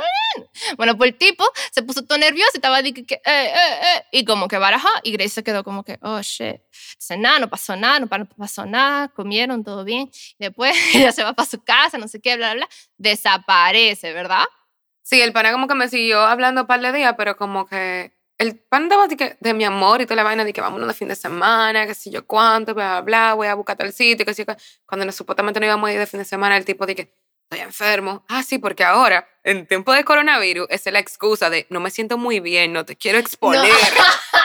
Bueno, 0.77 0.97
pues 0.97 1.11
el 1.11 1.17
tipo 1.17 1.45
se 1.71 1.81
puso 1.81 2.03
todo 2.05 2.17
nervioso 2.17 2.51
y 2.53 2.57
estaba 2.57 2.81
de 2.81 2.93
que, 2.93 3.05
que, 3.05 3.15
eh, 3.15 3.21
eh, 3.25 3.53
eh, 3.55 4.03
y 4.11 4.25
como 4.25 4.47
que 4.47 4.57
barajó, 4.57 4.89
y 5.03 5.11
Grace 5.13 5.29
se 5.29 5.43
quedó 5.43 5.63
como 5.63 5.83
que, 5.83 5.97
oh, 6.01 6.21
shit. 6.21 6.61
Entonces, 6.93 7.17
nada, 7.19 7.39
no 7.39 7.49
pasó 7.49 7.75
nada, 7.75 7.99
no 7.99 8.07
pasó 8.07 8.65
nada, 8.65 9.07
comieron, 9.09 9.63
todo 9.63 9.83
bien. 9.83 10.09
Después 10.39 10.73
ella 10.93 11.11
se 11.11 11.23
va 11.23 11.33
para 11.33 11.47
su 11.49 11.63
casa, 11.63 11.97
no 11.97 12.07
sé 12.07 12.19
qué, 12.21 12.35
bla, 12.35 12.53
bla, 12.53 12.65
bla. 12.65 12.69
Desaparece, 12.97 14.13
¿verdad? 14.13 14.45
Sí, 15.05 15.21
el 15.21 15.33
pana 15.33 15.51
como 15.51 15.67
que 15.67 15.75
me 15.75 15.87
siguió 15.87 16.21
hablando 16.21 16.61
un 16.61 16.67
par 16.67 16.81
de 16.81 16.91
días, 16.91 17.13
pero 17.15 17.37
como 17.37 17.67
que 17.67 18.11
el 18.39 18.57
pan 18.57 18.89
daba 18.89 19.07
de, 19.07 19.37
de 19.39 19.53
mi 19.53 19.63
amor 19.63 20.01
y 20.01 20.05
toda 20.05 20.15
la 20.15 20.23
vaina 20.23 20.43
de 20.43 20.51
que 20.51 20.61
vámonos 20.61 20.87
de 20.87 20.95
fin 20.95 21.07
de 21.07 21.15
semana, 21.15 21.85
que 21.85 21.93
si 21.93 22.09
yo 22.09 22.25
cuánto, 22.25 22.73
bla, 22.73 23.01
bla, 23.01 23.01
bla, 23.01 23.33
voy 23.35 23.47
a 23.47 23.53
buscar 23.53 23.77
tal 23.77 23.93
sitio, 23.93 24.25
que 24.25 24.33
si 24.33 24.43
yo. 24.43 24.55
Cuando 24.87 25.05
nos, 25.05 25.13
supuestamente 25.13 25.59
no 25.59 25.67
íbamos 25.67 25.87
a 25.87 25.93
ir 25.93 25.99
de 25.99 26.07
fin 26.07 26.17
de 26.17 26.25
semana, 26.25 26.57
el 26.57 26.65
tipo 26.65 26.87
de 26.87 26.95
que 26.95 27.13
estoy 27.43 27.59
enfermo. 27.63 28.25
Ah, 28.29 28.41
sí, 28.41 28.57
porque 28.57 28.83
ahora, 28.83 29.27
en 29.43 29.67
tiempo 29.67 29.93
de 29.93 30.03
coronavirus, 30.03 30.65
esa 30.71 30.89
es 30.89 30.93
la 30.93 30.99
excusa 30.99 31.51
de 31.51 31.67
no 31.69 31.79
me 31.81 31.91
siento 31.91 32.17
muy 32.17 32.39
bien, 32.39 32.73
no 32.73 32.83
te 32.83 32.95
quiero 32.95 33.19
exponer. 33.19 33.61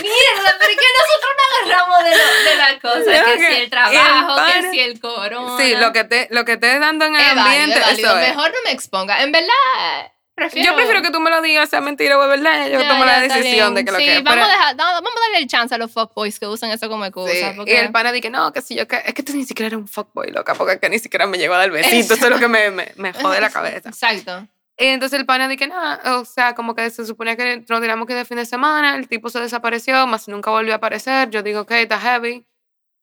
Mierda, 0.00 0.56
pero 0.58 0.70
es 0.72 0.78
que 0.78 0.86
nosotros 0.98 1.32
nos 1.38 1.72
agarramos 1.72 2.04
de, 2.04 2.10
lo- 2.10 2.50
de 2.50 2.56
la 2.56 2.80
cosa, 2.80 2.98
No, 2.98 3.24
que 3.26 3.38
que- 3.38 3.38
si 3.38 3.44
el 3.46 3.52
y 3.52 3.62
el 3.64 3.70
trabajo, 3.70 4.36
que 4.46 4.70
si 4.70 4.80
el 4.80 5.00
corona. 5.00 5.56
Sí, 5.58 5.74
lo 5.76 5.92
que 5.92 6.04
te, 6.04 6.28
lo 6.30 6.44
que 6.44 6.52
estés 6.52 6.80
dando 6.80 7.04
en 7.04 7.14
el 7.16 7.20
Es 7.20 7.34
válido, 7.34 7.44
ambiente, 7.48 7.78
es 7.78 7.86
válido. 7.86 8.08
eso 8.10 8.18
es. 8.18 8.28
Mejor 8.28 8.50
no 8.50 8.56
me 8.64 8.70
exponga. 8.72 9.22
En 9.22 9.32
verdad, 9.32 10.12
prefiero... 10.34 10.70
Yo 10.70 10.74
prefiero 10.76 11.02
que 11.02 11.10
tú 11.10 11.20
me 11.20 11.30
lo 11.30 11.40
digas, 11.42 11.68
sea 11.70 11.80
mentira 11.80 12.18
o 12.18 12.26
verdad. 12.28 12.66
Yo 12.68 12.80
Ya, 12.80 12.88
tomo 12.88 13.04
ya, 13.04 13.12
la 13.12 13.20
decisión 13.20 13.74
de 13.74 13.84
que 13.84 13.92
lo 13.92 13.98
sí, 13.98 14.04
que 14.04 14.16
es. 14.16 14.22
Vamos, 14.24 14.40
pero- 14.40 14.44
a 14.46 14.56
dejar, 14.56 14.76
no, 14.76 14.84
vamos 14.84 15.12
a 15.16 15.20
darle 15.20 15.38
el 15.38 15.46
chance 15.46 15.74
a 15.74 15.78
los 15.78 15.92
fuckboys 15.92 16.38
que 16.40 16.46
usan 16.46 16.70
eso 16.70 16.88
como 16.88 17.04
excusa. 17.04 17.32
Sí, 17.32 17.44
porque- 17.56 17.72
Y 17.74 17.76
el 17.76 17.92
pana 17.92 18.12
dice, 18.12 18.30
no, 18.30 18.52
que 18.52 18.62
si 18.62 18.74
yo, 18.74 18.86
que, 18.88 19.02
es 19.04 19.14
que 19.14 19.22
tú 19.22 19.32
ni 19.34 19.44
siquiera 19.44 19.66
eres 19.68 19.78
un 19.78 19.88
fuckboy, 19.88 20.30
loca, 20.30 20.54
porque 20.54 20.74
es 20.74 20.80
que 20.80 20.88
ni 20.88 20.98
siquiera 20.98 21.26
me 21.26 21.38
llegó 21.38 21.54
a 21.54 21.58
dar 21.58 21.70
besito, 22.10 22.14
eso 22.14 22.24
es 22.24 22.30
lo 22.30 22.38
que 22.38 22.48
me, 22.48 22.70
me, 22.70 22.92
me 22.96 23.12
jode 23.12 23.40
la 23.40 23.50
cabeza. 23.50 23.90
Exacto. 23.90 24.46
Y 24.78 24.86
entonces 24.86 25.18
el 25.18 25.26
pana 25.26 25.48
dice, 25.48 25.66
no, 25.66 26.20
o 26.20 26.24
sea, 26.24 26.54
como 26.54 26.74
que 26.74 26.88
se 26.90 27.04
supone 27.04 27.36
que 27.36 27.64
nos 27.68 27.80
tiramos 27.80 28.06
que 28.06 28.14
de 28.14 28.24
fin 28.24 28.38
de 28.38 28.46
semana, 28.46 28.96
el 28.96 29.06
tipo 29.06 29.28
se 29.28 29.38
desapareció, 29.38 30.06
más 30.06 30.28
nunca 30.28 30.50
volvió 30.50 30.72
a 30.72 30.76
aparecer, 30.76 31.30
yo 31.30 31.42
digo, 31.42 31.60
ok, 31.60 31.72
está 31.72 32.00
heavy, 32.00 32.46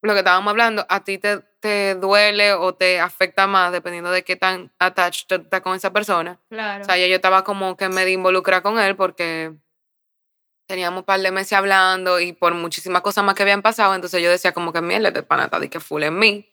lo 0.01 0.13
que 0.13 0.19
estábamos 0.19 0.49
hablando, 0.51 0.85
a 0.89 1.03
ti 1.03 1.17
te, 1.17 1.39
te 1.59 1.95
duele 1.95 2.53
o 2.53 2.73
te 2.73 2.99
afecta 2.99 3.47
más 3.47 3.71
dependiendo 3.71 4.11
de 4.11 4.23
qué 4.23 4.35
tan 4.35 4.71
attached 4.79 5.41
estás 5.41 5.61
con 5.61 5.75
esa 5.75 5.91
persona. 5.91 6.39
Claro. 6.49 6.81
O 6.81 6.85
sea, 6.85 6.97
ya 6.97 7.07
yo 7.07 7.15
estaba 7.15 7.43
como 7.43 7.77
que 7.77 7.89
medio 7.89 8.13
involucrada 8.13 8.61
con 8.61 8.79
él 8.79 8.95
porque 8.95 9.53
teníamos 10.67 10.99
un 10.99 11.05
par 11.05 11.19
de 11.19 11.31
meses 11.31 11.53
hablando 11.53 12.19
y 12.19 12.31
por 12.31 12.53
muchísimas 12.53 13.01
cosas 13.01 13.23
más 13.23 13.35
que 13.35 13.43
habían 13.43 13.61
pasado, 13.61 13.95
entonces 13.95 14.21
yo 14.21 14.29
decía 14.29 14.53
como 14.53 14.71
que 14.71 14.81
mierda, 14.81 15.09
este 15.09 15.23
pana 15.23 15.45
está 15.45 15.59
de 15.59 15.69
que 15.69 15.79
full 15.79 16.03
en 16.03 16.17
mí. 16.17 16.48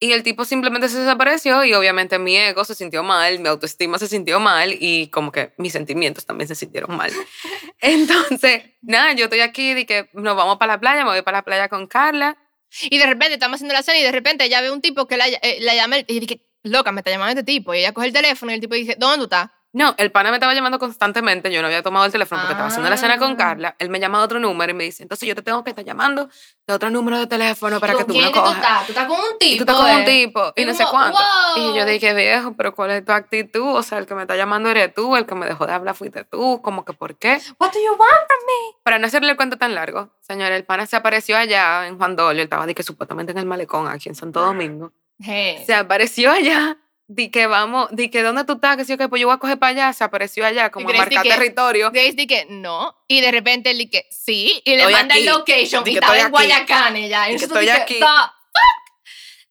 Y 0.00 0.12
el 0.12 0.22
tipo 0.22 0.44
simplemente 0.44 0.88
se 0.88 1.00
desapareció 1.00 1.64
y 1.64 1.74
obviamente 1.74 2.20
mi 2.20 2.36
ego 2.36 2.64
se 2.64 2.76
sintió 2.76 3.02
mal, 3.02 3.40
mi 3.40 3.48
autoestima 3.48 3.98
se 3.98 4.06
sintió 4.06 4.38
mal 4.38 4.76
y 4.78 5.08
como 5.08 5.32
que 5.32 5.54
mis 5.58 5.72
sentimientos 5.72 6.24
también 6.24 6.46
se 6.46 6.54
sintieron 6.54 6.96
mal. 6.96 7.10
Entonces, 7.80 8.62
nada, 8.80 9.12
yo 9.14 9.24
estoy 9.24 9.40
aquí 9.40 9.74
de 9.74 9.86
que 9.86 10.08
nos 10.12 10.36
vamos 10.36 10.58
para 10.58 10.74
la 10.74 10.80
playa, 10.80 11.04
me 11.04 11.10
voy 11.10 11.22
para 11.22 11.38
la 11.38 11.42
playa 11.42 11.68
con 11.68 11.88
Carla. 11.88 12.38
Y 12.82 12.98
de 12.98 13.06
repente 13.06 13.34
estamos 13.34 13.56
haciendo 13.56 13.74
la 13.74 13.82
cena 13.82 13.98
y 13.98 14.02
de 14.02 14.12
repente 14.12 14.44
ella 14.44 14.60
ve 14.60 14.70
un 14.70 14.80
tipo 14.80 15.08
que 15.08 15.16
la, 15.16 15.26
eh, 15.26 15.58
la 15.60 15.74
llama 15.74 15.98
y 16.06 16.20
dice, 16.20 16.42
loca, 16.62 16.92
me 16.92 17.00
está 17.00 17.10
llamando 17.10 17.30
este 17.30 17.42
tipo. 17.42 17.74
Y 17.74 17.78
ella 17.78 17.92
coge 17.92 18.08
el 18.08 18.12
teléfono 18.12 18.52
y 18.52 18.56
el 18.56 18.60
tipo 18.60 18.74
dice, 18.74 18.94
¿dónde 18.98 19.16
tú 19.18 19.24
estás? 19.24 19.50
No, 19.74 19.94
el 19.98 20.10
pana 20.10 20.30
me 20.30 20.38
estaba 20.38 20.54
llamando 20.54 20.78
constantemente, 20.78 21.52
yo 21.52 21.60
no 21.60 21.66
había 21.68 21.82
tomado 21.82 22.06
el 22.06 22.10
teléfono 22.12 22.40
porque 22.40 22.52
estaba 22.54 22.68
haciendo 22.68 22.88
la 22.88 22.96
cena 22.96 23.18
con 23.18 23.32
Ah. 23.32 23.36
Carla. 23.36 23.76
Él 23.78 23.90
me 23.90 24.00
llama 24.00 24.16
de 24.18 24.24
otro 24.24 24.40
número 24.40 24.70
y 24.72 24.74
me 24.74 24.84
dice, 24.84 25.02
entonces 25.02 25.28
yo 25.28 25.34
te 25.34 25.42
tengo 25.42 25.62
que 25.62 25.70
estar 25.70 25.84
llamando 25.84 26.28
de 26.66 26.74
otro 26.74 26.88
número 26.88 27.18
de 27.18 27.26
teléfono 27.26 27.78
para 27.78 27.94
que 27.94 28.04
tú 28.04 28.14
me 28.14 28.20
¿Quién 28.20 28.32
que 28.32 28.38
tú 28.38 28.44
cojas. 28.44 28.56
estás? 28.56 28.86
Tú 28.86 28.92
estás 28.92 29.06
con 29.06 29.16
un 29.20 29.38
tipo. 29.38 29.54
Y 29.54 29.56
tú 29.58 29.62
estás 29.64 29.76
con 29.76 29.90
un 29.90 30.00
eh. 30.00 30.04
tipo 30.04 30.52
y 30.56 30.62
Y 30.62 30.64
no 30.64 30.74
sé 30.74 30.84
cuánto. 30.90 31.18
wow. 31.18 31.72
Y 31.74 31.78
yo 31.78 31.84
dije, 31.84 32.14
viejo, 32.14 32.54
pero 32.56 32.74
¿cuál 32.74 32.92
es 32.92 33.04
tu 33.04 33.12
actitud? 33.12 33.76
O 33.76 33.82
sea, 33.82 33.98
el 33.98 34.06
que 34.06 34.14
me 34.14 34.22
está 34.22 34.36
llamando 34.36 34.70
eres 34.70 34.94
tú, 34.94 35.14
el 35.16 35.26
que 35.26 35.34
me 35.34 35.44
dejó 35.46 35.66
de 35.66 35.74
hablar 35.74 35.94
fuiste 35.94 36.24
tú, 36.24 36.62
como 36.62 36.86
que 36.86 36.94
¿por 36.94 37.16
qué? 37.18 37.38
What 37.60 37.70
do 37.72 37.78
you 37.78 37.90
want 37.92 38.00
from 38.26 38.40
me? 38.46 38.78
Para 38.82 38.98
no 38.98 39.06
hacerle 39.06 39.30
el 39.32 39.36
cuento 39.36 39.58
tan 39.58 39.74
largo, 39.74 40.08
señor, 40.22 40.50
el 40.52 40.64
pana 40.64 40.86
se 40.86 40.96
apareció 40.96 41.36
allá 41.36 41.86
en 41.86 41.98
Juan 41.98 42.16
Dolio, 42.16 42.40
él 42.40 42.46
estaba 42.46 42.64
de 42.64 42.74
que 42.74 42.82
supuestamente 42.82 43.32
en 43.32 43.38
el 43.38 43.44
malecón 43.46 43.86
aquí 43.86 44.08
en 44.08 44.14
Santo 44.14 44.40
Domingo. 44.40 44.92
Hey. 45.20 45.62
Se 45.66 45.74
apareció 45.74 46.30
allá, 46.32 46.78
di 47.08 47.30
que 47.30 47.46
vamos, 47.46 47.88
di 47.90 48.10
que 48.10 48.22
¿dónde 48.22 48.44
tú 48.44 48.52
estás? 48.54 48.76
Que 48.76 48.84
sí, 48.84 48.92
ok, 48.92 49.08
pues 49.08 49.20
yo 49.20 49.26
voy 49.26 49.34
a 49.34 49.38
coger 49.38 49.58
para 49.58 49.70
allá, 49.70 49.92
se 49.92 50.04
apareció 50.04 50.46
allá 50.46 50.70
como 50.70 50.88
a 50.88 50.92
marcar 50.92 51.22
que- 51.24 51.30
territorio. 51.30 51.90
Grace 51.90 52.12
di 52.12 52.26
que 52.26 52.46
no. 52.48 52.94
Y 53.08 53.20
de 53.20 53.30
repente 53.32 53.70
él 53.70 53.78
di 53.78 53.90
que 53.90 54.06
sí. 54.10 54.62
Y 54.64 54.70
le 54.72 54.76
Estoy 54.78 54.92
manda 54.92 55.14
aquí. 55.16 55.26
el 55.26 55.32
location. 55.34 55.82
Di 55.84 55.90
Y 55.90 55.94
que 55.94 55.98
estaba 56.00 56.18
en. 56.18 56.30
Guayacán 56.30 56.96
ya. 57.08 57.24
Di 57.24 57.34
Y 57.34 57.38
que 57.38 57.44
estoy 57.44 57.64
di 57.64 57.70
aquí. 57.70 57.94
"The 57.94 58.00
fuck?" 58.06 58.32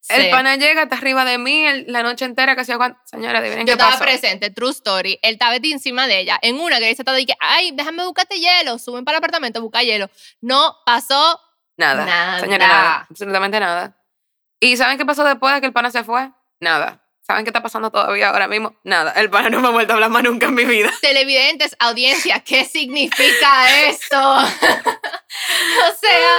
El 0.09 0.29
pana 0.29 0.55
llega, 0.55 0.83
está 0.83 0.95
arriba 0.95 1.25
de 1.25 1.37
mí 1.37 1.65
el- 1.65 1.83
la 1.89 2.01
noche 2.01 2.23
entera, 2.23 2.55
que 2.55 2.61
hacía 2.61 2.77
cuánto. 2.77 2.97
Señora, 3.03 3.39
adivinen 3.39 3.65
Yo 3.67 3.71
qué 3.71 3.71
estaba 3.73 3.91
pasó. 3.91 4.03
presente, 4.05 4.49
true 4.51 4.71
story. 4.71 5.19
Él 5.21 5.33
estaba 5.33 5.55
encima 5.57 6.07
de 6.07 6.19
ella. 6.21 6.39
En 6.41 6.61
una 6.61 6.77
que 6.77 6.85
Grace 6.85 7.01
estaba 7.01 7.17
de 7.17 7.25
que, 7.25 7.33
ay, 7.41 7.71
déjame 7.73 8.05
buscarte 8.05 8.39
hielo. 8.39 8.79
Suben 8.79 9.03
para 9.03 9.17
el 9.17 9.19
apartamento, 9.19 9.61
busca 9.61 9.83
hielo. 9.83 10.09
No 10.39 10.77
pasó 10.85 11.41
Nada. 11.75 12.05
Nada. 12.05 12.39
Señora, 12.39 12.67
nada. 12.67 13.07
Absolutamente 13.09 13.59
nada. 13.59 13.97
¿Y 14.61 14.77
saben 14.77 14.97
qué 14.97 15.05
pasó 15.05 15.23
después 15.25 15.53
de 15.53 15.59
que 15.59 15.67
el 15.67 15.73
pana 15.73 15.91
se 15.91 16.03
fue? 16.05 16.31
Nada. 16.59 17.03
¿Saben 17.27 17.43
qué 17.43 17.49
está 17.49 17.61
pasando 17.61 17.91
todavía 17.91 18.29
ahora 18.29 18.47
mismo? 18.47 18.73
Nada. 18.85 19.11
El 19.11 19.29
pana 19.29 19.49
no 19.49 19.59
me 19.59 19.67
ha 19.67 19.71
vuelto 19.71 19.91
a 19.91 19.95
hablar 19.95 20.09
más 20.09 20.23
nunca 20.23 20.45
en 20.45 20.55
mi 20.55 20.63
vida. 20.63 20.93
televidentes, 21.01 21.75
audiencia, 21.77 22.39
¿qué 22.39 22.63
significa 22.63 23.89
esto? 23.89 24.17
o 24.37 25.95
sea, 25.99 26.29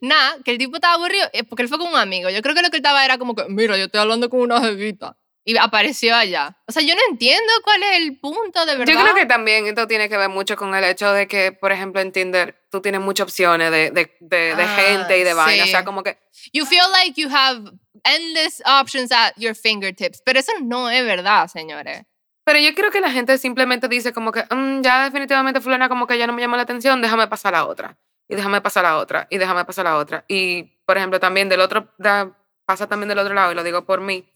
nada, 0.00 0.36
que 0.44 0.52
el 0.52 0.58
tipo 0.58 0.76
estaba 0.76 0.94
aburrido, 0.94 1.28
eh, 1.32 1.42
porque 1.42 1.62
él 1.64 1.68
fue 1.68 1.78
con 1.78 1.88
un 1.88 1.96
amigo. 1.96 2.30
Yo 2.30 2.42
creo 2.42 2.54
que 2.54 2.62
lo 2.62 2.70
que 2.70 2.76
él 2.76 2.82
estaba 2.82 3.04
era 3.04 3.18
como 3.18 3.34
que, 3.34 3.44
mira, 3.48 3.76
yo 3.76 3.86
estoy 3.86 4.00
hablando 4.00 4.30
con 4.30 4.38
una 4.40 4.60
jevita. 4.60 5.16
Y 5.48 5.56
apareció 5.58 6.14
allá. 6.16 6.56
O 6.66 6.72
sea, 6.72 6.82
yo 6.82 6.94
no 6.96 7.00
entiendo 7.08 7.52
cuál 7.62 7.80
es 7.84 7.98
el 7.98 8.18
punto, 8.18 8.66
de 8.66 8.76
verdad. 8.76 8.92
Yo 8.92 9.00
creo 9.00 9.14
que 9.14 9.26
también 9.26 9.66
esto 9.66 9.86
tiene 9.86 10.08
que 10.08 10.16
ver 10.16 10.28
mucho 10.28 10.56
con 10.56 10.74
el 10.74 10.82
hecho 10.82 11.12
de 11.12 11.28
que, 11.28 11.52
por 11.52 11.70
ejemplo, 11.70 12.00
en 12.00 12.10
Tinder 12.10 12.56
tú 12.68 12.80
tienes 12.82 13.00
muchas 13.00 13.24
opciones 13.24 13.70
de, 13.70 13.92
de, 13.92 14.16
de, 14.18 14.56
de 14.56 14.62
Ah, 14.64 14.76
gente 14.76 15.18
y 15.18 15.22
de 15.22 15.34
vaina. 15.34 15.62
O 15.62 15.66
sí. 15.66 15.70
sea, 15.70 15.84
como 15.84 16.02
que 16.02 16.18
You 16.52 16.66
feel 16.66 16.82
like 16.92 17.20
you 17.20 17.28
have 17.32 17.62
endless 18.06 18.62
options 18.66 19.10
at 19.12 19.32
your 19.36 19.54
fingertips. 19.54 20.22
Pero 20.24 20.38
eso 20.38 20.52
no 20.62 20.88
es 20.90 21.04
verdad, 21.04 21.48
señores. 21.48 22.02
Pero 22.44 22.58
yo 22.60 22.74
creo 22.74 22.90
que 22.90 23.00
la 23.00 23.10
gente 23.10 23.36
simplemente 23.38 23.88
dice 23.88 24.12
como 24.12 24.30
que 24.32 24.44
"Mm, 24.50 24.80
ya 24.82 25.04
definitivamente 25.04 25.60
fulana 25.60 25.88
como 25.88 26.06
que 26.06 26.16
ya 26.16 26.26
no 26.26 26.32
me 26.32 26.40
llama 26.42 26.56
la 26.56 26.62
atención, 26.62 27.02
déjame 27.02 27.26
pasar 27.28 27.54
a 27.54 27.58
la 27.58 27.66
otra. 27.66 27.98
Y 28.28 28.34
déjame 28.36 28.60
pasar 28.60 28.84
a 28.84 28.90
la 28.90 28.98
otra. 28.98 29.26
Y 29.30 29.38
déjame 29.38 29.64
pasar 29.64 29.86
a 29.86 29.90
la 29.90 29.96
otra. 29.98 30.24
Y, 30.28 30.64
por 30.84 30.96
ejemplo, 30.96 31.18
también 31.20 31.48
del 31.48 31.60
otro, 31.60 31.92
da- 31.98 32.32
pasa 32.64 32.88
también 32.88 33.08
del 33.08 33.18
otro 33.18 33.34
lado, 33.34 33.52
y 33.52 33.54
lo 33.54 33.62
digo 33.62 33.84
por 33.84 34.00
mí, 34.00 34.28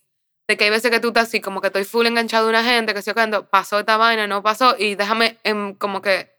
de 0.49 0.57
que 0.57 0.65
hay 0.65 0.71
veces 0.71 0.91
que 0.91 1.01
tú 1.01 1.09
estás 1.09 1.29
así, 1.29 1.41
como 1.41 1.61
que 1.61 1.69
estoy 1.69 1.85
full 1.85 2.07
enganchado 2.07 2.47
a 2.47 2.51
una 2.51 2.63
gente, 2.65 2.93
que 2.93 3.01
estoy 3.01 3.15
cuando 3.15 3.49
pasó 3.49 3.79
esta 3.81 3.97
vaina, 3.97 4.27
no 4.27 4.43
pasó, 4.43 4.77
y 4.79 4.95
déjame 4.97 5.39
em, 5.45 5.75
como 5.75 6.01
que 6.03 6.31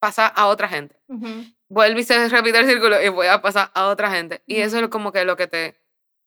pasar 0.00 0.32
a 0.36 0.46
otra 0.46 0.68
gente. 0.68 0.96
Vuelve 1.68 2.00
y 2.00 2.04
se 2.04 2.28
repite 2.28 2.58
el 2.58 2.66
círculo 2.66 3.02
y 3.02 3.08
voy 3.08 3.26
a 3.26 3.42
pasar 3.42 3.70
a 3.74 3.88
otra 3.88 4.10
gente. 4.10 4.42
Y 4.46 4.56
eso 4.60 4.78
es 4.78 4.88
como 4.88 5.12
que 5.12 5.24
lo 5.24 5.36
que 5.36 5.46
te... 5.46 5.76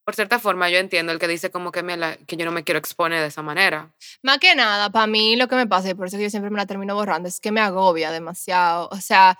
Por 0.05 0.15
cierta 0.15 0.39
forma, 0.39 0.69
yo 0.69 0.79
entiendo 0.79 1.11
el 1.11 1.19
que 1.19 1.27
dice 1.27 1.51
como 1.51 1.71
que, 1.71 1.83
"Mira, 1.83 2.17
que 2.25 2.35
yo 2.35 2.45
no 2.45 2.51
me 2.51 2.63
quiero 2.63 2.79
exponer 2.79 3.21
de 3.21 3.27
esa 3.27 3.43
manera. 3.43 3.91
Más 4.23 4.39
que 4.39 4.55
nada, 4.55 4.89
para 4.89 5.05
mí 5.07 5.35
lo 5.35 5.47
que 5.47 5.55
me 5.55 5.67
pasa, 5.67 5.89
y 5.89 5.93
por 5.93 6.07
eso 6.07 6.17
que 6.17 6.23
yo 6.23 6.29
siempre 6.29 6.49
me 6.49 6.57
la 6.57 6.65
termino 6.65 6.95
borrando, 6.95 7.29
es 7.29 7.39
que 7.39 7.51
me 7.51 7.61
agobia 7.61 8.11
demasiado. 8.11 8.89
O 8.91 8.97
sea, 8.97 9.37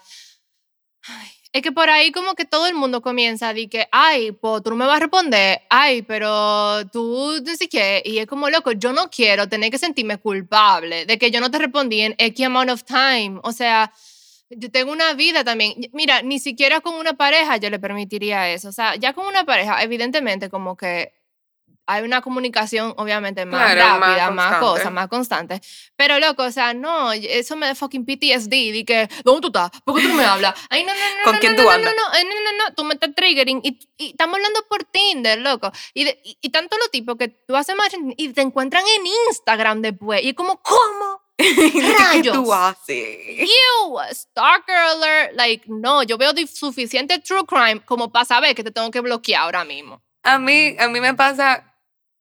es 1.53 1.61
que 1.61 1.71
por 1.71 1.89
ahí 1.89 2.11
como 2.11 2.35
que 2.35 2.45
todo 2.45 2.67
el 2.67 2.75
mundo 2.75 3.01
comienza 3.01 3.49
a 3.49 3.53
decir 3.53 3.69
que, 3.69 3.87
ay, 3.91 4.31
pues 4.33 4.63
tú 4.63 4.69
no 4.69 4.75
me 4.77 4.85
vas 4.85 4.97
a 4.97 4.99
responder, 5.01 5.61
ay, 5.69 6.03
pero 6.03 6.87
tú 6.91 7.41
no 7.45 7.55
sé 7.55 7.67
qué. 7.67 8.01
Y 8.05 8.19
es 8.19 8.27
como, 8.27 8.49
loco, 8.49 8.71
yo 8.71 8.93
no 8.93 9.09
quiero 9.09 9.49
tener 9.49 9.71
que 9.71 9.77
sentirme 9.77 10.17
culpable 10.17 11.05
de 11.05 11.17
que 11.17 11.31
yo 11.31 11.41
no 11.41 11.51
te 11.51 11.57
respondí 11.57 12.01
en 12.01 12.15
X 12.17 12.45
amount 12.45 12.69
of 12.69 12.83
time. 12.83 13.39
O 13.43 13.51
sea, 13.51 13.91
yo 14.57 14.71
tengo 14.71 14.91
una 14.91 15.13
vida 15.13 15.43
también. 15.43 15.75
Mira, 15.93 16.21
ni 16.21 16.39
siquiera 16.39 16.81
con 16.81 16.95
una 16.95 17.13
pareja 17.13 17.57
yo 17.57 17.69
le 17.69 17.79
permitiría 17.79 18.49
eso. 18.49 18.69
O 18.69 18.71
sea, 18.71 18.95
ya 18.95 19.13
con 19.13 19.25
una 19.25 19.45
pareja, 19.45 19.81
evidentemente 19.83 20.49
como 20.49 20.75
que 20.77 21.13
hay 21.87 22.03
una 22.03 22.21
comunicación 22.21 22.93
obviamente 22.97 23.43
más 23.45 23.73
Claro, 23.73 23.99
más 23.99 24.09
rápida, 24.09 24.31
más, 24.31 24.45
constante. 24.47 24.65
cosas, 24.79 24.91
más 24.93 25.07
constante. 25.09 25.61
Pero 25.97 26.19
loco, 26.19 26.43
o 26.43 26.51
sea, 26.51 26.73
no, 26.73 27.11
eso 27.11 27.55
me 27.57 27.65
da 27.67 27.75
fucking 27.75 28.05
PTSD. 28.05 28.49
Di 28.49 28.85
que, 28.85 29.09
¿dónde 29.25 29.41
tú 29.41 29.47
estás? 29.47 29.71
¿Por 29.83 29.95
qué 29.95 30.03
tú 30.03 30.07
no 30.09 30.13
me 30.15 30.23
hablas? 30.23 30.53
Ay, 30.69 30.83
no, 30.83 30.93
no, 30.93 30.99
no. 30.99 31.23
¿Con 31.25 31.33
no, 31.33 31.39
quién 31.39 31.53
no, 31.55 31.57
tú 31.57 31.63
no, 31.63 31.71
andas? 31.71 31.93
No, 31.93 32.09
no, 32.09 32.17
eh, 32.17 32.23
no, 32.23 32.51
no, 32.51 32.57
no, 32.69 32.75
tú 32.75 32.83
me 32.85 32.93
estás 32.93 33.09
triggering. 33.15 33.61
Y, 33.63 33.79
y 33.97 34.11
estamos 34.11 34.35
hablando 34.35 34.59
por 34.69 34.83
Tinder, 34.85 35.39
loco. 35.39 35.71
Y, 35.93 36.03
de- 36.05 36.21
y, 36.23 36.37
y 36.39 36.49
tanto 36.49 36.77
los 36.77 36.91
tipos 36.91 37.17
que 37.17 37.27
tú 37.29 37.55
haces 37.57 37.75
match 37.75 37.93
y 38.15 38.29
te 38.29 38.41
encuentran 38.41 38.83
en 38.97 39.07
Instagram 39.29 39.81
después. 39.81 40.21
Y 40.23 40.33
como, 40.33 40.61
¿cómo? 40.61 41.19
¿Qué 42.21 42.31
tú 42.31 42.53
haces? 42.53 43.17
Ew, 43.39 43.97
stalker 44.11 44.75
alert. 44.75 45.33
Like, 45.35 45.65
no, 45.67 46.03
yo 46.03 46.17
veo 46.17 46.31
suficiente 46.47 47.19
true 47.19 47.45
crime 47.45 47.81
como 47.85 48.11
para 48.11 48.25
saber 48.25 48.55
que 48.55 48.63
te 48.63 48.71
tengo 48.71 48.91
que 48.91 49.01
bloquear 49.01 49.43
ahora 49.43 49.65
mismo. 49.65 50.01
A 50.23 50.37
mí, 50.37 50.75
a 50.79 50.87
mí 50.87 51.01
me 51.01 51.13
pasa 51.13 51.71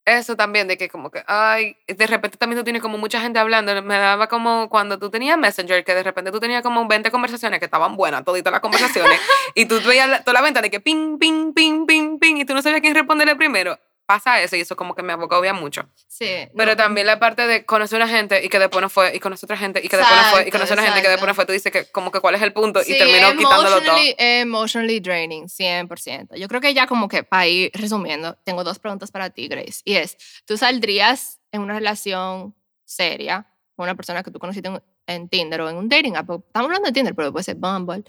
eso 0.06 0.34
también, 0.36 0.66
de 0.66 0.76
que 0.76 0.88
como 0.88 1.10
que, 1.10 1.22
ay, 1.26 1.76
de 1.86 2.06
repente 2.06 2.36
también 2.38 2.58
tú 2.58 2.64
tienes 2.64 2.82
como 2.82 2.98
mucha 2.98 3.20
gente 3.20 3.38
hablando. 3.38 3.82
Me 3.82 3.98
daba 3.98 4.28
como 4.28 4.68
cuando 4.68 4.98
tú 4.98 5.10
tenías 5.10 5.38
Messenger, 5.38 5.84
que 5.84 5.94
de 5.94 6.02
repente 6.02 6.30
tú 6.32 6.40
tenías 6.40 6.62
como 6.62 6.86
20 6.86 7.10
conversaciones 7.10 7.58
que 7.58 7.66
estaban 7.66 7.96
buenas, 7.96 8.24
toditas 8.24 8.52
las 8.52 8.60
conversaciones, 8.60 9.20
y 9.54 9.66
tú 9.66 9.80
veías 9.86 10.24
toda 10.24 10.34
la 10.34 10.42
ventana 10.42 10.62
de 10.62 10.70
que 10.70 10.80
ping, 10.80 11.18
ping, 11.18 11.52
ping, 11.52 11.86
ping, 11.86 12.18
ping, 12.18 12.36
y 12.38 12.44
tú 12.44 12.54
no 12.54 12.62
sabías 12.62 12.80
quién 12.80 12.94
responderle 12.94 13.36
primero. 13.36 13.78
Pasa 14.10 14.42
eso 14.42 14.56
y 14.56 14.60
eso 14.62 14.74
como 14.74 14.96
que 14.96 15.04
me 15.04 15.12
agobia 15.12 15.52
mucho. 15.52 15.88
Sí. 16.08 16.48
Pero 16.56 16.72
no. 16.72 16.76
también 16.76 17.06
la 17.06 17.20
parte 17.20 17.46
de 17.46 17.64
conocer 17.64 17.94
una 17.96 18.08
gente 18.08 18.44
y 18.44 18.48
que 18.48 18.58
después 18.58 18.82
no 18.82 18.88
fue, 18.88 19.14
y 19.14 19.20
conocer 19.20 19.46
otra 19.46 19.56
gente 19.56 19.78
y 19.84 19.88
que 19.88 19.96
después 19.96 20.16
no 20.16 20.22
fue, 20.32 20.40
y 20.40 20.48
Exacto, 20.48 20.58
conocer 20.58 20.78
una 20.78 20.82
gente 20.86 21.02
que 21.02 21.08
después 21.10 21.26
no 21.28 21.30
exacto. 21.30 21.36
fue, 21.36 21.46
tú 21.46 21.52
dices 21.52 21.70
que 21.70 21.92
como 21.92 22.10
que 22.10 22.18
cuál 22.18 22.34
es 22.34 22.42
el 22.42 22.52
punto 22.52 22.82
Sí, 22.82 22.92
y 22.96 22.98
terminó 22.98 23.36
quitándolo 23.36 23.80
todo. 23.80 23.96
emotionally- 24.18 25.00
draining, 25.00 25.44
100%. 25.46 26.34
Yo 26.36 26.48
creo 26.48 26.60
que 26.60 26.74
ya 26.74 26.88
como 26.88 27.06
que 27.06 27.22
para 27.22 27.46
ir 27.46 27.70
resumiendo, 27.72 28.36
tengo 28.42 28.64
dos 28.64 28.80
preguntas 28.80 29.12
para 29.12 29.30
ti, 29.30 29.46
Grace. 29.46 29.80
Y 29.84 29.94
es, 29.94 30.16
¿tú 30.44 30.56
saldrías 30.56 31.38
en 31.52 31.60
una 31.60 31.74
relación 31.74 32.56
seria 32.84 33.46
con 33.76 33.84
una 33.84 33.94
persona 33.94 34.24
que 34.24 34.32
tú 34.32 34.40
conociste 34.40 34.68
en, 34.70 34.82
en 35.06 35.28
Tinder 35.28 35.60
o 35.60 35.70
en 35.70 35.76
un 35.76 35.88
dating 35.88 36.16
app? 36.16 36.28
Estamos 36.30 36.66
hablando 36.66 36.86
de 36.88 36.92
Tinder, 36.92 37.14
pero 37.14 37.30
puede 37.30 37.44
ser 37.44 37.54
Bumble 37.54 38.02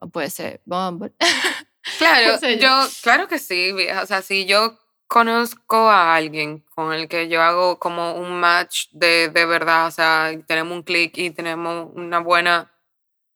o 0.00 0.08
puede 0.08 0.28
ser 0.28 0.60
Bumble. 0.66 1.12
Claro, 1.96 2.38
yo, 2.58 2.88
claro 3.02 3.26
que 3.26 3.38
sí, 3.38 3.72
vieja. 3.72 4.02
O 4.02 4.06
sea, 4.06 4.20
si 4.20 4.44
yo 4.44 4.78
conozco 5.10 5.90
a 5.90 6.14
alguien 6.14 6.64
con 6.72 6.92
el 6.92 7.08
que 7.08 7.28
yo 7.28 7.42
hago 7.42 7.80
como 7.80 8.14
un 8.14 8.38
match 8.38 8.86
de, 8.92 9.28
de 9.28 9.44
verdad, 9.44 9.88
o 9.88 9.90
sea, 9.90 10.30
tenemos 10.46 10.72
un 10.72 10.84
clic 10.84 11.18
y 11.18 11.30
tenemos 11.30 11.90
una 11.96 12.20
buena, 12.20 12.72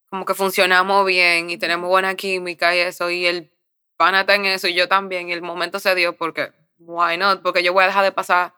como 0.08 0.24
que 0.24 0.34
funcionamos 0.34 1.04
bien 1.04 1.50
y 1.50 1.58
tenemos 1.58 1.88
buena 1.88 2.14
química 2.14 2.76
y 2.76 2.78
eso, 2.78 3.10
y 3.10 3.26
el 3.26 3.52
pana 3.96 4.20
está 4.20 4.36
en 4.36 4.44
eso 4.44 4.68
y 4.68 4.74
yo 4.74 4.86
también, 4.86 5.28
y 5.28 5.32
el 5.32 5.42
momento 5.42 5.80
se 5.80 5.96
dio 5.96 6.16
porque, 6.16 6.52
why 6.78 7.18
not? 7.18 7.42
Porque 7.42 7.64
yo 7.64 7.72
voy 7.72 7.82
a 7.82 7.88
dejar 7.88 8.04
de 8.04 8.12
pasar 8.12 8.54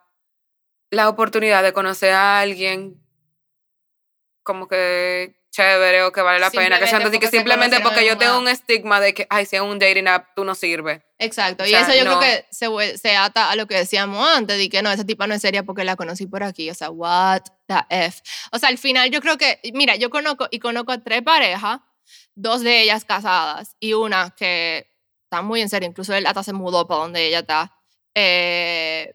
la 0.91 1.09
oportunidad 1.09 1.63
de 1.63 1.73
conocer 1.73 2.13
a 2.13 2.41
alguien 2.41 3.03
como 4.43 4.69
que 4.69 5.36
chévere 5.57 6.03
o 6.03 6.13
que 6.13 6.21
vale 6.21 6.39
la 6.39 6.51
pena, 6.51 6.79
que 6.79 6.87
siento 6.87 7.09
así 7.09 7.19
que 7.19 7.29
Simplemente 7.29 7.81
porque 7.81 8.07
yo 8.07 8.19
tengo 8.19 8.39
un 8.39 8.49
estigma 8.49 9.01
de 9.01 9.15
que, 9.15 9.27
ay, 9.31 9.47
si 9.47 9.57
es 9.57 9.63
un 9.63 9.79
dating 9.79 10.07
app, 10.07 10.29
tú 10.37 10.45
no 10.45 10.55
sirves. 10.55 11.01
Exacto, 11.19 11.65
O 11.65 11.67
y 11.67 11.71
sea, 11.71 11.81
eso 11.81 11.95
yo 11.95 12.05
no. 12.05 12.19
creo 12.19 12.21
que 12.21 12.47
se, 12.51 12.99
se 12.99 13.17
ata 13.17 13.51
a 13.51 13.57
lo 13.57 13.67
que 13.67 13.75
decíamos 13.77 14.27
antes, 14.29 14.59
de 14.59 14.69
que 14.69 14.83
no, 14.83 14.91
esa 14.91 15.05
tipa 15.05 15.27
no 15.27 15.35
es 15.35 15.41
seria 15.41 15.63
porque 15.63 15.85
la 15.85 15.97
conocí 15.97 16.27
por 16.27 16.43
aquí, 16.43 16.69
o 16.69 16.75
sea, 16.75 16.91
what 16.91 17.43
the 17.67 17.79
F. 17.89 18.21
O 18.53 18.59
sea, 18.59 18.69
al 18.69 18.77
final 18.79 19.11
yo 19.11 19.21
creo 19.21 19.39
que, 19.39 19.59
mira, 19.73 19.97
yo 19.97 20.11
conozco 20.11 20.47
y 20.51 20.59
conozco 20.59 20.93
a 20.93 20.99
tres 20.99 21.23
parejas, 21.23 21.81
dos 22.35 22.61
de 22.61 22.83
ellas 22.83 23.05
casadas 23.07 23.77
y 23.81 23.95
una 23.95 24.35
que 24.37 24.91
está 25.25 25.41
muy 25.43 25.63
en 25.63 25.71
serio, 25.71 25.89
incluso 25.89 26.15
él 26.15 26.27
hasta 26.27 26.43
se 26.43 26.53
mudó 26.53 26.87
para 26.87 27.01
donde 27.01 27.27
ella 27.27 27.41
está. 27.41 27.73
Eh, 28.15 29.15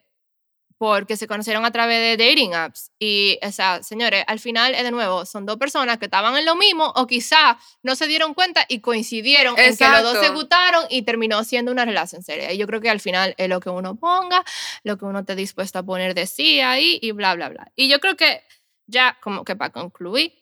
porque 0.82 1.16
se 1.16 1.28
conocieron 1.28 1.64
a 1.64 1.70
través 1.70 2.18
de 2.18 2.26
dating 2.26 2.56
apps. 2.56 2.92
Y, 2.98 3.38
o 3.44 3.52
sea, 3.52 3.84
señores, 3.84 4.24
al 4.26 4.40
final, 4.40 4.72
de 4.72 4.90
nuevo, 4.90 5.28
son 5.28 5.46
dos 5.46 5.58
personas 5.58 6.00
que 6.00 6.06
estaban 6.06 6.36
en 6.36 6.44
lo 6.44 6.56
mismo 6.56 6.92
o 6.96 7.06
quizá 7.06 7.60
no 7.84 7.96
se 7.96 8.08
dieron 8.08 8.34
cuenta 8.34 8.66
y 8.68 8.80
coincidieron 8.80 9.54
en 9.60 9.78
que 9.78 9.88
los 9.88 10.02
dos 10.02 10.14
se 10.14 10.18
Exacto. 10.18 10.34
gustaron 10.34 10.86
y 10.90 11.04
terminó 11.04 11.44
siendo 11.44 11.72
una 11.72 11.86
relación 11.86 12.24
seria. 12.24 12.52
Y 12.52 12.58
yo 12.58 12.66
creo 12.66 12.82
que 12.82 12.90
al 12.90 13.00
final 13.00 13.36
es 13.38 13.48
lo 13.48 13.60
que 13.60 13.70
uno 13.70 13.96
ponga, 13.96 14.44
lo 14.84 14.98
que 14.98 15.06
uno 15.06 15.20
esté 15.20 15.36
dispuesto 15.36 15.78
a 15.78 15.84
poner 15.84 16.16
de 16.16 16.26
sí 16.26 16.62
ahí 16.62 16.98
y 17.00 17.12
bla, 17.12 17.36
bla, 17.36 17.50
bla. 17.50 17.72
Y 17.76 17.88
yo 17.88 18.00
creo 18.00 18.18
que 18.18 18.42
ya 18.88 19.20
como 19.22 19.46
que 19.46 19.56
para 19.56 19.72
concluir, 19.72 20.34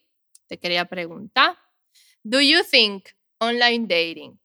te 0.48 0.58
quería 0.58 0.86
preguntar, 0.86 1.58
¿do 2.24 2.40
you 2.40 2.60
think 2.64 3.10
online 3.40 3.88
dating, 3.90 4.40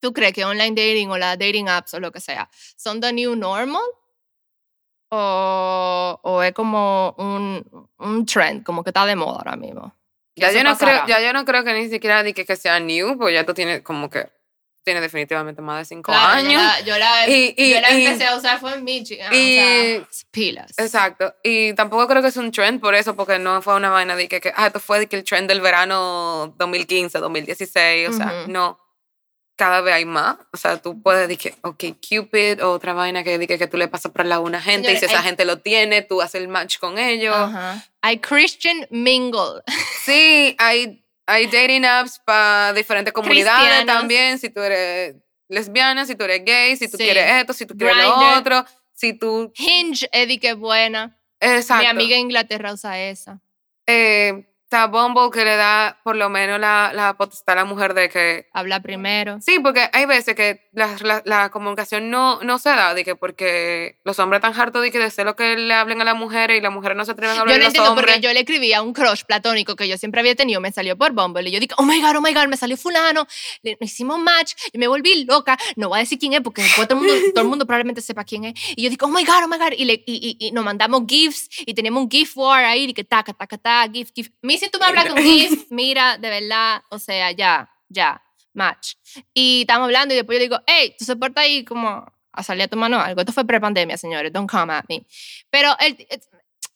tú 0.00 0.12
crees 0.12 0.32
que 0.32 0.44
online 0.44 0.74
dating 0.74 1.10
o 1.10 1.16
las 1.16 1.38
dating 1.38 1.68
apps 1.68 1.94
o 1.94 2.00
lo 2.00 2.10
que 2.10 2.18
sea, 2.18 2.50
son 2.76 3.00
the 3.00 3.12
new 3.12 3.36
normal? 3.36 3.84
¿O, 5.10 6.20
o 6.22 6.42
es 6.42 6.52
como 6.52 7.14
un, 7.18 7.88
un 7.98 8.26
trend, 8.26 8.62
como 8.64 8.84
que 8.84 8.90
está 8.90 9.06
de 9.06 9.16
moda 9.16 9.38
ahora 9.38 9.56
mismo? 9.56 9.94
Ya 10.36 10.52
yo, 10.52 10.62
no 10.62 10.76
creo, 10.78 11.04
ya 11.06 11.20
yo 11.20 11.32
no 11.32 11.44
creo 11.44 11.64
que 11.64 11.72
ni 11.74 11.88
siquiera 11.88 12.22
que, 12.32 12.44
que 12.44 12.56
sea 12.56 12.78
new, 12.78 13.18
pues 13.18 13.34
ya 13.34 13.44
tú 13.44 13.54
tienes 13.54 13.82
como 13.82 14.08
que 14.08 14.28
tiene 14.84 15.00
definitivamente 15.00 15.60
más 15.60 15.78
de 15.80 15.84
cinco 15.84 16.12
Claro, 16.12 16.40
yo 16.40 16.48
años. 16.48 16.62
la- 16.62 16.80
Yo 16.80 16.96
la, 16.98 17.28
Y- 17.28 17.54
y- 17.58 17.74
yo 17.74 17.80
la 17.80 17.90
y- 17.92 18.06
empecé 18.06 18.26
a 18.26 18.36
usar 18.36 18.58
fue 18.60 18.72
en 18.74 18.84
Michigan. 18.84 19.34
y- 19.34 19.96
o 19.98 20.06
sea, 20.10 20.26
pilas. 20.30 20.70
Exacto. 20.78 21.34
Y 21.42 21.72
tampoco 21.74 22.06
creo 22.06 22.22
que 22.22 22.28
es 22.28 22.36
un 22.36 22.52
trend 22.52 22.80
por 22.80 22.94
eso, 22.94 23.16
porque 23.16 23.38
no 23.38 23.60
fue 23.60 23.74
una 23.74 23.90
vaina 23.90 24.14
de 24.16 24.28
que, 24.28 24.40
que, 24.40 24.52
ah, 24.56 24.68
esto 24.68 24.78
fue 24.80 25.00
de 25.00 25.06
que 25.08 25.16
el 25.16 25.24
trend 25.24 25.48
del 25.48 25.60
verano 25.60 26.54
2015, 26.56 27.18
2016, 27.18 28.08
o 28.08 28.12
sea, 28.12 28.44
no. 28.46 28.78
Cada 29.58 29.80
vez 29.82 29.92
hay 29.92 30.04
más. 30.04 30.36
O 30.52 30.56
sea, 30.56 30.76
tú 30.80 31.02
puedes 31.02 31.28
decir, 31.28 31.54
ok, 31.62 31.84
Cupid, 32.08 32.64
o 32.64 32.70
otra 32.72 32.92
vaina 32.94 33.22
que 33.24 33.36
dice 33.38 33.58
que 33.58 33.66
tú 33.66 33.76
le 33.76 33.88
pasas 33.88 34.12
por 34.12 34.24
la 34.24 34.38
una 34.38 34.62
gente 34.62 34.92
y 34.92 34.96
si 34.96 35.04
esa 35.06 35.18
hay- 35.18 35.24
gente 35.24 35.44
lo 35.44 35.58
tiene, 35.58 36.00
tú 36.02 36.22
haces 36.22 36.40
el 36.40 36.46
match 36.48 36.78
con 36.78 36.96
ellos. 36.98 37.34
Ajá. 37.36 37.84
Hay 38.00 38.18
Christian 38.20 38.86
Mingle. 38.90 39.62
Sí, 40.04 40.54
hay, 40.58 41.04
hay 41.26 41.46
dating 41.48 41.84
apps 41.84 42.18
para 42.24 42.72
diferentes 42.72 43.12
comunidades 43.12 43.58
Cristianos. 43.66 43.94
también. 43.94 44.38
Si 44.38 44.48
tú 44.48 44.60
eres 44.60 45.16
lesbiana, 45.48 46.06
si 46.06 46.14
tú 46.14 46.24
eres 46.24 46.44
gay, 46.44 46.76
si 46.76 46.88
tú 46.88 46.96
Sí. 46.96 47.02
quieres 47.04 47.30
esto, 47.40 47.52
si 47.52 47.66
tú 47.66 47.76
quieres 47.76 47.96
Grindr. 47.96 48.10
lo 48.16 48.38
otro, 48.38 48.64
si 48.94 49.12
tú... 49.12 49.52
Hinge, 49.56 50.08
Eddie, 50.12 50.38
que 50.40 50.54
buena. 50.54 51.18
Exacto. 51.40 51.82
Mi 51.82 51.88
amiga 51.90 52.14
en 52.16 52.22
Inglaterra 52.22 52.72
usa 52.72 52.98
esa. 53.00 53.40
Eh, 53.86 54.46
está 54.68 54.86
Bumble 54.86 55.30
que 55.32 55.46
le 55.46 55.56
da 55.56 55.98
por 56.04 56.14
lo 56.14 56.28
menos 56.28 56.60
la, 56.60 56.92
la 56.94 57.16
potestad 57.16 57.54
a 57.54 57.62
la 57.62 57.64
mujer 57.64 57.94
de 57.94 58.10
que... 58.10 58.48
Habla 58.52 58.80
primero. 58.80 59.38
Sí, 59.40 59.58
porque 59.60 59.88
hay 59.94 60.04
veces 60.04 60.34
que 60.34 60.68
la, 60.72 60.94
la, 61.00 61.22
la 61.24 61.48
comunicación 61.48 62.10
no, 62.10 62.40
no 62.42 62.58
se 62.58 62.68
da, 62.68 62.92
de 62.92 63.02
que 63.02 63.16
porque 63.16 63.96
los 64.04 64.18
hombres 64.18 64.40
están 64.44 64.60
hartos 64.60 64.82
de 64.82 64.90
que 64.90 64.98
deseo 64.98 65.24
lo 65.24 65.36
que 65.36 65.56
le 65.56 65.72
hablen 65.72 66.02
a 66.02 66.04
las 66.04 66.16
mujeres 66.16 66.58
y 66.58 66.60
las 66.60 66.70
mujeres 66.70 66.98
no 66.98 67.06
se 67.06 67.12
atreven 67.12 67.38
a 67.38 67.40
hablar 67.40 67.54
Yo 67.54 67.58
no 67.58 67.64
a 67.64 67.64
los 67.64 67.68
entiendo 67.68 67.90
hombres. 67.92 68.06
porque 68.16 68.20
yo 68.20 68.32
le 68.34 68.40
escribí 68.40 68.74
a 68.74 68.82
un 68.82 68.92
crush 68.92 69.22
platónico 69.24 69.74
que 69.74 69.88
yo 69.88 69.96
siempre 69.96 70.20
había 70.20 70.34
tenido, 70.34 70.60
me 70.60 70.70
salió 70.70 70.98
por 70.98 71.12
Bumble 71.12 71.48
y 71.48 71.52
yo 71.52 71.60
dije, 71.60 71.72
oh 71.78 71.84
my 71.84 72.02
god, 72.02 72.16
oh 72.16 72.20
my 72.20 72.34
god, 72.34 72.48
me 72.48 72.58
salió 72.58 72.76
fulano, 72.76 73.26
le, 73.62 73.78
hicimos 73.80 74.18
match, 74.18 74.52
y 74.70 74.76
me 74.76 74.86
volví 74.86 75.24
loca, 75.24 75.56
no 75.76 75.88
voy 75.88 76.00
a 76.00 76.00
decir 76.00 76.18
quién 76.18 76.34
es 76.34 76.42
porque 76.42 76.60
después 76.60 76.86
todo 76.86 77.00
el 77.00 77.06
mundo, 77.06 77.22
todo 77.34 77.42
el 77.42 77.48
mundo 77.48 77.64
probablemente 77.64 78.02
sepa 78.02 78.22
quién 78.24 78.44
es. 78.44 78.54
Y 78.76 78.82
yo 78.82 78.90
dije, 78.90 79.00
oh 79.02 79.08
my 79.08 79.24
god, 79.24 79.44
oh 79.44 79.48
my 79.48 79.56
god, 79.56 79.72
y, 79.74 79.86
le, 79.86 79.94
y, 80.04 80.36
y, 80.38 80.46
y 80.48 80.52
nos 80.52 80.62
mandamos 80.62 81.04
GIFs 81.08 81.48
y 81.60 81.72
tenemos 81.72 82.02
un 82.02 82.10
GIF 82.10 82.36
war 82.36 82.66
ahí, 82.66 82.84
y 82.84 82.92
que 82.92 83.04
taca, 83.04 83.32
taca, 83.32 83.56
taca, 83.56 83.90
GIF, 83.90 84.10
GIF. 84.14 84.28
Mi, 84.42 84.57
si 84.58 84.68
tú 84.70 84.78
me 84.78 84.86
hablas 84.86 85.06
con 85.06 85.18
GIF, 85.18 85.66
mira, 85.70 86.18
de 86.18 86.28
verdad, 86.30 86.82
o 86.90 86.98
sea, 86.98 87.30
ya, 87.32 87.70
ya, 87.88 88.22
match. 88.54 88.94
Y 89.34 89.62
estamos 89.62 89.86
hablando 89.86 90.14
y 90.14 90.16
después 90.16 90.38
yo 90.38 90.42
digo, 90.42 90.60
hey, 90.66 90.94
tú 90.98 91.04
soportas 91.04 91.44
ahí 91.44 91.64
como 91.64 92.04
a 92.32 92.42
salir 92.42 92.64
a 92.64 92.68
tomar 92.68 92.92
algo. 92.92 93.20
Esto 93.20 93.32
fue 93.32 93.44
pre-pandemia, 93.44 93.96
señores, 93.96 94.32
don't 94.32 94.50
come 94.50 94.72
at 94.72 94.84
me. 94.88 95.06
Pero 95.50 95.74
el, 95.80 95.96
el- 96.10 96.22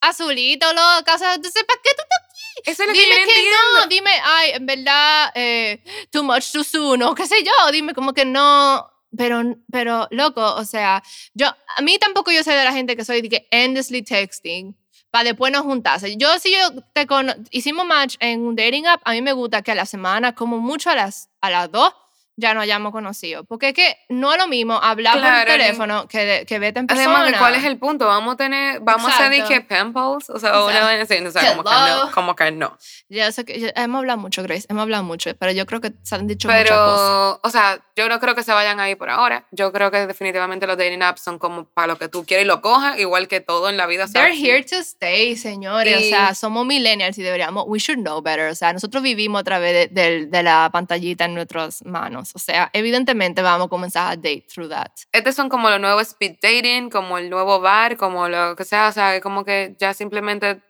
azulito, 0.01 0.66
loca, 0.72 1.14
o 1.14 1.18
sea, 1.18 1.35
entonces, 1.35 1.62
¿para 1.64 1.80
qué 1.83 1.91
tú 1.91 2.03
estás 2.03 2.18
aquí? 2.28 2.70
Eso 2.70 2.83
es 2.83 2.89
lo 2.89 2.95
que 2.95 3.01
yo 3.01 3.05
Dime 3.07 3.16
que 3.16 3.22
entiendo. 3.39 3.59
no, 3.80 3.87
dime, 3.87 4.11
ay, 4.24 4.51
en 4.53 4.66
verdad, 4.66 5.33
eh, 5.35 5.83
too 6.11 6.22
much 6.24 6.51
too 6.53 6.64
soon, 6.64 7.03
o 7.03 7.14
qué 7.14 7.26
sé 7.26 7.37
yo, 7.45 7.53
dime 7.72 7.95
como 7.95 8.12
que 8.12 8.24
no, 8.24 8.89
pero, 9.16 9.43
pero, 9.70 10.09
loco, 10.11 10.55
o 10.55 10.64
sea, 10.64 11.03
yo, 11.35 11.47
a 11.76 11.83
mí 11.83 11.99
tampoco 11.99 12.30
yo 12.33 12.43
soy 12.43 12.55
de 12.55 12.64
la 12.64 12.72
gente 12.72 12.97
que 12.97 13.05
soy 13.05 13.22
de 13.22 13.28
que 13.28 13.49
endlessly 13.53 14.03
texting, 14.03 14.76
para 15.13 15.25
después 15.25 15.53
no 15.53 15.63
juntarse. 15.63 16.17
Yo, 16.17 16.39
si 16.39 16.53
yo 16.53 16.83
te 16.95 17.07
hicimos 17.51 17.87
match 17.87 18.17
en 18.19 18.41
un 18.41 18.57
dating 18.57 18.87
app, 18.87 19.03
a 19.05 19.13
mí 19.13 19.21
me 19.21 19.35
gusta 19.35 19.61
que 19.61 19.71
a 19.71 19.75
la 19.75 19.85
semana, 19.85 20.35
como 20.35 20.59
mucho 20.59 20.89
a 20.89 20.97
las, 20.97 21.29
a 21.43 21.51
las 21.51 21.71
dos, 21.71 21.93
ya 22.37 22.55
nos 22.55 22.62
hayamos 22.62 22.93
conocido. 22.93 23.45
Porque 23.45 23.68
es 23.68 23.74
que 23.74 23.97
no 24.09 24.33
es 24.33 24.39
lo 24.39 24.49
mismo 24.49 24.74
hablar 24.74 25.18
Claro, 25.18 25.47
por 25.47 25.53
ni- 25.59 25.62
teléfono 25.62 26.09
que, 26.09 26.24
de- 26.24 26.47
que 26.47 26.59
vete 26.59 26.80
en 26.80 26.87
persona. 26.87 27.09
Además, 27.11 27.33
de 27.33 27.39
¿cuál 27.39 27.55
es 27.55 27.64
el 27.64 27.78
punto? 27.78 28.07
Vamos 28.07 28.35
a 28.35 28.37
tener, 28.37 28.80
vamos 28.80 29.11
a 29.12 29.14
hacer 29.14 29.33
Exacto. 29.35 29.68
pen 29.68 29.93
pals, 29.93 30.30
o 30.30 30.39
sea, 30.39 30.64
una 30.64 30.95
Exacto. 30.95 31.14
así, 31.14 31.26
o 31.26 31.30
sea, 31.30 31.51
como 31.57 31.62
que 31.64 31.70
no, 31.70 32.11
como 32.12 32.37
que 32.37 32.51
no. 32.53 32.78
Ya 33.09 33.30
sé 33.33 33.45
que 33.45 33.61
ya 33.61 33.72
hemos 33.76 33.99
hablado 33.99 34.18
mucho, 34.18 34.43
Grace, 34.43 34.66
hemos 34.68 34.83
hablado 34.83 35.05
mucho, 35.05 35.30
pero 35.39 35.53
yo 35.53 35.66
creo 35.66 35.80
que 35.80 35.93
se 36.03 36.14
han 36.14 36.26
dicho 36.26 36.49
muchas 36.49 36.62
cosas. 36.62 36.70
Pero, 36.70 37.41
o 37.43 37.51
sea, 37.51 37.80
yo 37.97 38.09
no 38.09 38.18
creo 38.20 38.35
que 38.35 38.43
se 38.43 38.53
vayan 38.53 38.80
ahí 38.80 38.95
por 38.95 39.11
ahora. 39.11 39.47
Yo 39.51 39.70
creo 39.72 39.91
que 39.91 40.07
definitivamente 40.07 40.66
los 40.66 40.76
dating 40.78 41.03
apps 41.03 41.22
son 41.22 41.39
como 41.39 41.64
para 41.66 41.89
lo 41.89 41.99
que 41.99 42.09
tú 42.09 42.24
quieres 42.24 42.45
y 42.45 42.49
lo 42.49 42.62
cojas, 42.62 42.99
igual 42.99 43.28
que 43.28 43.41
todo 43.41 43.68
en 43.68 43.76
la 43.76 43.87
vida. 43.87 44.07
They're 44.07 44.35
here 44.35 44.62
to 44.64 44.76
stay, 44.78 45.37
señores. 45.37 46.01
Y- 46.01 46.07
O 46.07 46.09
sea, 46.16 46.35
somos 46.35 46.64
millennials 46.66 47.16
y 47.18 47.22
deberíamos, 47.22 47.64
we 47.66 47.78
should 47.78 48.01
know 48.01 48.22
better. 48.22 48.49
O 48.51 48.55
sea, 48.55 48.72
nosotros 48.72 49.03
vivimos 49.03 49.41
a 49.41 49.45
través 49.45 49.91
de, 49.93 50.03
del- 50.03 50.30
de 50.30 50.43
la 50.43 50.70
pantallita 50.72 51.26
en 51.26 51.35
nuestras 51.35 51.85
manos. 51.85 52.22
O 52.35 52.39
sea, 52.39 52.70
evidentemente 52.73 53.43
vamos 53.43 53.66
a 53.66 53.68
comenzar 53.68 54.12
a 54.12 54.16
date 54.16 54.47
through 54.53 54.68
that. 54.70 54.91
Estos 55.12 55.35
son 55.35 55.49
como 55.49 55.68
los 55.70 55.81
nuevos 55.81 56.03
speed 56.09 56.37
dating, 56.43 56.91
como 56.91 57.18
el 57.18 57.29
nuevo 57.31 57.61
bar, 57.61 57.97
como 57.97 58.29
lo 58.29 58.55
que 58.57 58.64
sea. 58.64 58.89
O 58.89 58.93
sea, 58.93 59.16
es 59.16 59.23
como 59.23 59.45
que 59.45 59.77
ya 59.79 59.95
simplemente 59.95 60.62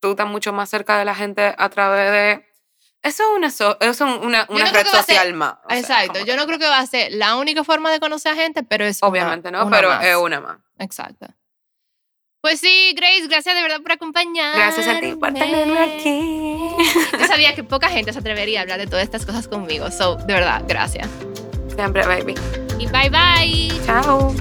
tú 0.00 0.10
estás 0.12 0.26
mucho 0.26 0.52
más 0.52 0.70
cerca 0.70 0.98
de 0.98 1.04
la 1.04 1.14
gente 1.14 1.54
a 1.56 1.68
través 1.68 2.10
de... 2.10 2.46
Eso 3.02 3.22
es 3.22 3.36
una, 3.36 3.50
so- 3.50 3.78
eso 3.80 3.90
es 3.90 4.00
una, 4.22 4.46
una 4.50 4.64
no 4.66 4.72
red 4.72 4.86
ser- 4.86 4.96
social 5.00 5.32
más. 5.32 5.54
o 5.64 5.68
sea, 5.70 5.78
Exacto. 5.78 6.12
como 6.14 6.24
Yo 6.26 6.36
no 6.36 6.46
creo 6.46 6.58
que 6.58 6.66
va 6.68 6.78
a 6.80 6.86
ser 6.86 7.12
la 7.12 7.36
única 7.36 7.64
forma 7.64 7.90
de 7.90 7.98
conocer 7.98 8.32
a 8.32 8.36
gente, 8.36 8.62
pero 8.62 8.84
es 8.84 9.00
una- 9.02 9.08
Obviamente 9.10 9.50
no, 9.50 9.64
una 9.66 9.76
pero 9.76 9.88
más. 9.88 10.04
es 10.04 10.16
una 10.16 10.40
más. 10.40 10.58
Exacto. 10.78 11.26
Pues 12.40 12.58
sí, 12.60 12.94
Grace, 12.96 13.26
gracias 13.28 13.54
de 13.54 13.62
verdad 13.62 13.80
por 13.82 13.92
acompañarme. 13.92 14.58
Gracias 14.58 14.86
a 14.86 14.98
ti 14.98 15.14
por 15.14 15.32
tenerme 15.34 15.78
aquí. 15.78 16.70
Yo 17.18 17.26
sabía 17.26 17.54
que 17.54 17.62
poca 17.62 17.88
gente 17.88 18.12
se 18.12 18.18
atrevería 18.18 18.60
a 18.60 18.62
hablar 18.62 18.78
de 18.78 18.86
todas 18.86 19.04
estas 19.04 19.26
cosas 19.26 19.46
conmigo. 19.46 19.90
So, 19.90 20.16
de 20.16 20.32
verdad, 20.32 20.62
gracias. 20.66 21.08
Siempre, 21.74 22.06
baby. 22.06 22.34
Y 22.78 22.86
bye 22.86 23.10
bye. 23.10 23.70
Chao. 23.84 24.34